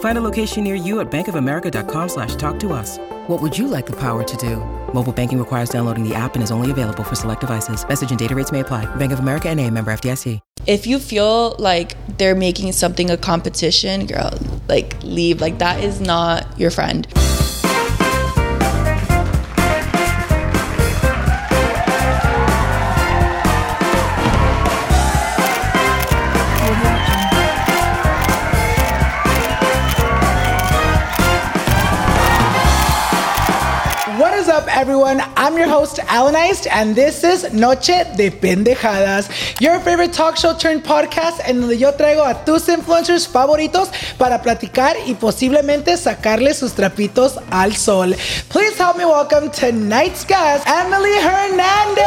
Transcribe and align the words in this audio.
Find 0.00 0.18
a 0.18 0.20
location 0.20 0.64
near 0.64 0.74
you 0.74 0.98
at 0.98 1.08
bankofamerica.com 1.10 2.08
slash 2.08 2.34
talk 2.34 2.58
to 2.60 2.72
us. 2.72 2.98
What 3.28 3.40
would 3.40 3.56
you 3.56 3.68
like 3.68 3.86
the 3.86 3.96
power 3.96 4.24
to 4.24 4.36
do? 4.36 4.56
Mobile 4.92 5.12
banking 5.12 5.38
requires 5.38 5.68
downloading 5.68 6.02
the 6.02 6.14
app 6.14 6.34
and 6.34 6.42
is 6.42 6.50
only 6.50 6.70
available 6.70 7.04
for 7.04 7.14
select 7.14 7.42
devices. 7.42 7.86
Message 7.86 8.10
and 8.10 8.18
data 8.18 8.34
rates 8.34 8.50
may 8.50 8.60
apply. 8.60 8.86
Bank 8.96 9.12
of 9.12 9.20
America 9.20 9.48
and 9.48 9.60
a 9.60 9.70
member 9.70 9.92
FDIC. 9.92 10.40
If 10.66 10.86
you 10.86 10.98
feel 10.98 11.56
like 11.58 11.96
they're 12.18 12.34
making 12.34 12.72
something 12.72 13.10
a 13.10 13.16
competition, 13.16 14.06
girl, 14.06 14.32
like 14.68 15.02
leave. 15.02 15.40
Like 15.40 15.58
that 15.58 15.82
is 15.82 16.00
not 16.00 16.58
your 16.58 16.70
friend. 16.70 17.06
Host, 35.78 36.00
Alan 36.08 36.34
Eist, 36.34 36.66
and 36.66 36.96
this 36.96 37.22
is 37.22 37.52
Noche 37.52 38.04
de 38.16 38.30
Pendejadas, 38.30 39.28
your 39.60 39.78
favorite 39.78 40.12
talk 40.12 40.36
show 40.36 40.52
turned 40.52 40.82
podcast, 40.82 41.38
en 41.46 41.60
donde 41.60 41.78
yo 41.78 41.92
traigo 41.92 42.24
a 42.24 42.44
tus 42.44 42.68
influencers 42.68 43.28
favoritos 43.28 43.88
para 44.18 44.42
platicar 44.42 44.96
y 45.06 45.14
posiblemente 45.14 45.96
sacarle 45.96 46.52
sus 46.52 46.72
trapitos 46.72 47.38
al 47.50 47.76
sol. 47.76 48.16
Please 48.48 48.76
help 48.76 48.96
me 48.96 49.04
welcome 49.04 49.50
tonight's 49.50 50.24
guest, 50.24 50.66
Emily 50.66 51.16
Hernandez. 51.18 52.06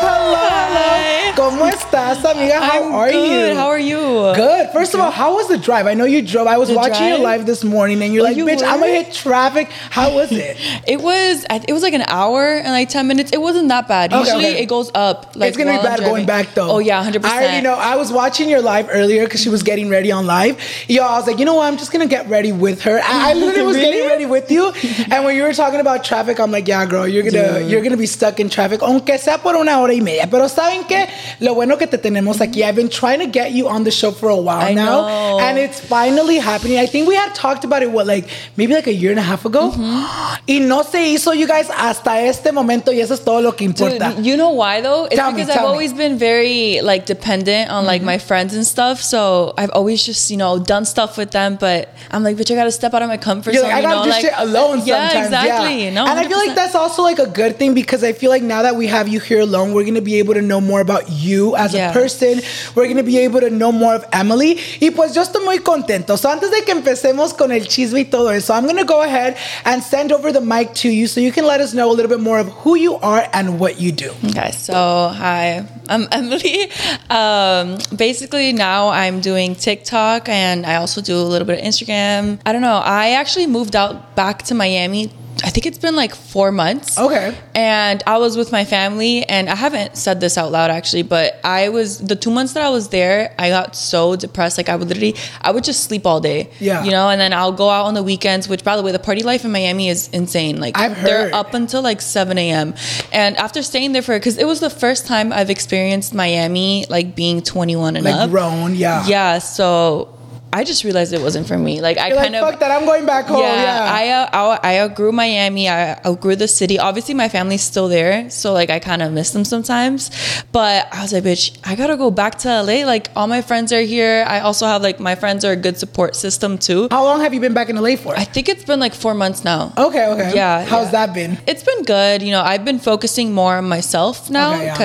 Hello. 0.00 1.23
¿Cómo 1.36 1.66
estás, 1.66 2.24
amiga? 2.24 2.60
How 2.60 2.84
I'm 2.84 2.94
are 2.94 3.10
good. 3.10 3.48
you? 3.50 3.56
How 3.56 3.66
are 3.68 3.78
you? 3.80 3.98
Good. 4.36 4.70
First 4.72 4.94
of 4.94 5.00
all, 5.00 5.10
how 5.10 5.34
was 5.34 5.48
the 5.48 5.58
drive? 5.58 5.86
I 5.88 5.94
know 5.94 6.04
you 6.04 6.22
drove. 6.22 6.46
I 6.46 6.58
was 6.58 6.68
The 6.68 6.76
watching 6.76 7.08
your 7.08 7.18
live 7.18 7.44
this 7.44 7.64
morning, 7.64 8.02
and 8.02 8.14
you're 8.14 8.22
Oh, 8.22 8.26
like, 8.28 8.36
you 8.36 8.44
"Bitch, 8.44 8.62
I'm 8.62 8.78
gonna 8.78 8.92
hit 8.92 9.12
traffic." 9.12 9.68
How 9.90 10.14
was 10.14 10.30
it? 10.30 10.56
It 10.86 11.00
was 11.00 11.44
it 11.50 11.72
was 11.72 11.82
like 11.82 11.94
an 11.94 12.04
hour 12.06 12.58
and 12.58 12.68
like 12.68 12.88
ten 12.88 13.08
minutes. 13.08 13.32
It 13.32 13.40
wasn't 13.40 13.68
that 13.68 13.88
bad. 13.88 14.12
Okay, 14.12 14.20
Usually 14.20 14.46
okay. 14.46 14.62
it 14.62 14.66
goes 14.66 14.90
up. 14.94 15.34
Like 15.34 15.48
it's 15.48 15.56
gonna 15.56 15.72
be 15.76 15.82
bad 15.82 16.00
going 16.00 16.24
back 16.24 16.54
though. 16.54 16.70
Oh 16.70 16.78
yeah, 16.78 17.02
hundred 17.02 17.22
percent. 17.22 17.40
I 17.40 17.44
already 17.44 17.62
know. 17.62 17.74
I 17.74 17.96
was 17.96 18.12
watching 18.12 18.48
your 18.48 18.60
live 18.62 18.88
earlier 18.92 19.24
because 19.24 19.40
she 19.42 19.48
was 19.48 19.62
getting 19.64 19.88
ready 19.88 20.12
on 20.12 20.26
live. 20.26 20.60
Yo, 20.88 21.02
I 21.02 21.18
was 21.18 21.26
like, 21.26 21.38
you 21.40 21.44
know 21.46 21.54
what? 21.54 21.66
I'm 21.66 21.78
just 21.78 21.90
gonna 21.90 22.06
get 22.06 22.28
ready 22.28 22.52
with 22.52 22.82
her. 22.82 23.00
I, 23.02 23.30
I 23.30 23.34
literally 23.34 23.66
was 23.66 23.76
getting 23.86 24.06
ready 24.06 24.26
with 24.26 24.50
you. 24.52 24.70
And 25.10 25.24
when 25.24 25.34
you 25.34 25.42
were 25.42 25.52
talking 25.54 25.80
about 25.80 26.04
traffic, 26.04 26.38
I'm 26.38 26.52
like, 26.52 26.68
yeah, 26.68 26.86
girl, 26.86 27.08
you're 27.08 27.24
gonna 27.24 27.60
Dude. 27.60 27.70
you're 27.70 27.82
gonna 27.82 27.96
be 27.96 28.06
stuck 28.06 28.38
in 28.38 28.48
traffic, 28.48 28.80
aunque 28.82 29.18
sea 29.18 29.38
por 29.38 29.56
una 29.56 29.80
hora 29.80 29.94
y 29.94 30.00
media. 30.00 30.28
Pero 30.30 30.46
saben 30.48 30.86
que 30.86 31.08
lo 31.40 31.54
bueno 31.54 31.76
que 31.76 31.86
te 31.86 31.98
tenemos 31.98 32.40
aquí. 32.40 32.62
I've 32.62 32.76
been 32.76 32.88
trying 32.88 33.20
to 33.20 33.26
get 33.26 33.52
you 33.52 33.68
on 33.68 33.84
the 33.84 33.90
show 33.90 34.10
for 34.12 34.28
a 34.28 34.36
while 34.36 34.60
I 34.60 34.74
now, 34.74 35.02
know. 35.06 35.38
and 35.40 35.58
it's 35.58 35.80
finally 35.80 36.38
happening. 36.38 36.78
I 36.78 36.86
think 36.86 37.08
we 37.08 37.14
had 37.16 37.34
talked 37.34 37.64
about 37.64 37.82
it 37.82 37.90
what 37.90 38.06
like 38.06 38.26
maybe 38.56 38.74
like 38.74 38.86
a 38.86 38.92
year 38.92 39.10
and 39.10 39.18
a 39.18 39.22
half 39.22 39.44
ago, 39.44 39.70
Mm-hmm. 39.70 40.44
y 40.48 40.58
no 40.60 40.82
se 40.82 41.14
hizo, 41.14 41.32
you 41.38 41.46
guys, 41.46 41.68
hasta 41.70 42.20
este 42.26 42.52
momento. 42.52 42.92
Y 42.92 43.00
eso 43.00 43.14
es 43.14 43.20
todo 43.24 43.40
lo 43.40 43.52
que 43.52 43.64
importa. 43.64 44.14
Dude, 44.16 44.24
you 44.26 44.36
know 44.36 44.50
why 44.50 44.80
though? 44.80 45.04
It's 45.06 45.16
Tell 45.16 45.30
me, 45.32 45.36
because 45.42 45.50
I've 45.50 45.62
me. 45.62 45.68
always 45.68 45.92
been 45.92 46.18
very 46.18 46.80
like 46.82 47.06
dependent 47.06 47.70
on 47.70 47.84
like 47.86 48.02
my 48.02 48.18
friends 48.18 48.54
and 48.54 48.66
stuff. 48.66 49.00
So 49.02 49.54
I've 49.56 49.70
always 49.70 50.04
just 50.04 50.30
you 50.30 50.36
know 50.36 50.58
done 50.58 50.84
stuff 50.84 51.16
with 51.16 51.30
them. 51.30 51.56
But 51.58 51.88
I'm 52.10 52.22
like, 52.22 52.36
bitch, 52.36 52.50
I 52.50 52.54
gotta 52.54 52.72
step 52.72 52.94
out 52.94 53.02
of 53.02 53.08
my 53.08 53.16
comfort 53.16 53.54
You're 53.54 53.62
zone. 53.62 53.70
like, 53.70 53.76
I 53.78 53.80
you 53.80 53.86
gotta 53.88 53.96
know, 53.96 54.04
do 54.04 54.10
like, 54.10 54.20
shit 54.22 54.32
alone 54.36 54.82
Yeah, 54.84 55.08
sometimes. 55.08 55.26
exactly. 55.26 55.84
Yeah. 55.84 55.90
No, 55.94 56.06
and 56.06 56.18
I 56.20 56.28
feel 56.28 56.38
like 56.38 56.54
that's 56.54 56.74
also 56.74 57.02
like 57.02 57.18
a 57.18 57.26
good 57.26 57.56
thing 57.56 57.74
because 57.74 58.02
I 58.04 58.12
feel 58.12 58.30
like 58.30 58.42
now 58.42 58.62
that 58.62 58.76
we 58.76 58.86
have 58.88 59.08
you 59.08 59.20
here 59.20 59.40
alone, 59.40 59.72
we're 59.72 59.84
gonna 59.84 60.00
be 60.00 60.16
able 60.18 60.34
to 60.34 60.42
know 60.42 60.60
more 60.60 60.80
about 60.80 61.10
you 61.14 61.56
as 61.56 61.74
a 61.74 61.92
person. 61.92 62.40
We're 62.74 62.88
gonna 62.88 63.02
be 63.02 63.18
able 63.18 63.40
to 63.40 63.50
know 63.50 63.72
more 63.72 63.94
of 63.94 64.04
Emely. 64.10 64.58
Y 64.80 64.90
pues 64.90 65.14
yo 65.14 65.22
estoy 65.22 65.44
muy 65.44 65.58
contento. 65.58 66.16
So 66.18 66.28
antes 66.28 66.50
de 66.50 66.62
que 66.64 66.72
empecemos 66.72 67.34
con 67.34 67.52
el 67.52 67.66
chisme 67.66 68.00
y 68.00 68.04
todo 68.04 68.30
eso, 68.30 68.52
I'm 68.54 68.66
gonna 68.66 68.84
go 68.84 69.02
ahead 69.02 69.36
and 69.64 69.82
send 69.82 70.12
over 70.12 70.32
the 70.32 70.40
mic 70.40 70.74
to 70.82 70.88
you 70.88 71.06
so 71.06 71.20
you 71.20 71.32
can 71.32 71.46
let 71.46 71.60
us 71.60 71.72
know 71.74 71.90
a 71.90 71.94
little 71.94 72.08
bit 72.08 72.20
more 72.20 72.38
of 72.38 72.48
who 72.48 72.74
you 72.76 72.96
are 72.96 73.28
and 73.32 73.58
what 73.58 73.80
you 73.80 73.92
do. 73.92 74.12
Okay, 74.30 74.50
so 74.52 75.08
hi, 75.14 75.64
I'm 75.88 76.04
Emely. 76.12 76.70
Um, 77.10 77.78
basically, 77.96 78.52
now 78.52 78.88
I'm 78.88 79.20
doing 79.20 79.54
TikTok 79.54 80.28
and 80.28 80.66
I 80.66 80.76
also 80.76 81.00
do 81.00 81.16
a 81.16 81.22
little 81.22 81.46
bit 81.46 81.58
of 81.58 81.64
Instagram. 81.64 82.38
I 82.44 82.52
don't 82.52 82.62
know. 82.62 82.80
I 82.84 83.12
actually 83.12 83.46
moved 83.46 83.76
out 83.76 84.16
back 84.16 84.42
to 84.44 84.54
Miami. 84.54 85.10
I 85.42 85.50
think 85.50 85.66
it's 85.66 85.78
been 85.78 85.96
like 85.96 86.14
four 86.14 86.52
months. 86.52 86.98
Okay. 86.98 87.36
And 87.54 88.02
I 88.06 88.18
was 88.18 88.36
with 88.36 88.52
my 88.52 88.64
family, 88.64 89.24
and 89.24 89.48
I 89.48 89.54
haven't 89.54 89.96
said 89.96 90.20
this 90.20 90.38
out 90.38 90.52
loud 90.52 90.70
actually, 90.70 91.02
but 91.02 91.40
I 91.44 91.68
was 91.70 91.98
the 91.98 92.16
two 92.16 92.30
months 92.30 92.52
that 92.52 92.62
I 92.62 92.70
was 92.70 92.88
there, 92.88 93.34
I 93.38 93.48
got 93.48 93.74
so 93.74 94.16
depressed. 94.16 94.56
Like 94.58 94.68
I 94.68 94.76
would 94.76 94.88
literally, 94.88 95.14
I 95.40 95.50
would 95.50 95.64
just 95.64 95.84
sleep 95.84 96.06
all 96.06 96.20
day. 96.20 96.50
Yeah. 96.60 96.84
You 96.84 96.90
know, 96.90 97.08
and 97.08 97.20
then 97.20 97.32
I'll 97.32 97.52
go 97.52 97.68
out 97.68 97.86
on 97.86 97.94
the 97.94 98.02
weekends. 98.02 98.48
Which, 98.48 98.62
by 98.64 98.76
the 98.76 98.82
way, 98.82 98.92
the 98.92 98.98
party 98.98 99.22
life 99.22 99.44
in 99.44 99.50
Miami 99.52 99.88
is 99.88 100.08
insane. 100.08 100.60
Like 100.60 100.78
I've 100.78 100.92
heard. 100.96 101.06
they're 101.06 101.34
up 101.34 101.54
until 101.54 101.82
like 101.82 102.00
7 102.00 102.36
a.m. 102.38 102.74
And 103.12 103.36
after 103.36 103.62
staying 103.62 103.92
there 103.92 104.02
for, 104.02 104.16
because 104.18 104.38
it 104.38 104.46
was 104.46 104.60
the 104.60 104.70
first 104.70 105.06
time 105.06 105.32
I've 105.32 105.50
experienced 105.50 106.14
Miami, 106.14 106.84
like 106.88 107.14
being 107.16 107.42
21 107.42 107.96
and 107.96 108.04
Like 108.04 108.14
up. 108.14 108.30
grown, 108.30 108.74
yeah. 108.74 109.06
Yeah. 109.06 109.38
So 109.38 110.13
I 110.54 110.62
just 110.62 110.84
realized 110.84 111.12
it 111.12 111.20
wasn't 111.20 111.46
for 111.48 111.58
me. 111.58 111.80
Like 111.80 111.98
I 111.98 112.08
You're 112.08 112.16
like, 112.16 112.26
kind 112.26 112.36
of. 112.36 112.48
fuck 112.48 112.60
that, 112.60 112.70
I'm 112.70 112.86
going 112.86 113.04
back 113.06 113.26
home. 113.26 113.40
yeah, 113.40 113.62
Yeah. 113.66 113.98
I, 114.00 114.02
uh, 114.10 114.58
I 114.62 114.70
I 114.70 114.78
outgrew 114.82 115.10
Miami. 115.10 115.68
I 115.68 115.98
outgrew 116.06 116.36
the 116.36 116.46
city. 116.46 116.78
Obviously, 116.78 117.14
my 117.14 117.28
family's 117.28 117.62
still 117.62 117.88
there, 117.88 118.30
so 118.30 118.52
like 118.52 118.70
I 118.70 118.78
kind 118.78 119.02
of 119.02 119.12
miss 119.12 119.30
them 119.32 119.44
sometimes. 119.44 120.10
But 120.52 120.86
I 120.94 121.02
was 121.02 121.12
like, 121.12 121.24
bitch, 121.24 121.58
I 121.64 121.74
gotta 121.74 121.96
go 121.96 122.10
back 122.10 122.38
to 122.46 122.48
LA. 122.62 122.86
Like 122.86 123.10
all 123.16 123.26
my 123.26 123.42
friends 123.42 123.72
are 123.72 123.82
here. 123.82 124.24
I 124.28 124.40
also 124.40 124.66
have 124.66 124.80
like 124.82 125.00
my 125.00 125.16
friends 125.16 125.44
are 125.44 125.52
a 125.52 125.60
good 125.66 125.76
support 125.78 126.14
system 126.14 126.56
too. 126.58 126.86
How 126.90 127.02
long 127.04 127.20
have 127.20 127.34
you 127.34 127.40
been 127.40 127.54
back 127.54 127.68
in 127.68 127.76
LA 127.76 127.96
for? 127.96 128.14
I 128.16 128.24
think 128.24 128.48
it's 128.48 128.64
been 128.64 128.78
like 128.78 128.94
four 128.94 129.14
months 129.14 129.42
now. 129.44 129.72
okay, 129.76 130.06
okay. 130.14 130.30
Yeah, 130.34 130.64
How's 130.64 130.86
yeah. 130.92 131.06
that 131.06 131.14
been? 131.14 131.38
It's 131.46 131.64
been 131.64 131.82
good. 131.82 132.22
You 132.22 132.30
know, 132.30 132.42
I've 132.42 132.64
been 132.64 132.78
focusing 132.78 133.32
more 133.32 133.56
on 133.56 133.68
myself 133.68 134.30
now 134.30 134.54
Okay, 134.54 134.66
yeah. 134.66 134.76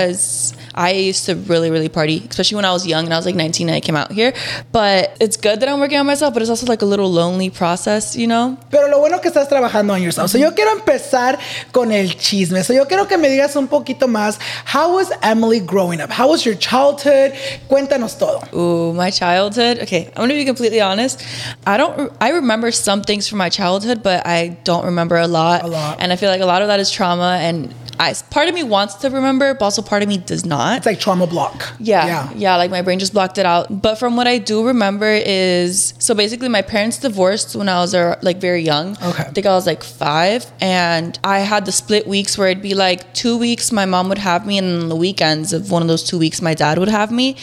I 0.80 0.92
used 0.92 1.26
to 1.26 1.36
really, 1.36 1.70
really 1.70 1.90
party, 1.90 2.26
especially 2.30 2.56
when 2.56 2.64
I 2.64 2.72
was 2.72 2.88
young 2.88 3.04
and 3.04 3.14
I 3.14 3.18
was 3.18 3.26
like 3.26 3.36
19 3.36 3.68
and 3.68 3.76
I 3.76 3.82
came 3.82 3.98
out 3.98 4.14
here. 4.14 4.34
But 4.72 5.18
it's 5.20 5.36
good 5.36 5.60
that 5.60 5.68
I'm 5.68 5.82
working 5.82 5.98
on 5.98 6.06
myself, 6.06 6.34
but 6.34 6.42
it's 6.42 6.50
also 6.50 6.66
like 6.68 6.82
a 6.82 6.86
little 6.86 7.12
lonely 7.12 7.50
process, 7.50 8.16
you 8.16 8.28
know? 8.28 8.58
Pero 8.72 8.88
lo 8.88 9.00
bueno 9.00 9.20
que 9.20 9.30
estás 9.30 9.50
trabajando 9.50 9.92
on 9.92 10.02
yourself. 10.02 10.32
So 10.32 10.38
yo 10.38 10.52
quiero 10.56 10.72
empezar 10.72 11.38
con 11.74 11.92
el 11.92 12.16
chisme. 12.16 12.64
So 12.64 12.72
yo 12.72 12.86
quiero 12.86 13.10
que 13.10 13.18
me 13.18 13.28
digas 13.28 13.58
un 13.58 13.68
poquito 13.68 14.08
más. 14.08 14.40
How 14.64 14.96
was 14.96 15.10
Emely 15.22 15.60
growing 15.60 16.00
up? 16.00 16.10
How 16.10 16.30
was 16.30 16.46
your 16.46 16.56
childhood? 16.56 17.34
Cuéntanos 17.70 18.18
todo. 18.18 18.42
Ooh, 18.56 18.94
my 18.94 19.12
childhood. 19.12 19.80
Okay, 19.80 20.06
I'm 20.16 20.24
gonna 20.24 20.36
be 20.36 20.46
completely 20.46 20.80
honest. 20.80 21.22
I 21.68 21.76
don't. 21.76 22.10
I 22.22 22.30
remember 22.30 22.72
some 22.72 23.02
things 23.02 23.28
from 23.28 23.38
my 23.38 23.50
childhood, 23.50 24.02
but 24.02 24.26
I 24.26 24.58
don't 24.64 24.86
remember 24.86 25.18
a 25.18 25.28
lot. 25.28 25.64
A 25.64 25.68
lot. 25.68 25.98
And 26.00 26.14
I 26.14 26.16
feel 26.16 26.30
like 26.30 26.40
a 26.40 26.46
lot 26.46 26.62
of 26.62 26.70
that 26.70 26.80
is 26.80 26.90
trauma. 26.90 27.38
And 27.42 27.76
I, 28.00 28.14
part 28.30 28.48
of 28.48 28.56
me 28.56 28.64
wants 28.64 28.96
to 28.96 29.10
remember, 29.10 29.54
but 29.54 29.66
also 29.66 29.82
part 29.82 30.02
of 30.04 30.08
me 30.10 30.18
does 30.18 30.46
not. 30.46 30.78
It's 30.78 30.86
like 30.86 31.00
trauma 31.02 31.28
block. 31.28 31.74
Yeah, 31.80 32.06
yeah, 32.08 32.32
Yeah. 32.36 32.56
like 32.56 32.72
my 32.72 32.82
brain 32.82 32.98
just 32.98 33.14
blocked 33.14 33.38
it 33.38 33.46
out. 33.46 33.82
But 33.82 33.96
from 33.96 34.16
what 34.16 34.26
I 34.26 34.38
do 34.38 34.66
remember 34.66 35.12
is 35.12 35.94
so 36.00 36.16
basically 36.16 36.48
my 36.48 36.62
parents 36.62 36.98
divorced 36.98 37.56
when 37.58 37.68
I 37.68 37.80
was 37.80 37.94
uh, 37.94 38.18
like 38.22 38.38
very 38.38 38.62
young. 38.64 38.92
Okay. 39.04 39.24
I 39.24 39.32
think 39.32 39.46
I 39.46 39.52
was 39.52 39.66
like 39.68 39.84
five, 39.84 40.46
and 40.62 41.20
I 41.24 41.40
had 41.40 41.66
the 41.66 41.72
split 41.74 42.08
weeks 42.08 42.38
where 42.38 42.48
it'd 42.48 42.64
be 42.64 42.74
like 42.74 43.14
two 43.14 43.38
weeks 43.38 43.72
my 43.72 43.86
mom 43.86 44.08
would 44.10 44.18
have 44.18 44.46
me, 44.48 44.58
and 44.58 44.68
then 44.82 44.90
the 44.90 44.96
weekends 44.96 45.52
of 45.52 45.70
one 45.70 45.82
of 45.82 45.88
those 45.90 46.04
two 46.04 46.18
weeks 46.18 46.42
my 46.42 46.54
dad 46.54 46.78
would 46.80 46.88
have 46.90 47.12
me. 47.12 47.36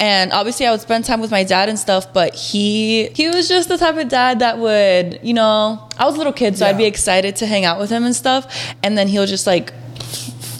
And 0.00 0.32
obviously 0.32 0.66
I 0.66 0.72
would 0.72 0.80
spend 0.80 1.04
time 1.04 1.20
with 1.20 1.30
my 1.30 1.44
dad 1.44 1.68
and 1.68 1.78
stuff, 1.78 2.12
but 2.12 2.34
he 2.34 3.10
he 3.14 3.28
was 3.28 3.48
just 3.48 3.68
the 3.68 3.78
type 3.78 3.96
of 3.96 4.08
dad 4.08 4.40
that 4.40 4.58
would, 4.58 5.20
you 5.22 5.34
know, 5.34 5.88
I 5.96 6.04
was 6.04 6.16
a 6.16 6.18
little 6.18 6.32
kid, 6.32 6.58
so 6.58 6.66
I'd 6.66 6.76
be 6.76 6.84
excited 6.84 7.36
to 7.36 7.46
hang 7.46 7.64
out 7.64 7.78
with 7.78 7.90
him 7.90 8.04
and 8.04 8.14
stuff, 8.16 8.74
and 8.82 8.98
then 8.98 9.06
he'll 9.06 9.26
just 9.26 9.46
like 9.46 9.72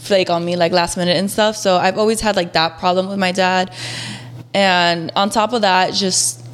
flake 0.05 0.29
on 0.31 0.45
me 0.45 0.55
like 0.56 0.71
last 0.73 0.97
minute 0.97 1.17
and 1.17 1.31
stuff. 1.31 1.56
So 1.56 1.77
I've 1.77 1.99
always 1.99 2.21
had 2.21 2.37
like 2.37 2.53
that 2.53 2.79
problem 2.79 3.09
with 3.09 3.19
my 3.19 3.33
dad. 3.33 3.75
And 4.53 5.11
on 5.17 5.31
top 5.31 5.53
of 5.53 5.62
that, 5.62 5.95
just 5.95 6.45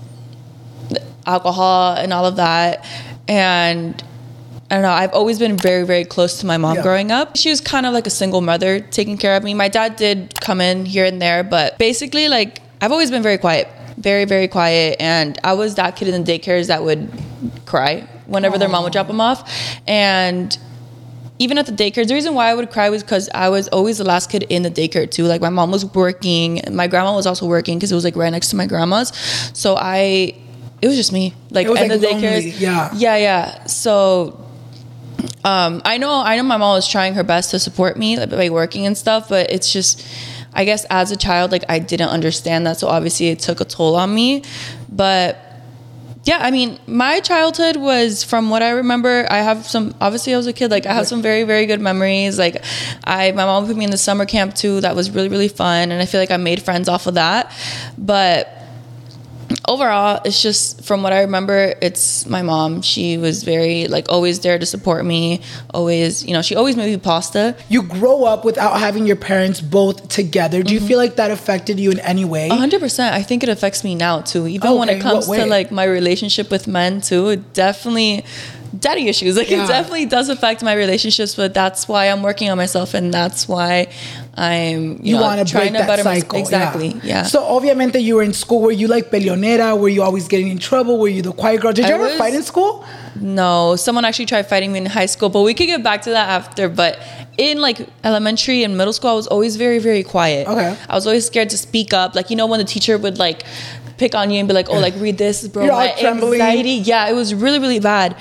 alcohol 1.26 1.94
and 1.94 2.12
all 2.12 2.24
of 2.24 2.36
that. 2.36 2.84
And 3.28 4.02
I 4.70 4.74
don't 4.74 4.82
know, 4.82 4.90
I've 4.90 5.12
always 5.12 5.38
been 5.38 5.56
very, 5.56 5.84
very 5.84 6.04
close 6.04 6.38
to 6.40 6.46
my 6.46 6.56
mom 6.56 6.76
Yeah. 6.76 6.82
growing 6.82 7.10
up. 7.10 7.36
She 7.36 7.50
was 7.50 7.60
kind 7.60 7.86
of 7.86 7.92
like 7.92 8.06
a 8.06 8.10
single 8.10 8.40
mother 8.40 8.78
taking 8.78 9.18
care 9.18 9.34
of 9.36 9.42
me. 9.42 9.52
My 9.52 9.68
dad 9.68 9.96
did 9.96 10.40
come 10.40 10.60
in 10.60 10.86
here 10.86 11.04
and 11.04 11.20
there, 11.20 11.42
but 11.42 11.76
basically, 11.76 12.28
like, 12.28 12.60
I've 12.80 12.92
always 12.92 13.10
been 13.10 13.22
very 13.22 13.36
quiet, 13.36 13.68
very, 13.98 14.24
very 14.24 14.46
quiet. 14.46 14.96
And 15.00 15.38
I 15.42 15.54
was 15.54 15.74
that 15.74 15.96
kid 15.96 16.08
in 16.08 16.22
the 16.22 16.38
daycares 16.38 16.68
that 16.68 16.84
would 16.84 17.10
cry 17.66 18.06
whenever 18.26 18.58
their 18.58 18.68
mom 18.68 18.84
would 18.84 18.92
drop 18.92 19.08
them 19.08 19.20
off. 19.20 19.52
And 19.88 20.56
even 21.40 21.56
at 21.56 21.64
the 21.64 21.72
daycare, 21.72 22.06
the 22.06 22.12
reason 22.12 22.34
why 22.34 22.50
I 22.50 22.54
would 22.54 22.70
cry 22.70 22.90
was 22.90 23.02
because 23.02 23.30
I 23.34 23.48
was 23.48 23.66
always 23.68 23.96
the 23.96 24.04
last 24.04 24.30
kid 24.30 24.44
in 24.50 24.62
the 24.62 24.70
daycare 24.70 25.10
too. 25.10 25.24
Like 25.24 25.40
my 25.40 25.48
mom 25.48 25.70
was 25.70 25.86
working, 25.86 26.60
my 26.70 26.86
grandma 26.86 27.16
was 27.16 27.26
also 27.26 27.46
working 27.46 27.78
because 27.78 27.90
it 27.90 27.94
was 27.94 28.04
like 28.04 28.14
right 28.14 28.28
next 28.28 28.50
to 28.50 28.56
my 28.56 28.66
grandma's. 28.66 29.08
So 29.54 29.74
I, 29.74 30.34
it 30.82 30.86
was 30.86 30.96
just 30.96 31.14
me. 31.14 31.32
Like 31.50 31.66
in 31.66 31.72
like, 31.72 31.88
the 31.88 31.96
lonely, 31.96 32.50
yeah. 32.50 32.90
yeah, 32.94 33.16
yeah. 33.16 33.64
So 33.64 34.46
um, 35.42 35.80
I 35.86 35.96
know, 35.96 36.20
I 36.22 36.36
know, 36.36 36.42
my 36.42 36.58
mom 36.58 36.74
was 36.74 36.86
trying 36.86 37.14
her 37.14 37.24
best 37.24 37.52
to 37.52 37.58
support 37.58 37.96
me 37.96 38.18
like, 38.18 38.28
by 38.28 38.50
working 38.50 38.84
and 38.84 38.96
stuff, 38.96 39.30
but 39.30 39.50
it's 39.50 39.72
just, 39.72 40.06
I 40.52 40.66
guess 40.66 40.84
as 40.90 41.10
a 41.10 41.16
child, 41.16 41.52
like 41.52 41.64
I 41.70 41.78
didn't 41.78 42.10
understand 42.10 42.66
that, 42.66 42.76
so 42.76 42.88
obviously 42.88 43.28
it 43.28 43.38
took 43.38 43.62
a 43.62 43.64
toll 43.64 43.96
on 43.96 44.14
me. 44.14 44.42
But 44.90 45.38
yeah, 46.30 46.38
I 46.40 46.52
mean, 46.52 46.78
my 46.86 47.18
childhood 47.18 47.74
was 47.74 48.22
from 48.22 48.50
what 48.50 48.62
I 48.62 48.70
remember. 48.70 49.26
I 49.28 49.38
have 49.38 49.66
some. 49.66 49.92
Obviously, 50.00 50.32
I 50.32 50.36
was 50.36 50.46
a 50.46 50.52
kid. 50.52 50.70
Like 50.70 50.86
I 50.86 50.92
have 50.92 51.08
some 51.08 51.22
very, 51.22 51.42
very 51.42 51.66
good 51.66 51.80
memories. 51.80 52.38
Like 52.38 52.62
I, 53.02 53.32
my 53.32 53.44
mom 53.44 53.66
put 53.66 53.76
me 53.76 53.84
in 53.84 53.90
the 53.90 53.98
summer 53.98 54.24
camp 54.26 54.54
too. 54.54 54.80
That 54.80 54.94
was 54.94 55.10
really, 55.10 55.28
really 55.28 55.48
fun, 55.48 55.90
and 55.90 56.00
I 56.00 56.06
feel 56.06 56.20
like 56.20 56.30
I 56.30 56.36
made 56.36 56.62
friends 56.62 56.88
off 56.88 57.08
of 57.08 57.14
that. 57.14 57.52
But 57.98 58.59
overall, 59.70 60.20
it's 60.24 60.42
just 60.42 60.84
from 60.84 61.02
what 61.02 61.12
I 61.12 61.20
remember, 61.20 61.74
it's 61.80 62.26
my 62.26 62.42
mom. 62.42 62.82
She 62.82 63.16
was 63.16 63.44
very 63.44 63.86
like 63.86 64.08
always 64.08 64.40
there 64.40 64.58
to 64.58 64.66
support 64.66 65.06
me. 65.06 65.40
Always, 65.72 66.24
you 66.26 66.32
know, 66.32 66.42
she 66.42 66.56
always 66.56 66.76
made 66.76 66.90
me 66.90 66.96
pasta. 66.98 67.56
You 67.68 67.82
grow 67.84 68.24
up 68.24 68.44
without 68.44 68.80
having 68.80 69.06
your 69.06 69.16
parents 69.16 69.60
both 69.60 70.08
together. 70.08 70.58
Mm-hmm. 70.58 70.66
Do 70.66 70.74
you 70.74 70.80
feel 70.80 70.98
like 70.98 71.16
that 71.16 71.30
affected 71.30 71.78
you 71.78 71.92
in 71.92 72.00
any 72.00 72.24
way? 72.24 72.48
A 72.48 72.54
hundred 72.54 72.80
percent. 72.80 73.14
I 73.14 73.22
think 73.22 73.44
it 73.44 73.48
affects 73.48 73.84
me 73.84 73.94
now 73.94 74.20
too. 74.20 74.48
Even 74.48 74.76
when 74.76 74.88
it 74.88 75.00
comes 75.00 75.26
to 75.26 75.46
like 75.46 75.70
my 75.70 75.84
relationship 75.84 76.50
with 76.50 76.66
men 76.66 77.00
too, 77.00 77.28
it 77.28 77.54
definitely 77.54 78.24
daddy 78.78 79.08
issues. 79.08 79.36
Like 79.36 79.50
Yeah. 79.50 79.64
it 79.64 79.68
definitely 79.68 80.06
does 80.06 80.28
affect 80.28 80.62
my 80.62 80.72
relationships, 80.74 81.34
but 81.34 81.52
that's 81.54 81.88
why 81.88 82.06
I'm 82.06 82.22
working 82.22 82.50
on 82.50 82.56
myself 82.56 82.94
and 82.94 83.12
that's 83.12 83.48
why 83.48 83.88
I'm 84.36 84.92
you, 84.92 84.98
You 85.02 85.14
know, 85.16 85.22
want 85.22 85.44
to 85.46 85.50
trying 85.50 85.72
break 85.72 85.72
to 85.72 85.78
that 85.78 85.86
better 85.88 86.02
cycle. 86.02 86.38
myself. 86.38 86.52
Exactly. 86.76 87.00
Yeah. 87.02 87.24
So 87.24 87.40
obviamente 87.42 88.00
you 88.02 88.14
were 88.16 88.22
in 88.22 88.32
school. 88.32 88.60
Were 88.62 88.70
you 88.72 88.86
like 88.88 89.10
peleonera? 89.10 89.76
Were 89.78 89.88
you 89.88 90.02
always 90.02 90.28
getting 90.28 90.48
in 90.48 90.58
trouble? 90.58 90.98
Were 90.98 91.08
you 91.08 91.22
the 91.22 91.32
quiet 91.32 91.60
girl? 91.60 91.72
Did 91.72 91.86
you 91.86 91.92
I 91.92 91.94
ever 91.94 92.04
was- 92.04 92.16
fight 92.18 92.34
in 92.34 92.42
school? 92.42 92.84
No, 93.20 93.74
someone 93.76 94.04
actually 94.04 94.26
tried 94.26 94.46
fighting 94.46 94.70
me 94.72 94.78
in 94.78 94.86
high 94.86 95.06
school, 95.06 95.28
but 95.30 95.42
we 95.42 95.52
could 95.52 95.66
get 95.66 95.82
back 95.82 96.02
to 96.02 96.10
that 96.10 96.28
after. 96.28 96.68
But 96.68 96.98
in 97.36 97.60
like 97.60 97.80
elementary 98.04 98.62
and 98.62 98.76
middle 98.78 98.92
school, 98.92 99.10
I 99.10 99.14
was 99.14 99.26
always 99.26 99.56
very, 99.56 99.80
very 99.80 100.04
quiet. 100.04 100.46
Okay. 100.46 100.76
I 100.88 100.94
was 100.94 101.06
always 101.08 101.26
scared 101.26 101.50
to 101.50 101.58
speak 101.58 101.92
up. 101.92 102.14
Like, 102.14 102.30
you 102.30 102.36
know, 102.36 102.46
when 102.46 102.58
the 102.60 102.64
teacher 102.64 102.96
would 102.96 103.18
like 103.18 103.42
pick 103.98 104.14
on 104.14 104.30
you 104.30 104.38
and 104.38 104.46
be 104.48 104.54
like, 104.54 104.68
oh, 104.70 104.78
like 104.78 104.94
read 104.98 105.18
this, 105.18 105.46
bro. 105.48 105.64
You're 105.64 105.72
My 105.74 105.92
trembling. 105.98 106.40
anxiety. 106.40 106.70
Yeah, 106.92 107.08
it 107.10 107.14
was 107.14 107.34
really, 107.34 107.58
really 107.58 107.80
bad. 107.80 108.14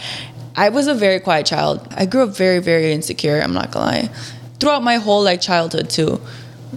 I 0.56 0.69
was 0.69 0.88
a 0.88 0.94
very 0.94 1.19
quiet 1.19 1.46
child. 1.46 1.88
I 1.92 2.06
grew 2.06 2.24
up 2.24 2.36
very, 2.36 2.60
very 2.60 2.92
insecure. 2.92 3.42
I'm 3.42 3.54
not 3.54 3.72
gonna 3.72 3.86
lie. 3.86 4.10
Throughout 4.60 4.84
my 4.84 4.96
whole 4.96 5.24
like 5.24 5.42
childhood 5.42 5.90
too. 5.90 6.22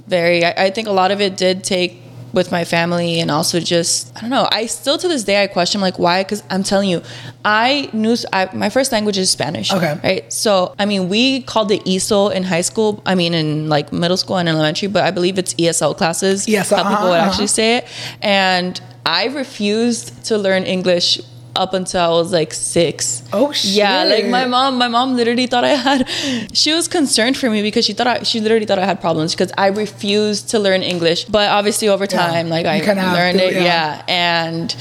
Very. 0.07 0.45
I, 0.45 0.67
I 0.67 0.71
think 0.71 0.89
a 0.89 0.93
lot 0.93 1.11
of 1.11 1.21
it 1.21 1.37
did 1.37 1.65
take 1.65 2.03
with 2.33 2.51
my 2.51 2.65
family 2.65 3.21
and 3.21 3.31
also 3.31 3.61
just 3.61 4.17
I 4.17 4.21
don't 4.21 4.31
know. 4.31 4.49
I 4.51 4.67
still 4.67 4.99
to 4.99 5.09
this 5.09 5.25
day 5.25 5.43
I 5.43 5.47
question 5.47 5.81
like 5.81 5.99
why 5.99 6.23
because 6.23 6.43
I'm 6.51 6.63
telling 6.63 6.89
you, 6.89 7.03
I 7.45 7.91
knew 7.93 8.17
I, 8.33 8.49
my 8.55 8.71
first 8.71 8.93
language 8.93 9.19
is 9.19 9.31
Spanish. 9.31 9.73
Okay. 9.73 9.99
Right. 10.03 10.33
So 10.33 10.75
I 10.79 10.87
mean 10.87 11.09
we 11.09 11.43
called 11.43 11.71
it 11.71 11.85
ESOL 11.85 12.35
in 12.35 12.43
high 12.43 12.63
school. 12.63 13.03
I 13.05 13.15
mean 13.15 13.35
in 13.35 13.69
like 13.69 13.93
middle 13.93 14.17
school 14.17 14.39
and 14.39 14.49
elementary, 14.49 14.89
but 14.89 15.05
I 15.05 15.11
believe 15.11 15.39
it's 15.39 15.55
ESL 15.55 15.97
classes. 15.97 16.49
Yes, 16.49 16.71
How 16.71 16.79
people 16.79 16.93
uh-huh, 16.93 17.09
would 17.09 17.15
uh-huh. 17.15 17.29
actually 17.29 17.47
say 17.49 17.79
it. 17.79 17.89
And 18.23 18.81
I 19.05 19.27
refused 19.27 20.25
to 20.27 20.39
learn 20.39 20.65
English 20.65 21.21
up 21.55 21.75
until 21.75 22.01
I 22.01 22.09
was 22.09 22.33
like 22.33 22.53
six. 22.55 23.23
Oh, 23.33 23.53
Yeah, 23.63 24.05
like 24.05 24.27
my 24.27 24.47
mom, 24.47 24.79
my 24.79 24.89
mom 24.89 25.17
literally 25.17 25.47
thought 25.47 25.65
I 25.65 25.75
had. 25.75 26.09
She 26.57 26.73
was 26.73 26.89
concerned 26.89 27.37
for 27.37 27.51
me 27.51 27.61
because 27.63 27.85
she 27.85 27.93
thought 27.93 28.07
I, 28.07 28.23
she 28.23 28.41
literally 28.41 28.65
thought 28.67 28.79
I 28.79 28.87
had 28.87 29.01
problems 29.01 29.33
because 29.35 29.53
I 29.59 29.67
refused 29.69 30.49
to 30.51 30.59
learn 30.59 30.83
English. 30.83 31.25
But 31.27 31.51
obviously 31.51 31.89
over 31.89 32.05
Yeah, 32.05 32.17
time, 32.27 32.49
like 32.49 32.65
I 32.67 32.81
kinda 32.81 33.13
learned 33.13 33.39
to, 33.39 33.47
it. 33.49 33.55
yeah. 33.55 33.63
Yeah. 33.63 34.03
and 34.09 34.77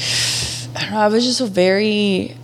I 0.76 0.82
don't 0.82 0.92
know. 0.92 1.00
I 1.00 1.08
was 1.08 1.26
just 1.26 1.42
a 1.42 1.46
very, 1.46 2.38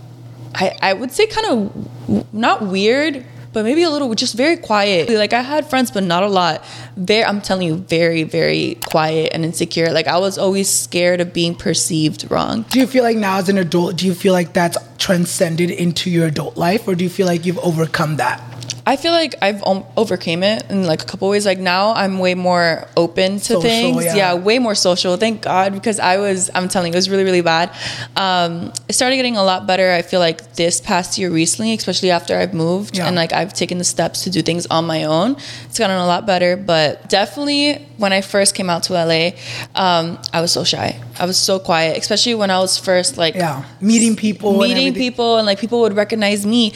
I 0.55 0.75
I 0.81 0.93
would 0.93 1.11
say 1.11 1.27
kind 1.27 1.47
of 1.47 2.33
not 2.33 2.61
weird. 2.63 3.23
But 3.57 3.63
maybe 3.63 3.81
a 3.81 3.89
little, 3.89 4.13
just 4.13 4.35
very 4.35 4.55
quiet. 4.55 5.09
Like 5.09 5.33
I 5.33 5.41
had 5.41 5.67
friends, 5.67 5.89
but 5.89 6.03
not 6.03 6.21
a 6.21 6.27
lot. 6.27 6.63
Very, 6.95 7.25
I'm 7.25 7.41
telling 7.41 7.65
you, 7.65 7.77
very, 7.77 8.21
very 8.21 8.77
quiet 8.85 9.31
and 9.33 9.43
insecure. 9.43 9.91
Like 9.91 10.05
I 10.05 10.19
was 10.19 10.37
always 10.37 10.69
scared 10.69 11.21
of 11.21 11.33
being 11.33 11.55
perceived 11.55 12.29
wrong. 12.29 12.65
Do 12.69 12.79
you 12.79 12.85
feel 12.85 13.01
like 13.01 13.17
now 13.17 13.39
as 13.39 13.49
an 13.49 13.57
adult, 13.57 13.95
do 13.95 14.05
you 14.05 14.13
feel 14.13 14.31
like 14.31 14.53
that's 14.53 14.77
transcended 14.99 15.71
into 15.71 16.11
your 16.11 16.27
adult 16.27 16.55
life, 16.55 16.87
or 16.87 16.93
do 16.93 17.03
you 17.03 17.09
feel 17.09 17.25
like 17.25 17.47
you've 17.47 17.57
overcome 17.57 18.17
that? 18.17 18.39
I 18.87 18.95
feel 18.95 19.11
like 19.11 19.35
I've 19.41 19.61
um, 19.63 19.83
overcame 19.97 20.43
it 20.43 20.63
in 20.71 20.85
like 20.87 21.01
a 21.03 21.05
couple 21.05 21.27
ways. 21.27 21.45
Like 21.45 21.59
now 21.59 21.93
I'm 21.93 22.19
way 22.19 22.35
more 22.35 22.87
open 22.95 23.33
to 23.39 23.45
Social, 23.59 23.61
things. 23.61 24.05
yeah. 24.05 24.15
Yeah. 24.15 24.33
way 24.35 24.59
more 24.59 24.75
social. 24.75 25.17
Thank 25.17 25.41
God 25.41 25.73
because 25.73 25.99
I 25.99 26.15
was. 26.17 26.49
I'm 26.55 26.67
telling 26.69 26.91
you, 26.91 26.95
it 26.95 27.01
was 27.03 27.09
really 27.09 27.25
really 27.25 27.41
bad. 27.41 27.67
Um, 28.15 28.71
it 28.87 28.93
started 28.93 29.17
getting 29.17 29.35
a 29.37 29.43
lot 29.43 29.67
better. 29.67 29.91
I 29.91 30.01
feel 30.03 30.21
like 30.21 30.53
this 30.53 30.79
past 30.79 31.17
year 31.17 31.29
recently, 31.29 31.73
especially 31.73 32.11
after 32.11 32.37
I've 32.37 32.53
moved 32.53 32.97
Yeah. 32.97 33.07
and 33.07 33.15
like 33.15 33.33
I've 33.33 33.53
taken 33.53 33.77
the 33.77 33.83
steps 33.83 34.23
to 34.23 34.29
do 34.29 34.41
things 34.41 34.65
on 34.67 34.85
my 34.85 35.03
own. 35.03 35.35
It's 35.65 35.77
gotten 35.77 35.97
a 35.97 36.07
lot 36.07 36.25
better. 36.25 36.55
But 36.55 37.09
definitely 37.09 37.85
when 37.97 38.13
I 38.13 38.21
first 38.21 38.55
came 38.55 38.69
out 38.69 38.83
to 38.83 38.93
LA, 38.93 39.31
um, 39.75 40.17
I 40.31 40.39
was 40.41 40.51
so 40.53 40.63
shy. 40.63 40.99
I 41.19 41.25
was 41.25 41.37
so 41.37 41.57
quiet, 41.59 41.97
especially 41.97 42.35
when 42.35 42.51
I 42.51 42.59
was 42.59 42.77
first 42.77 43.17
like 43.17 43.35
Yeah, 43.35 43.65
meeting 43.81 44.15
people, 44.15 44.53
meeting 44.57 44.87
everything. 44.87 44.93
people 44.93 45.37
and 45.37 45.45
like 45.45 45.59
people 45.59 45.81
would 45.81 45.95
recognize 45.95 46.45
me 46.45 46.73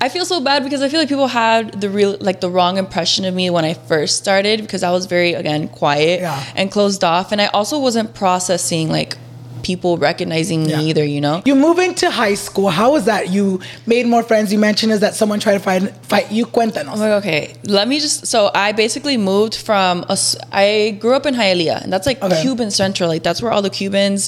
i 0.00 0.08
feel 0.08 0.24
so 0.24 0.40
bad 0.40 0.64
because 0.64 0.82
i 0.82 0.88
feel 0.88 0.98
like 0.98 1.08
people 1.08 1.28
had 1.56 1.80
the 1.80 1.88
real 1.90 2.16
like 2.20 2.40
the 2.40 2.50
wrong 2.50 2.76
impression 2.78 3.24
of 3.24 3.34
me 3.34 3.50
when 3.50 3.64
i 3.64 3.74
first 3.74 4.16
started 4.18 4.60
because 4.60 4.82
i 4.82 4.90
was 4.90 5.06
very 5.06 5.32
again 5.34 5.68
quiet 5.68 6.20
Yeah. 6.20 6.44
and 6.56 6.70
closed 6.70 7.02
off 7.04 7.32
and 7.32 7.40
i 7.40 7.46
also 7.46 7.78
wasn't 7.78 8.14
processing 8.14 8.88
like 8.90 9.16
people 9.64 9.96
recognizing 9.98 10.60
Yeah. 10.68 10.76
me 10.78 10.90
either, 10.90 11.04
you 11.04 11.20
know? 11.20 11.42
You 11.44 11.56
move 11.56 11.78
into 11.78 12.10
high 12.10 12.34
school. 12.46 12.68
How 12.68 12.92
was 12.92 13.04
that? 13.06 13.30
You 13.36 13.60
made 13.86 14.06
more 14.06 14.22
friends. 14.22 14.52
You 14.52 14.58
mentioned 14.60 14.92
is 14.92 15.00
that 15.00 15.14
someone 15.20 15.40
tried 15.40 15.54
to 15.54 15.64
fight 15.68 15.82
fight 16.12 16.30
you. 16.30 16.44
Cuéntanos. 16.46 16.98
Like, 16.98 17.14
okay, 17.24 17.54
let 17.78 17.86
me 17.88 17.96
just. 17.98 18.26
So 18.34 18.38
I 18.54 18.68
basically 18.84 19.16
moved 19.32 19.54
from. 19.68 20.04
A, 20.14 20.16
I 20.52 20.96
grew 21.02 21.14
up 21.18 21.26
in 21.26 21.34
Hialeah, 21.34 21.78
and 21.82 21.90
that's 21.92 22.06
like 22.10 22.22
Okay. 22.22 22.40
Cuban 22.42 22.70
Central. 22.70 23.08
Like 23.14 23.22
that's 23.26 23.40
where 23.42 23.50
all 23.54 23.62
the 23.68 23.74
Cubans 23.80 24.22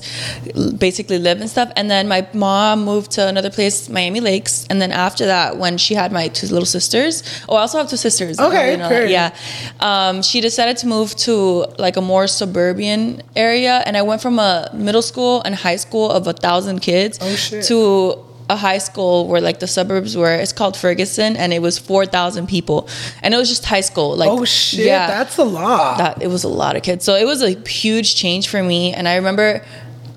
basically 0.87 1.19
live 1.19 1.38
and 1.43 1.49
stuff. 1.57 1.69
And 1.78 1.87
then 1.93 2.09
my 2.09 2.21
mom 2.47 2.85
moved 2.90 3.09
to 3.16 3.23
another 3.33 3.50
place, 3.57 3.88
Miami 3.99 4.21
Lakes. 4.31 4.66
And 4.71 4.81
then 4.83 4.90
after 5.07 5.25
that, 5.35 5.49
when 5.62 5.75
she 5.85 5.93
had 5.95 6.11
my 6.19 6.28
two 6.38 6.47
little 6.55 6.71
sisters, 6.78 7.23
oh, 7.49 7.57
I 7.57 7.61
also 7.64 7.78
have 7.78 7.88
two 7.95 7.97
sisters. 8.09 8.35
Okay, 8.47 8.64
didn't 8.71 8.81
know 8.81 8.88
that. 8.88 9.11
yeah. 9.19 9.31
Um, 9.90 10.14
she 10.28 10.38
decided 10.40 10.76
to 10.83 10.87
move 10.97 11.09
to 11.26 11.35
like 11.85 11.97
a 12.02 12.05
more 12.12 12.26
suburban 12.40 13.23
area, 13.49 13.75
and 13.87 13.93
I 14.00 14.02
went 14.11 14.21
from 14.26 14.37
a 14.38 14.52
middle 14.87 15.02
school 15.11 15.25
and 15.45 15.54
high 15.54 15.76
school 15.76 16.11
of 16.11 16.26
a 16.26 16.33
thousand 16.33 16.80
kids 16.80 17.18
Oh, 17.21 17.61
to 17.71 17.78
a 18.49 18.54
high 18.56 18.78
school 18.78 19.26
where 19.28 19.40
like 19.40 19.59
the 19.59 19.66
suburbs 19.66 20.16
were. 20.16 20.33
It's 20.42 20.52
called 20.52 20.76
Ferguson 20.76 21.37
and 21.37 21.52
it 21.52 21.61
was 21.61 21.78
4,000 21.78 22.47
people. 22.47 22.88
And 23.23 23.35
it 23.35 23.37
was 23.37 23.49
just 23.49 23.64
high 23.64 23.80
school 23.90 24.14
like 24.16 24.30
Oh 24.30 24.45
shit, 24.45 24.87
yeah, 24.87 25.06
that's 25.09 25.37
a 25.38 25.45
lot. 25.45 25.99
that 25.99 26.23
it 26.23 26.28
was 26.28 26.45
a 26.45 26.49
lot 26.62 26.76
of 26.76 26.83
kids. 26.83 27.04
So 27.04 27.12
it 27.16 27.25
was 27.33 27.42
a 27.42 27.50
huge 27.68 28.14
change 28.14 28.45
for 28.49 28.62
me. 28.62 28.92
And 28.95 29.09
I 29.09 29.16
remember 29.16 29.64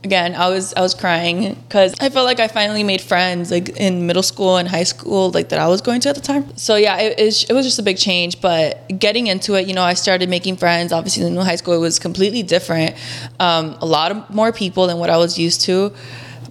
again 0.03 0.35
I 0.35 0.49
was 0.49 0.73
I 0.73 0.81
was 0.81 0.93
crying 0.93 1.61
cuz 1.69 1.93
I 1.99 2.09
felt 2.09 2.25
like 2.25 2.39
I 2.39 2.47
finally 2.47 2.83
made 2.83 3.01
friends 3.01 3.51
like 3.51 3.69
in 3.77 4.07
middle 4.07 4.23
school 4.23 4.57
and 4.57 4.67
high 4.67 4.83
school 4.83 5.31
like 5.31 5.49
that 5.49 5.59
I 5.59 5.67
was 5.67 5.81
going 5.81 6.01
to 6.01 6.09
at 6.09 6.15
the 6.15 6.21
time 6.21 6.45
so 6.55 6.75
yeah 6.75 6.97
it, 6.97 7.19
it, 7.19 7.49
it 7.49 7.53
was 7.53 7.65
just 7.65 7.79
a 7.79 7.83
big 7.83 7.97
change 7.97 8.39
but 8.41 8.99
getting 8.99 9.27
into 9.27 9.55
it 9.55 9.67
you 9.67 9.73
know 9.73 9.83
I 9.83 9.93
started 9.93 10.29
making 10.29 10.57
friends 10.57 10.91
obviously 10.91 11.25
in 11.25 11.35
high 11.35 11.57
school 11.57 11.73
it 11.73 11.79
was 11.79 11.99
completely 11.99 12.43
different 12.43 12.95
um, 13.39 13.75
a 13.81 13.85
lot 13.85 14.11
of 14.11 14.29
more 14.29 14.51
people 14.51 14.87
than 14.87 14.97
what 14.97 15.09
I 15.09 15.17
was 15.17 15.37
used 15.37 15.61
to 15.61 15.93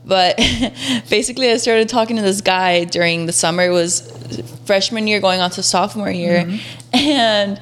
but 0.08 0.36
basically, 1.10 1.50
I 1.50 1.58
started 1.58 1.88
talking 1.88 2.16
to 2.16 2.22
this 2.22 2.40
guy 2.40 2.84
during 2.84 3.26
the 3.26 3.32
summer. 3.32 3.62
It 3.64 3.70
was 3.70 4.10
freshman 4.64 5.06
year 5.06 5.20
going 5.20 5.40
on 5.40 5.50
to 5.52 5.62
sophomore 5.62 6.10
year. 6.10 6.58
And 6.94 7.60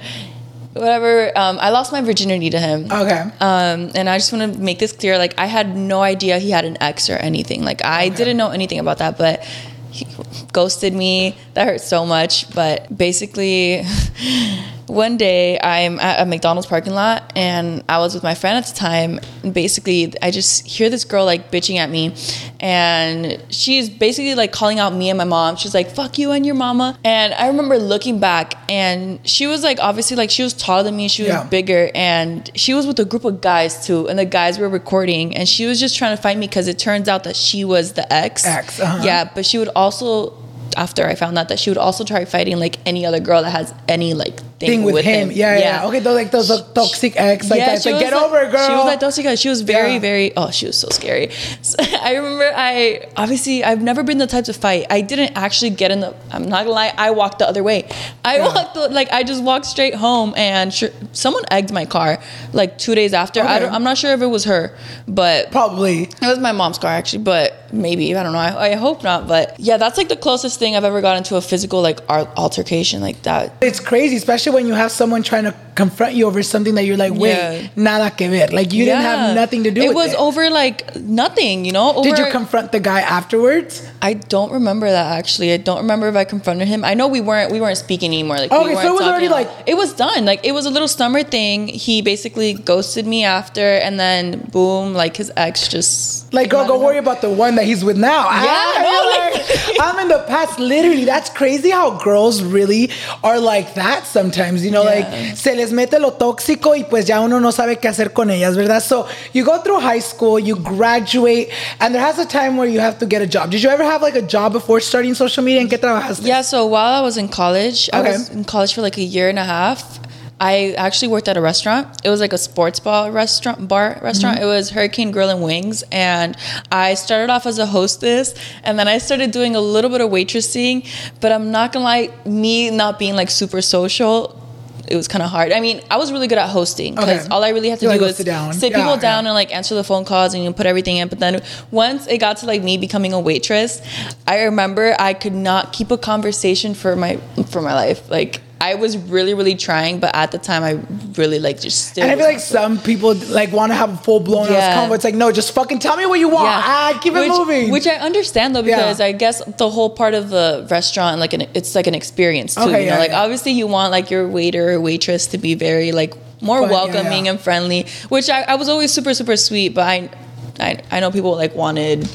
whatever, 0.79 1.37
um, 1.37 1.59
I 1.61 1.71
lost 1.71 1.93
my 1.93 2.01
virginity 2.01 2.51
to 2.51 2.59
him. 2.59 2.85
Okay. 2.91 3.21
Um, 3.41 3.91
and 3.95 4.09
I 4.09 4.19
just 4.19 4.33
want 4.33 4.55
to 4.55 4.61
make 4.61 4.79
this 4.79 4.93
clear 4.93 5.19
like, 5.19 5.39
I 5.39 5.47
had 5.47 5.77
no 5.77 6.03
idea 6.03 6.39
he 6.39 6.51
had 6.51 6.65
an 6.65 6.77
ex 6.81 7.11
or 7.11 7.17
anything. 7.17 7.65
Like, 7.65 7.85
I 7.85 8.09
didn't 8.09 8.37
know 8.37 8.51
anything 8.51 8.79
about 8.79 8.99
that, 8.99 9.19
but 9.19 9.45
he 9.91 10.07
ghosted 10.53 10.93
me. 10.93 11.37
That 11.55 11.67
hurt 11.67 11.81
so 11.81 12.07
much. 12.07 12.53
But 12.55 12.97
basically, 12.97 13.83
one 14.87 15.17
day 15.17 15.59
I'm 15.61 15.99
at 15.99 16.21
a 16.21 16.27
McDonald's 16.27 16.67
parking 16.67 16.93
lot 16.93 17.33
and 17.35 17.83
I 17.89 17.99
was 17.99 18.15
with 18.15 18.23
my 18.23 18.35
friend 18.35 18.57
at 18.57 18.67
the 18.67 18.75
time. 18.75 19.19
And 19.43 19.53
basically, 19.53 20.13
I 20.23 20.31
just 20.31 20.67
hear 20.67 20.89
this 20.91 21.05
girl 21.05 21.25
like 21.25 21.51
bitching 21.51 21.77
at 21.77 21.91
me, 21.91 22.15
and 22.61 23.43
she's 23.49 23.89
basically 23.89 24.35
like 24.35 24.53
calling 24.53 24.79
out 24.79 24.93
me 24.95 25.09
and 25.11 25.19
my 25.19 25.25
mom. 25.25 25.57
She's 25.57 25.75
like, 25.75 25.91
"Fuck 25.91 26.19
you 26.19 26.33
and 26.33 26.45
your 26.47 26.55
mama." 26.55 26.99
And 27.05 27.35
I 27.35 27.49
remember 27.49 27.79
looking 27.79 28.19
back, 28.21 28.55
and 28.69 29.21
she 29.29 29.47
was 29.47 29.63
like, 29.63 29.79
obviously, 29.81 30.17
like 30.17 30.31
she 30.31 30.43
was 30.43 30.53
taller 30.55 30.83
than 30.83 30.97
me. 30.97 31.09
She 31.09 31.23
was 31.23 31.31
Yeah. 31.33 31.45
bigger, 31.45 31.91
and 31.95 32.51
she 32.55 32.75
was 32.75 32.87
with 32.87 32.99
a 32.99 33.05
group 33.05 33.25
of 33.25 33.41
guys 33.41 33.87
too. 33.87 34.09
And 34.09 34.19
the 34.19 34.25
guys 34.25 34.59
were 34.59 34.69
recording, 34.69 35.37
and 35.37 35.49
she 35.49 35.67
was 35.67 35.79
just 35.81 35.97
trying 35.97 36.17
to 36.17 36.23
fight 36.23 36.37
me 36.39 36.47
because 36.47 36.69
it 36.69 36.79
turns 36.79 37.09
out 37.09 37.25
that 37.25 37.37
she 37.37 37.65
was 37.65 37.93
the 37.93 38.11
ex. 38.13 38.45
Ex, 38.47 38.81
uh-huh. 38.81 39.03
Yeah, 39.05 39.31
but 39.35 39.45
she 39.47 39.59
would 39.59 39.71
also. 39.77 40.33
After 40.77 41.07
I 41.07 41.15
found 41.15 41.39
out 41.39 41.49
that 41.49 41.59
she 41.59 41.71
would 41.71 41.79
also 41.79 42.05
try 42.05 42.27
fighting 42.27 42.59
like 42.59 42.77
any 42.85 43.07
other 43.07 43.19
girl 43.19 43.41
that 43.41 43.51
has 43.51 43.73
any 43.89 44.13
like 44.13 44.41
thing, 44.59 44.69
Thing 44.69 44.83
with, 44.85 45.05
him. 45.05 45.31
Yeah, 45.31 45.59
yeah, 45.59 45.87
Okay, 45.87 46.01
those 46.01 46.15
like 46.15 46.31
those 46.31 46.51
uh, 46.51 46.63
toxic 46.73 47.15
ex 47.17 47.51
like 47.51 47.61
that. 47.61 47.75
It's 47.75 47.85
she 47.85 47.93
like, 47.93 48.01
get 48.01 48.15
over 48.15 48.41
it, 48.41 48.51
girl. 48.51 48.67
She 48.67 48.73
was 48.73 48.87
like 48.87 49.01
toxic. 49.01 49.39
She 49.39 49.49
was 49.51 49.61
very, 49.61 49.95
Yeah. 49.95 49.99
very. 49.99 50.37
Oh, 50.37 50.51
she 50.51 50.67
was 50.67 50.79
so 50.79 50.89
scary. 50.91 51.31
So, 51.63 51.77
I 51.81 52.15
remember. 52.15 52.51
I 52.55 53.09
obviously 53.17 53.65
I've 53.65 53.83
never 53.83 54.03
been 54.03 54.19
the 54.19 54.27
type 54.27 54.45
to 54.45 54.53
fight. 54.53 54.87
I 54.89 55.01
didn't 55.01 55.37
actually 55.37 55.71
get 55.71 55.91
in 55.91 56.01
the. 56.01 56.15
I'm 56.31 56.49
not 56.49 56.65
gonna 56.65 56.71
lie. 56.71 56.93
I 56.97 57.11
walked 57.11 57.39
the 57.41 57.49
other 57.49 57.63
way. 57.63 57.89
I 58.25 58.39
walked 58.41 58.75
the, 58.75 58.89
like 58.89 59.11
I 59.13 59.23
just 59.25 59.43
walked 59.43 59.67
straight 59.67 59.95
home, 59.95 60.33
and 60.37 60.73
sure, 60.73 60.91
someone 61.13 61.45
egged 61.51 61.73
my 61.73 61.85
car 61.85 62.19
like 62.53 62.79
two 62.79 62.95
days 62.95 63.13
after. 63.13 63.43
I 63.43 63.59
don't, 63.59 63.73
I'm 63.73 63.83
not 63.83 63.99
sure 63.99 64.13
if 64.13 64.23
it 64.23 64.27
was 64.27 64.45
her, 64.45 64.77
but 65.09 65.51
Probably. 65.51 66.03
it 66.05 66.21
was 66.23 66.39
my 66.39 66.53
mom's 66.53 66.79
car 66.79 66.91
actually, 66.91 67.25
but 67.25 67.73
maybe 67.73 68.15
I 68.17 68.23
don't 68.23 68.33
know. 68.33 68.39
I, 68.39 68.71
I 68.71 68.75
hope 68.77 69.03
not. 69.03 69.27
But 69.29 69.59
yeah, 69.59 69.77
that's 69.77 69.99
like 69.99 70.09
the 70.09 70.17
closest 70.17 70.59
thing 70.59 70.77
I've 70.77 70.85
ever 70.85 71.01
gotten 71.01 71.25
to 71.25 71.37
a 71.37 71.41
physical 71.41 71.83
like 71.83 72.01
altercation 72.09 73.01
like 73.01 73.23
that. 73.23 73.53
It's 73.61 73.81
crazy, 73.81 74.17
especially 74.17 74.46
when 74.53 74.67
you 74.67 74.75
have 74.75 74.91
someone 74.91 75.23
trying 75.23 75.45
to 75.45 75.55
confront 75.75 76.15
you 76.15 76.27
over 76.27 76.43
something 76.43 76.75
that 76.77 76.85
you're 76.85 76.97
like, 76.97 77.13
wait, 77.13 77.37
Yeah. 77.37 77.69
nada 77.77 78.11
que 78.11 78.29
ver. 78.31 78.49
Like 78.51 78.73
you 78.73 78.85
didn't 78.87 79.03
have 79.03 79.35
nothing 79.35 79.65
to 79.65 79.71
do 79.71 79.83
it 79.83 79.95
was 79.95 80.13
it. 80.13 80.19
over 80.19 80.49
like 80.51 80.97
nothing, 80.97 81.65
you 81.67 81.73
know. 81.73 81.93
Over, 81.97 82.09
Did 82.09 82.19
you 82.19 82.31
confront 82.31 82.73
the 82.73 82.81
guy 82.81 83.01
afterwards? 83.01 83.87
I 84.01 84.15
don't 84.15 84.53
remember 84.53 84.89
that 84.91 85.19
actually. 85.19 85.53
I 85.53 85.59
don't 85.59 85.79
remember 85.79 86.09
if 86.09 86.17
I 86.17 86.25
confronted 86.25 86.67
him. 86.69 86.83
I 86.85 86.95
know 86.95 87.09
we 87.09 87.21
weren't 87.21 87.53
we 87.53 87.61
weren't 87.61 87.77
speaking 87.77 88.11
anymore. 88.13 88.39
Like 88.39 88.51
we 88.51 88.57
Okay, 88.57 88.69
so 88.69 88.75
weren't 88.77 88.87
it 88.87 88.93
was 88.93 89.03
already, 89.03 89.29
like- 89.29 89.51
it 89.67 89.77
was 89.77 89.93
done. 89.93 90.25
Like 90.25 90.41
it 90.47 90.53
was 90.53 90.65
a 90.67 90.71
little 90.71 90.89
summer 90.89 91.23
thing. 91.23 91.69
He 91.69 92.01
basically 92.01 92.55
ghosted 92.55 93.07
me 93.07 93.25
after, 93.25 93.61
and 93.85 94.01
then 94.01 94.49
boom, 94.53 94.95
like 94.95 95.17
his 95.17 95.31
ex 95.37 95.69
just 95.69 96.33
Like, 96.33 96.49
girl, 96.51 96.67
go 96.67 96.79
worry 96.79 96.99
about 96.99 97.21
the 97.21 97.31
one 97.31 97.55
that 97.57 97.65
he's 97.65 97.85
with 97.85 97.97
now. 97.97 98.25
Yeah, 98.31 98.47
Ah, 98.49 98.83
no, 98.83 99.11
like- 99.11 99.35
like, 99.69 99.77
I'm 99.81 99.99
in 100.01 100.09
the 100.09 100.21
past. 100.27 100.59
Literally, 100.59 101.05
that's 101.05 101.29
crazy 101.31 101.71
how 101.71 101.91
girls 101.99 102.43
really 102.43 102.91
are 103.23 103.39
like 103.39 103.75
that 103.75 104.07
sometimes. 104.07 104.36
You 104.37 104.71
know, 104.71 104.85
Yeah. 104.85 104.95
like, 105.09 105.37
se 105.37 105.55
les 105.55 105.73
mete 105.73 105.99
lo 105.99 106.13
tóxico 106.13 106.75
y 106.77 106.85
pues 106.85 107.07
ya 107.07 107.21
uno 107.21 107.41
no 107.41 107.51
sabe 107.53 107.77
qué 107.79 107.89
hacer 107.89 108.13
con 108.13 108.31
ellas, 108.31 108.57
¿verdad? 108.57 108.83
So, 108.83 109.07
you 109.33 109.45
go 109.45 109.63
through 109.63 109.81
high 109.81 110.01
school, 110.01 110.39
you 110.39 110.57
graduate, 110.57 111.49
and 111.81 111.95
there 111.95 112.03
has 112.05 112.19
a 112.19 112.27
time 112.27 112.57
where 112.57 112.69
you 112.71 112.81
have 112.81 112.99
to 112.99 113.07
get 113.07 113.23
a 113.23 113.27
job. 113.27 113.51
Did 113.51 113.63
you 113.63 113.71
ever 113.71 113.85
have 113.85 114.03
like 114.03 114.17
a 114.17 114.23
job 114.27 114.53
before 114.53 114.81
starting 114.81 115.15
social 115.15 115.43
media? 115.45 115.61
¿En 115.61 115.69
qué 115.69 115.79
trabajaste? 115.79 116.23
Yeah, 116.27 116.43
so 116.43 116.67
while 116.67 116.93
I 116.93 117.01
was 117.03 117.17
in 117.17 117.29
college, 117.29 117.89
I 117.93 118.01
was 118.03 118.31
in 118.31 118.45
college 118.45 118.75
for 118.75 118.83
like 118.83 118.99
a 118.99 119.03
year 119.05 119.29
and 119.29 119.39
a 119.39 119.45
half. 119.45 120.01
I 120.39 120.75
actually 120.77 121.09
worked 121.09 121.29
at 121.29 121.37
a 121.37 121.41
restaurant. 121.41 121.89
It 122.05 122.11
was 122.11 122.21
like 122.21 122.33
a 122.35 122.39
sports 122.39 122.79
bar 122.79 123.11
restaurant, 123.11 123.69
bar 123.69 123.99
restaurant. 124.03 124.37
Mm-hmm. 124.37 124.45
It 124.45 124.49
was 124.49 124.71
Hurricane 124.71 125.11
Grill 125.11 125.31
and 125.31 125.43
Wings, 125.43 125.83
and 125.91 126.37
I 126.71 126.93
started 126.95 127.31
off 127.33 127.47
as 127.47 127.59
a 127.59 127.65
hostess, 127.67 128.35
and 128.63 128.79
then 128.79 128.87
I 128.87 128.99
started 128.99 129.31
doing 129.31 129.57
a 129.57 129.61
little 129.61 129.91
bit 129.91 130.01
of 130.03 130.11
waitressing. 130.11 130.87
But 131.21 131.33
I'm 131.33 131.51
not 131.51 131.73
gonna 131.73 131.85
lie, 131.87 132.11
me 132.27 132.71
not 132.71 132.99
being 132.99 133.17
like 133.17 133.31
super 133.31 133.63
social. 133.63 134.43
It 134.89 134.95
was 134.95 135.09
kind 135.09 135.21
of 135.23 135.31
hard. 135.31 135.51
I 135.51 135.59
mean, 135.59 135.81
I 135.91 135.97
was 135.97 136.13
really 136.13 136.29
good 136.29 136.39
at 136.39 136.49
hosting 136.51 136.95
because 136.95 137.25
Okay. 137.25 137.35
all 137.35 137.43
I 137.43 137.49
really 137.49 137.71
had 137.71 137.81
to 137.81 137.87
You, 137.87 137.91
do 137.93 137.95
like, 137.99 138.01
was 138.07 138.17
sit 138.19 138.27
down. 138.27 138.53
sit 138.53 138.71
Yeah, 138.71 138.77
people 138.77 138.95
yeah. 138.95 139.01
down 139.01 139.27
and 139.27 139.35
like 139.35 139.53
answer 139.53 139.75
the 139.75 139.83
phone 139.83 140.05
calls 140.05 140.33
and 140.33 140.45
you 140.45 140.53
put 140.53 140.65
everything 140.67 140.99
in. 140.99 141.09
But 141.09 141.19
then 141.19 141.43
once 141.73 142.07
it 142.07 142.19
got 142.19 142.37
to 142.37 142.47
like 142.47 142.63
me 142.63 142.77
becoming 142.79 143.13
a 143.13 143.19
waitress, 143.19 143.83
I 144.29 144.43
remember 144.43 144.95
I 144.97 145.13
could 145.15 145.33
not 145.35 145.73
keep 145.73 145.91
a 145.91 145.99
conversation 145.99 146.75
for 146.75 146.95
my 146.95 147.17
for 147.51 147.61
my 147.63 147.75
life. 147.75 148.09
Like 148.09 148.43
I 148.59 148.75
was 148.75 148.97
really 148.97 149.35
really 149.35 149.55
trying, 149.55 150.01
but 150.01 150.15
at 150.15 150.33
the 150.33 150.39
time 150.39 150.63
I 150.63 150.81
really 151.21 151.39
like 151.39 151.61
just 151.61 151.89
still. 151.89 152.05
And 152.05 152.13
I 152.13 152.17
feel 152.17 152.25
like 152.25 152.41
some 152.41 152.79
people 152.79 153.13
like 153.15 153.53
want 153.53 153.71
to 153.71 153.77
have 153.77 153.93
a 153.93 153.97
full 153.99 154.21
blown 154.21 154.51
Yeah. 154.51 154.77
convo. 154.89 154.95
It's 154.95 155.05
like, 155.05 155.15
no, 155.15 155.31
just 155.31 155.53
fucking 155.53 155.79
tell 155.79 155.97
me 155.97 156.07
what 156.07 156.19
you 156.19 156.29
want. 156.29 156.47
Yeah. 156.47 156.63
Ah, 156.65 156.99
keep 157.03 157.13
which, 157.13 157.25
it 157.25 157.29
moving. 157.29 157.71
Which 157.71 157.87
I 157.87 157.97
understand 157.97 158.57
though, 158.57 158.63
Yeah. 158.63 158.77
because 158.77 159.01
I 159.01 159.13
guess 159.13 159.43
the 159.45 159.69
whole 159.69 159.91
part 159.91 160.15
of 160.15 160.31
the 160.31 160.67
restaurant, 160.71 161.21
like, 161.21 161.35
an, 161.35 161.43
it's 161.53 161.75
like 161.75 161.87
an 161.87 161.95
experience 161.95 162.55
too. 162.55 162.63
Okay, 162.63 162.85
you 162.85 162.91
know, 162.91 162.99
like 162.99 163.11
yeah. 163.11 163.23
obviously 163.23 163.53
you 163.53 163.67
want 163.67 163.91
like 163.93 164.11
your 164.11 164.27
waiter 164.27 164.73
or 164.73 164.81
waitress 164.81 165.27
to 165.29 165.39
be 165.39 165.55
very 165.55 165.93
like 165.93 166.15
more 166.41 166.61
Fun, 166.61 166.71
yeah, 166.71 166.75
welcoming 166.75 167.27
yeah. 167.27 167.33
and 167.33 167.41
friendly. 167.41 167.87
Which 168.09 168.31
I, 168.31 168.43
I 168.43 168.55
was 168.55 168.69
always 168.71 168.91
super 168.91 169.13
super 169.13 169.37
sweet, 169.37 169.75
but 169.75 169.87
I, 169.87 170.11
I 170.59 170.81
I 170.91 171.01
know 171.01 171.11
people 171.11 171.33
like 171.37 171.55
wanted 171.55 172.09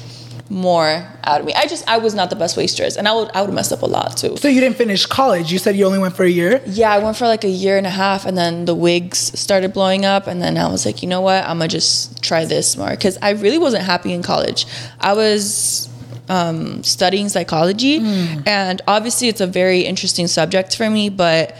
more 0.51 1.07
out 1.23 1.39
of 1.39 1.45
me. 1.45 1.53
I 1.53 1.65
just 1.65 1.87
I 1.87 1.97
was 1.97 2.13
not 2.13 2.29
the 2.29 2.35
best 2.35 2.57
waitress, 2.57 2.97
and 2.97 3.07
I 3.07 3.13
would 3.13 3.31
I 3.33 3.41
would 3.41 3.53
mess 3.53 3.71
up 3.71 3.81
a 3.81 3.85
lot 3.85 4.17
too. 4.17 4.35
so 4.37 4.47
you 4.49 4.59
didn't 4.59 4.77
finish 4.77 5.05
college. 5.05 5.51
You 5.51 5.57
said 5.57 5.75
you 5.77 5.85
only 5.85 5.97
went 5.97 6.15
for 6.15 6.23
a 6.23 6.29
year. 6.29 6.61
Yeah, 6.65 6.91
I 6.91 6.99
went 6.99 7.15
for 7.15 7.25
like 7.25 7.43
a 7.45 7.49
year 7.49 7.77
and 7.77 7.87
a 7.87 7.91
half, 7.91 8.25
and 8.25 8.37
then 8.37 8.65
the 8.65 8.75
wigs 8.75 9.17
started 9.39 9.71
blowing 9.73 10.03
up, 10.05 10.27
and 10.27 10.41
then 10.41 10.57
I 10.57 10.69
was 10.69 10.85
like, 10.85 11.01
you 11.01 11.07
know 11.07 11.21
what, 11.21 11.43
I'm 11.45 11.57
gonna 11.57 11.69
just 11.69 12.21
try 12.21 12.43
this 12.45 12.75
more 12.75 12.89
because 12.89 13.17
I 13.21 13.31
really 13.31 13.57
wasn't 13.57 13.83
happy 13.83 14.11
in 14.11 14.23
college. 14.23 14.65
I 14.99 15.13
was 15.13 15.89
um, 16.27 16.83
studying 16.83 17.29
psychology, 17.29 17.99
and 18.45 18.81
obviously 18.87 19.29
it's 19.29 19.41
a 19.41 19.47
very 19.47 19.81
interesting 19.81 20.27
subject 20.27 20.75
for 20.75 20.89
me, 20.89 21.09
but. 21.09 21.55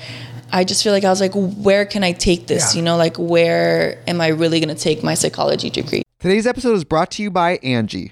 I 0.53 0.65
just 0.65 0.83
feel 0.83 0.91
like 0.91 1.05
I 1.05 1.09
was 1.09 1.21
like, 1.21 1.31
where 1.33 1.85
can 1.85 2.03
I 2.03 2.11
take 2.11 2.47
this? 2.47 2.75
Yeah. 2.75 2.79
You 2.79 2.83
know, 2.83 2.97
like 2.97 3.15
where 3.15 4.03
am 4.05 4.19
I 4.19 4.27
really 4.27 4.59
gonna 4.59 4.75
take 4.75 5.01
my 5.01 5.13
psychology 5.13 5.69
degree? 5.69 6.03
Today's 6.19 6.45
episode 6.45 6.73
is 6.73 6.83
brought 6.83 7.09
to 7.11 7.23
you 7.23 7.31
by 7.31 7.55
Angie. 7.63 8.11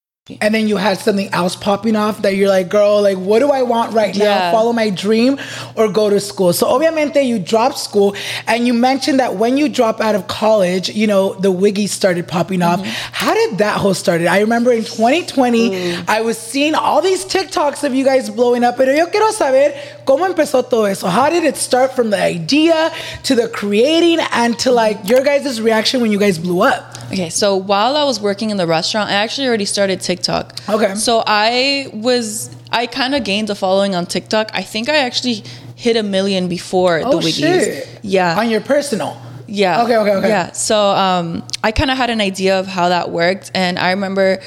And 0.39 0.53
then 0.53 0.67
you 0.67 0.77
had 0.77 0.99
something 0.99 1.29
else 1.29 1.55
popping 1.55 1.95
off 1.95 2.21
that 2.21 2.35
you're 2.35 2.47
like, 2.47 2.69
girl, 2.69 3.01
like, 3.01 3.17
what 3.17 3.39
do 3.39 3.49
I 3.49 3.63
want 3.63 3.93
right 3.95 4.15
now? 4.15 4.23
Yeah. 4.23 4.51
Follow 4.51 4.71
my 4.71 4.91
dream 4.91 5.39
or 5.75 5.91
go 5.91 6.11
to 6.11 6.19
school? 6.19 6.53
So, 6.53 6.67
obviamente, 6.67 7.25
you 7.25 7.39
dropped 7.39 7.79
school, 7.79 8.15
and 8.45 8.67
you 8.67 8.73
mentioned 8.75 9.19
that 9.19 9.37
when 9.37 9.57
you 9.57 9.67
drop 9.67 9.99
out 9.99 10.13
of 10.13 10.27
college, 10.27 10.89
you 10.89 11.07
know, 11.07 11.33
the 11.33 11.51
wiggy 11.51 11.87
started 11.87 12.27
popping 12.27 12.61
off. 12.61 12.81
Mm-hmm. 12.81 13.13
How 13.13 13.33
did 13.33 13.57
that 13.57 13.77
whole 13.77 13.95
started? 13.95 14.27
I 14.27 14.41
remember 14.41 14.71
in 14.71 14.83
2020, 14.83 15.95
I 16.07 16.21
was 16.21 16.37
seeing 16.37 16.75
all 16.75 17.01
these 17.01 17.25
TikToks 17.25 17.83
of 17.83 17.95
you 17.95 18.05
guys 18.05 18.29
blowing 18.29 18.63
up, 18.63 18.77
pero 18.77 18.93
yo 18.93 19.07
quiero 19.07 19.31
saber 19.31 19.73
cómo 20.05 20.31
empezó 20.31 20.69
todo 20.69 20.85
eso. 20.85 21.07
How 21.07 21.31
did 21.31 21.43
it 21.45 21.57
start 21.57 21.93
from 21.93 22.11
the 22.11 22.21
idea 22.21 22.91
to 23.23 23.33
the 23.33 23.47
creating 23.47 24.19
and 24.31 24.57
to 24.59 24.71
like 24.71 24.99
your 25.09 25.23
guys' 25.23 25.59
reaction 25.59 25.99
when 25.99 26.11
you 26.11 26.19
guys 26.19 26.37
blew 26.37 26.61
up? 26.61 27.00
Okay, 27.11 27.29
so 27.29 27.55
while 27.55 27.95
I 27.97 28.03
was 28.03 28.19
working 28.19 28.49
in 28.51 28.57
the 28.57 28.67
restaurant, 28.67 29.09
I 29.09 29.13
actually 29.13 29.47
already 29.47 29.65
started 29.65 30.01
TikTok. 30.01 30.57
Okay. 30.69 30.95
So 30.95 31.23
I 31.27 31.89
was, 31.93 32.49
I 32.71 32.87
kind 32.87 33.13
of 33.15 33.23
gained 33.23 33.49
a 33.49 33.55
following 33.55 33.95
on 33.95 34.05
TikTok. 34.05 34.51
I 34.53 34.61
think 34.63 34.87
I 34.89 34.97
actually 34.97 35.43
hit 35.75 35.95
a 35.97 36.03
million 36.03 36.47
before 36.47 36.99
the 36.99 37.05
Oh, 37.07 37.19
Wiggies. 37.19 37.39
shit. 37.63 37.99
Yeah. 38.03 38.39
On 38.39 38.49
your 38.49 38.61
personal. 38.61 39.19
Yeah. 39.53 39.83
Okay, 39.83 39.97
okay, 39.97 40.15
okay. 40.15 40.29
Yeah. 40.29 40.53
So 40.53 40.77
um, 40.91 41.43
I 41.61 41.73
kind 41.73 41.91
of 41.91 41.97
had 41.97 42.09
an 42.09 42.21
idea 42.21 42.57
of 42.57 42.67
how 42.67 42.87
that 42.87 43.11
worked. 43.11 43.51
And 43.53 43.77
I 43.77 43.91
remember 43.91 44.39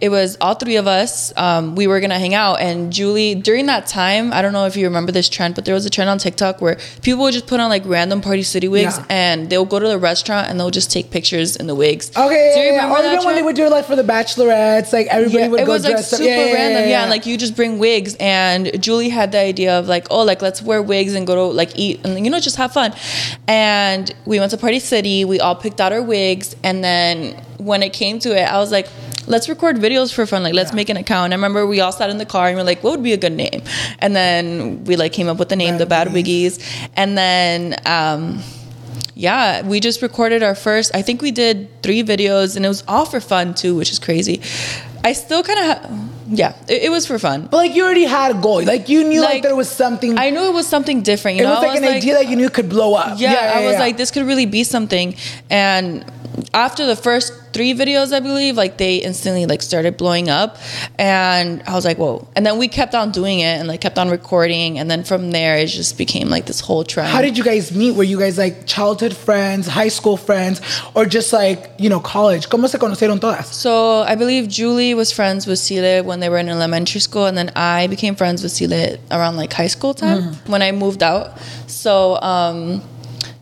it 0.00 0.10
was 0.10 0.36
all 0.40 0.54
three 0.54 0.76
of 0.76 0.86
us. 0.86 1.32
Um, 1.36 1.74
we 1.74 1.88
were 1.88 1.98
going 1.98 2.10
to 2.10 2.18
hang 2.20 2.34
out. 2.34 2.60
And 2.60 2.92
Julie, 2.92 3.34
during 3.34 3.66
that 3.66 3.88
time, 3.88 4.32
I 4.32 4.42
don't 4.42 4.52
know 4.52 4.66
if 4.66 4.76
you 4.76 4.86
remember 4.86 5.10
this 5.10 5.28
trend, 5.28 5.56
but 5.56 5.64
there 5.64 5.74
was 5.74 5.86
a 5.86 5.90
trend 5.90 6.08
on 6.08 6.18
TikTok 6.18 6.60
where 6.60 6.78
people 7.02 7.22
would 7.24 7.32
just 7.34 7.48
put 7.48 7.58
on 7.58 7.68
like 7.68 7.82
random 7.84 8.20
Party 8.20 8.44
City 8.44 8.68
wigs 8.68 8.96
Yeah. 8.96 9.06
and 9.10 9.50
they'll 9.50 9.64
go 9.64 9.80
to 9.80 9.88
the 9.88 9.98
restaurant 9.98 10.48
and 10.48 10.60
they'll 10.60 10.70
just 10.70 10.92
take 10.92 11.10
pictures 11.10 11.56
in 11.56 11.66
the 11.66 11.74
wigs. 11.74 12.10
Okay, 12.16 12.52
Do 12.54 12.60
you 12.60 12.66
yeah, 12.66 12.72
yeah. 12.72 12.82
remember 12.86 13.08
Or 13.08 13.12
even 13.12 13.24
when 13.26 13.34
they 13.34 13.42
would 13.42 13.56
do 13.56 13.64
it 13.64 13.70
like 13.72 13.86
for 13.86 13.96
the 13.96 14.04
bachelorettes, 14.04 14.92
like 14.92 15.08
everybody 15.08 15.42
Yeah, 15.42 15.48
would 15.48 15.60
it 15.62 15.66
go 15.66 15.72
was 15.72 15.84
like 15.84 15.96
up. 15.96 16.04
super 16.04 16.22
Yeah, 16.22 16.44
yeah, 16.44 16.52
random. 16.54 16.82
yeah, 16.82 16.88
Yeah, 16.88 17.04
yeah. 17.04 17.10
like 17.10 17.26
you 17.26 17.36
just 17.36 17.56
bring 17.56 17.80
wigs, 17.80 18.14
and 18.20 18.70
Julie 18.80 19.08
had 19.08 19.32
the 19.32 19.38
idea 19.40 19.76
of 19.80 19.88
like, 19.88 20.06
oh, 20.10 20.22
like 20.22 20.40
let's 20.42 20.62
wear 20.62 20.80
wigs 20.80 21.14
and 21.14 21.26
go 21.26 21.34
to 21.34 21.42
like 21.42 21.72
eat 21.76 22.00
and 22.04 22.24
you 22.24 22.30
know 22.30 22.38
just 22.38 22.56
have 22.56 22.72
fun. 22.72 22.94
And 23.48 24.12
we 24.26 24.38
went 24.44 24.50
to 24.50 24.58
Party 24.58 24.78
City. 24.78 25.24
We 25.24 25.40
all 25.40 25.54
picked 25.54 25.80
out 25.80 25.92
our 25.92 26.02
wigs, 26.02 26.54
and 26.62 26.84
then 26.84 27.42
when 27.56 27.82
it 27.82 27.92
came 27.94 28.18
to 28.20 28.38
it, 28.38 28.44
I 28.44 28.58
was 28.58 28.70
like. 28.70 28.88
Let's 29.26 29.48
record 29.48 29.76
videos 29.76 30.12
for 30.12 30.26
fun. 30.26 30.42
Like, 30.42 30.52
let's 30.52 30.74
make 30.74 30.90
an 30.90 30.98
account. 30.98 31.32
I 31.32 31.36
remember 31.36 31.66
we 31.66 31.80
all 31.80 31.92
sat 31.92 32.10
in 32.10 32.18
the 32.18 32.26
car 32.26 32.48
and 32.48 32.56
we 32.56 32.60
are 32.60 32.64
like, 32.64 32.84
"What 32.84 32.90
would 32.90 33.02
be 33.02 33.14
a 33.14 33.16
good 33.16 33.32
name?" 33.32 33.62
And 34.00 34.14
then 34.14 34.84
we 34.84 34.96
like 34.96 35.14
came 35.14 35.28
up 35.30 35.38
with 35.38 35.48
the 35.48 35.56
name, 35.56 35.78
the 35.78 35.86
Bad 35.86 36.08
Wiggies. 36.08 36.60
And 36.94 37.16
then, 37.16 37.74
um, 37.86 38.42
yeah, 39.14 39.62
we 39.66 39.80
just 39.80 40.02
recorded 40.02 40.42
our 40.42 40.54
first. 40.54 40.94
I 40.94 41.02
think 41.02 41.22
we 41.22 41.30
did 41.30 41.68
three 41.82 42.02
videos, 42.02 42.56
and 42.56 42.64
it 42.64 42.68
was 42.68 42.82
all 42.88 43.06
for 43.06 43.20
fun 43.20 43.54
too, 43.54 43.76
which 43.76 43.90
is 43.92 43.98
crazy. 43.98 44.40
I 45.04 45.12
still 45.12 45.42
kind 45.42 45.58
of, 45.58 45.64
ha- 45.66 46.08
yeah, 46.28 46.56
it, 46.66 46.84
it 46.84 46.90
was 46.90 47.06
for 47.06 47.18
fun. 47.18 47.46
But 47.50 47.58
like 47.58 47.74
you 47.74 47.84
already 47.84 48.04
had 48.04 48.34
a 48.36 48.40
goal. 48.40 48.64
Like 48.64 48.88
you 48.88 49.04
knew 49.04 49.20
like, 49.20 49.34
Like, 49.34 49.42
there 49.42 49.54
was 49.54 49.70
something. 49.70 50.18
I 50.18 50.30
knew 50.30 50.44
it 50.48 50.54
was 50.54 50.66
something 50.66 51.02
different. 51.02 51.36
You 51.36 51.44
it 51.44 51.46
know, 51.46 51.54
was 51.60 51.62
like 51.62 51.78
an 51.78 51.84
idea 51.84 52.14
that 52.14 52.26
you 52.28 52.36
knew 52.36 52.48
could 52.48 52.68
blow 52.70 52.94
up. 52.94 53.20
yeah, 53.20 53.52
I 53.54 53.64
was 53.64 53.74
yeah. 53.74 53.80
like, 53.80 53.96
this 53.98 54.10
could 54.10 54.26
really 54.26 54.46
be 54.46 54.64
something. 54.64 55.14
And 55.50 56.04
after 56.52 56.86
the 56.86 56.96
first 56.96 57.32
three 57.52 57.72
videos, 57.74 58.12
I 58.12 58.20
believe, 58.20 58.56
like 58.56 58.78
they 58.78 58.96
instantly 58.96 59.46
like 59.46 59.62
started 59.62 59.96
blowing 59.96 60.28
up, 60.28 60.56
and 60.98 61.62
I 61.66 61.74
was 61.74 61.84
like, 61.84 61.98
whoa. 61.98 62.26
And 62.34 62.44
then 62.44 62.58
we 62.58 62.68
kept 62.68 62.94
on 62.94 63.12
doing 63.12 63.40
it 63.40 63.58
and 63.58 63.68
like 63.68 63.80
kept 63.80 63.98
on 63.98 64.08
recording, 64.10 64.78
and 64.78 64.90
then 64.90 65.04
from 65.04 65.30
there 65.30 65.56
it 65.56 65.66
just 65.68 65.96
became 65.98 66.28
like 66.28 66.46
this 66.46 66.60
whole 66.60 66.84
trend. 66.84 67.08
How 67.10 67.22
did 67.22 67.38
you 67.38 67.44
guys 67.44 67.72
meet? 67.72 67.92
Were 67.92 68.02
you 68.04 68.18
guys 68.18 68.38
like 68.38 68.66
childhood 68.66 69.14
friends, 69.16 69.66
high 69.66 69.88
school 69.88 70.16
friends, 70.16 70.60
or 70.94 71.06
just 71.06 71.32
like 71.32 71.70
you 71.78 71.88
know 71.88 72.00
college? 72.00 72.48
¿Cómo 72.48 72.68
se 72.68 72.78
conocieron 72.78 73.20
todas? 73.20 73.46
So 73.52 74.02
I 74.02 74.14
believe 74.16 74.48
Julie 74.48 74.94
was 74.94 75.12
friends 75.12 75.46
with 75.46 75.58
Sile 75.58 76.02
when 76.04 76.20
they 76.20 76.28
were 76.28 76.38
in 76.38 76.48
elementary 76.48 77.00
school, 77.00 77.26
and 77.26 77.36
then 77.36 77.50
I 77.56 77.86
became 77.86 78.14
friends 78.16 78.42
with 78.42 78.52
Sile 78.52 78.98
around 79.10 79.36
like 79.36 79.52
high 79.52 79.68
school 79.68 79.94
time 79.94 80.14
Mm-hmm. 80.14 80.52
when 80.52 80.62
I 80.62 80.70
moved 80.72 81.02
out. 81.02 81.38
So 81.66 82.20
um, 82.20 82.82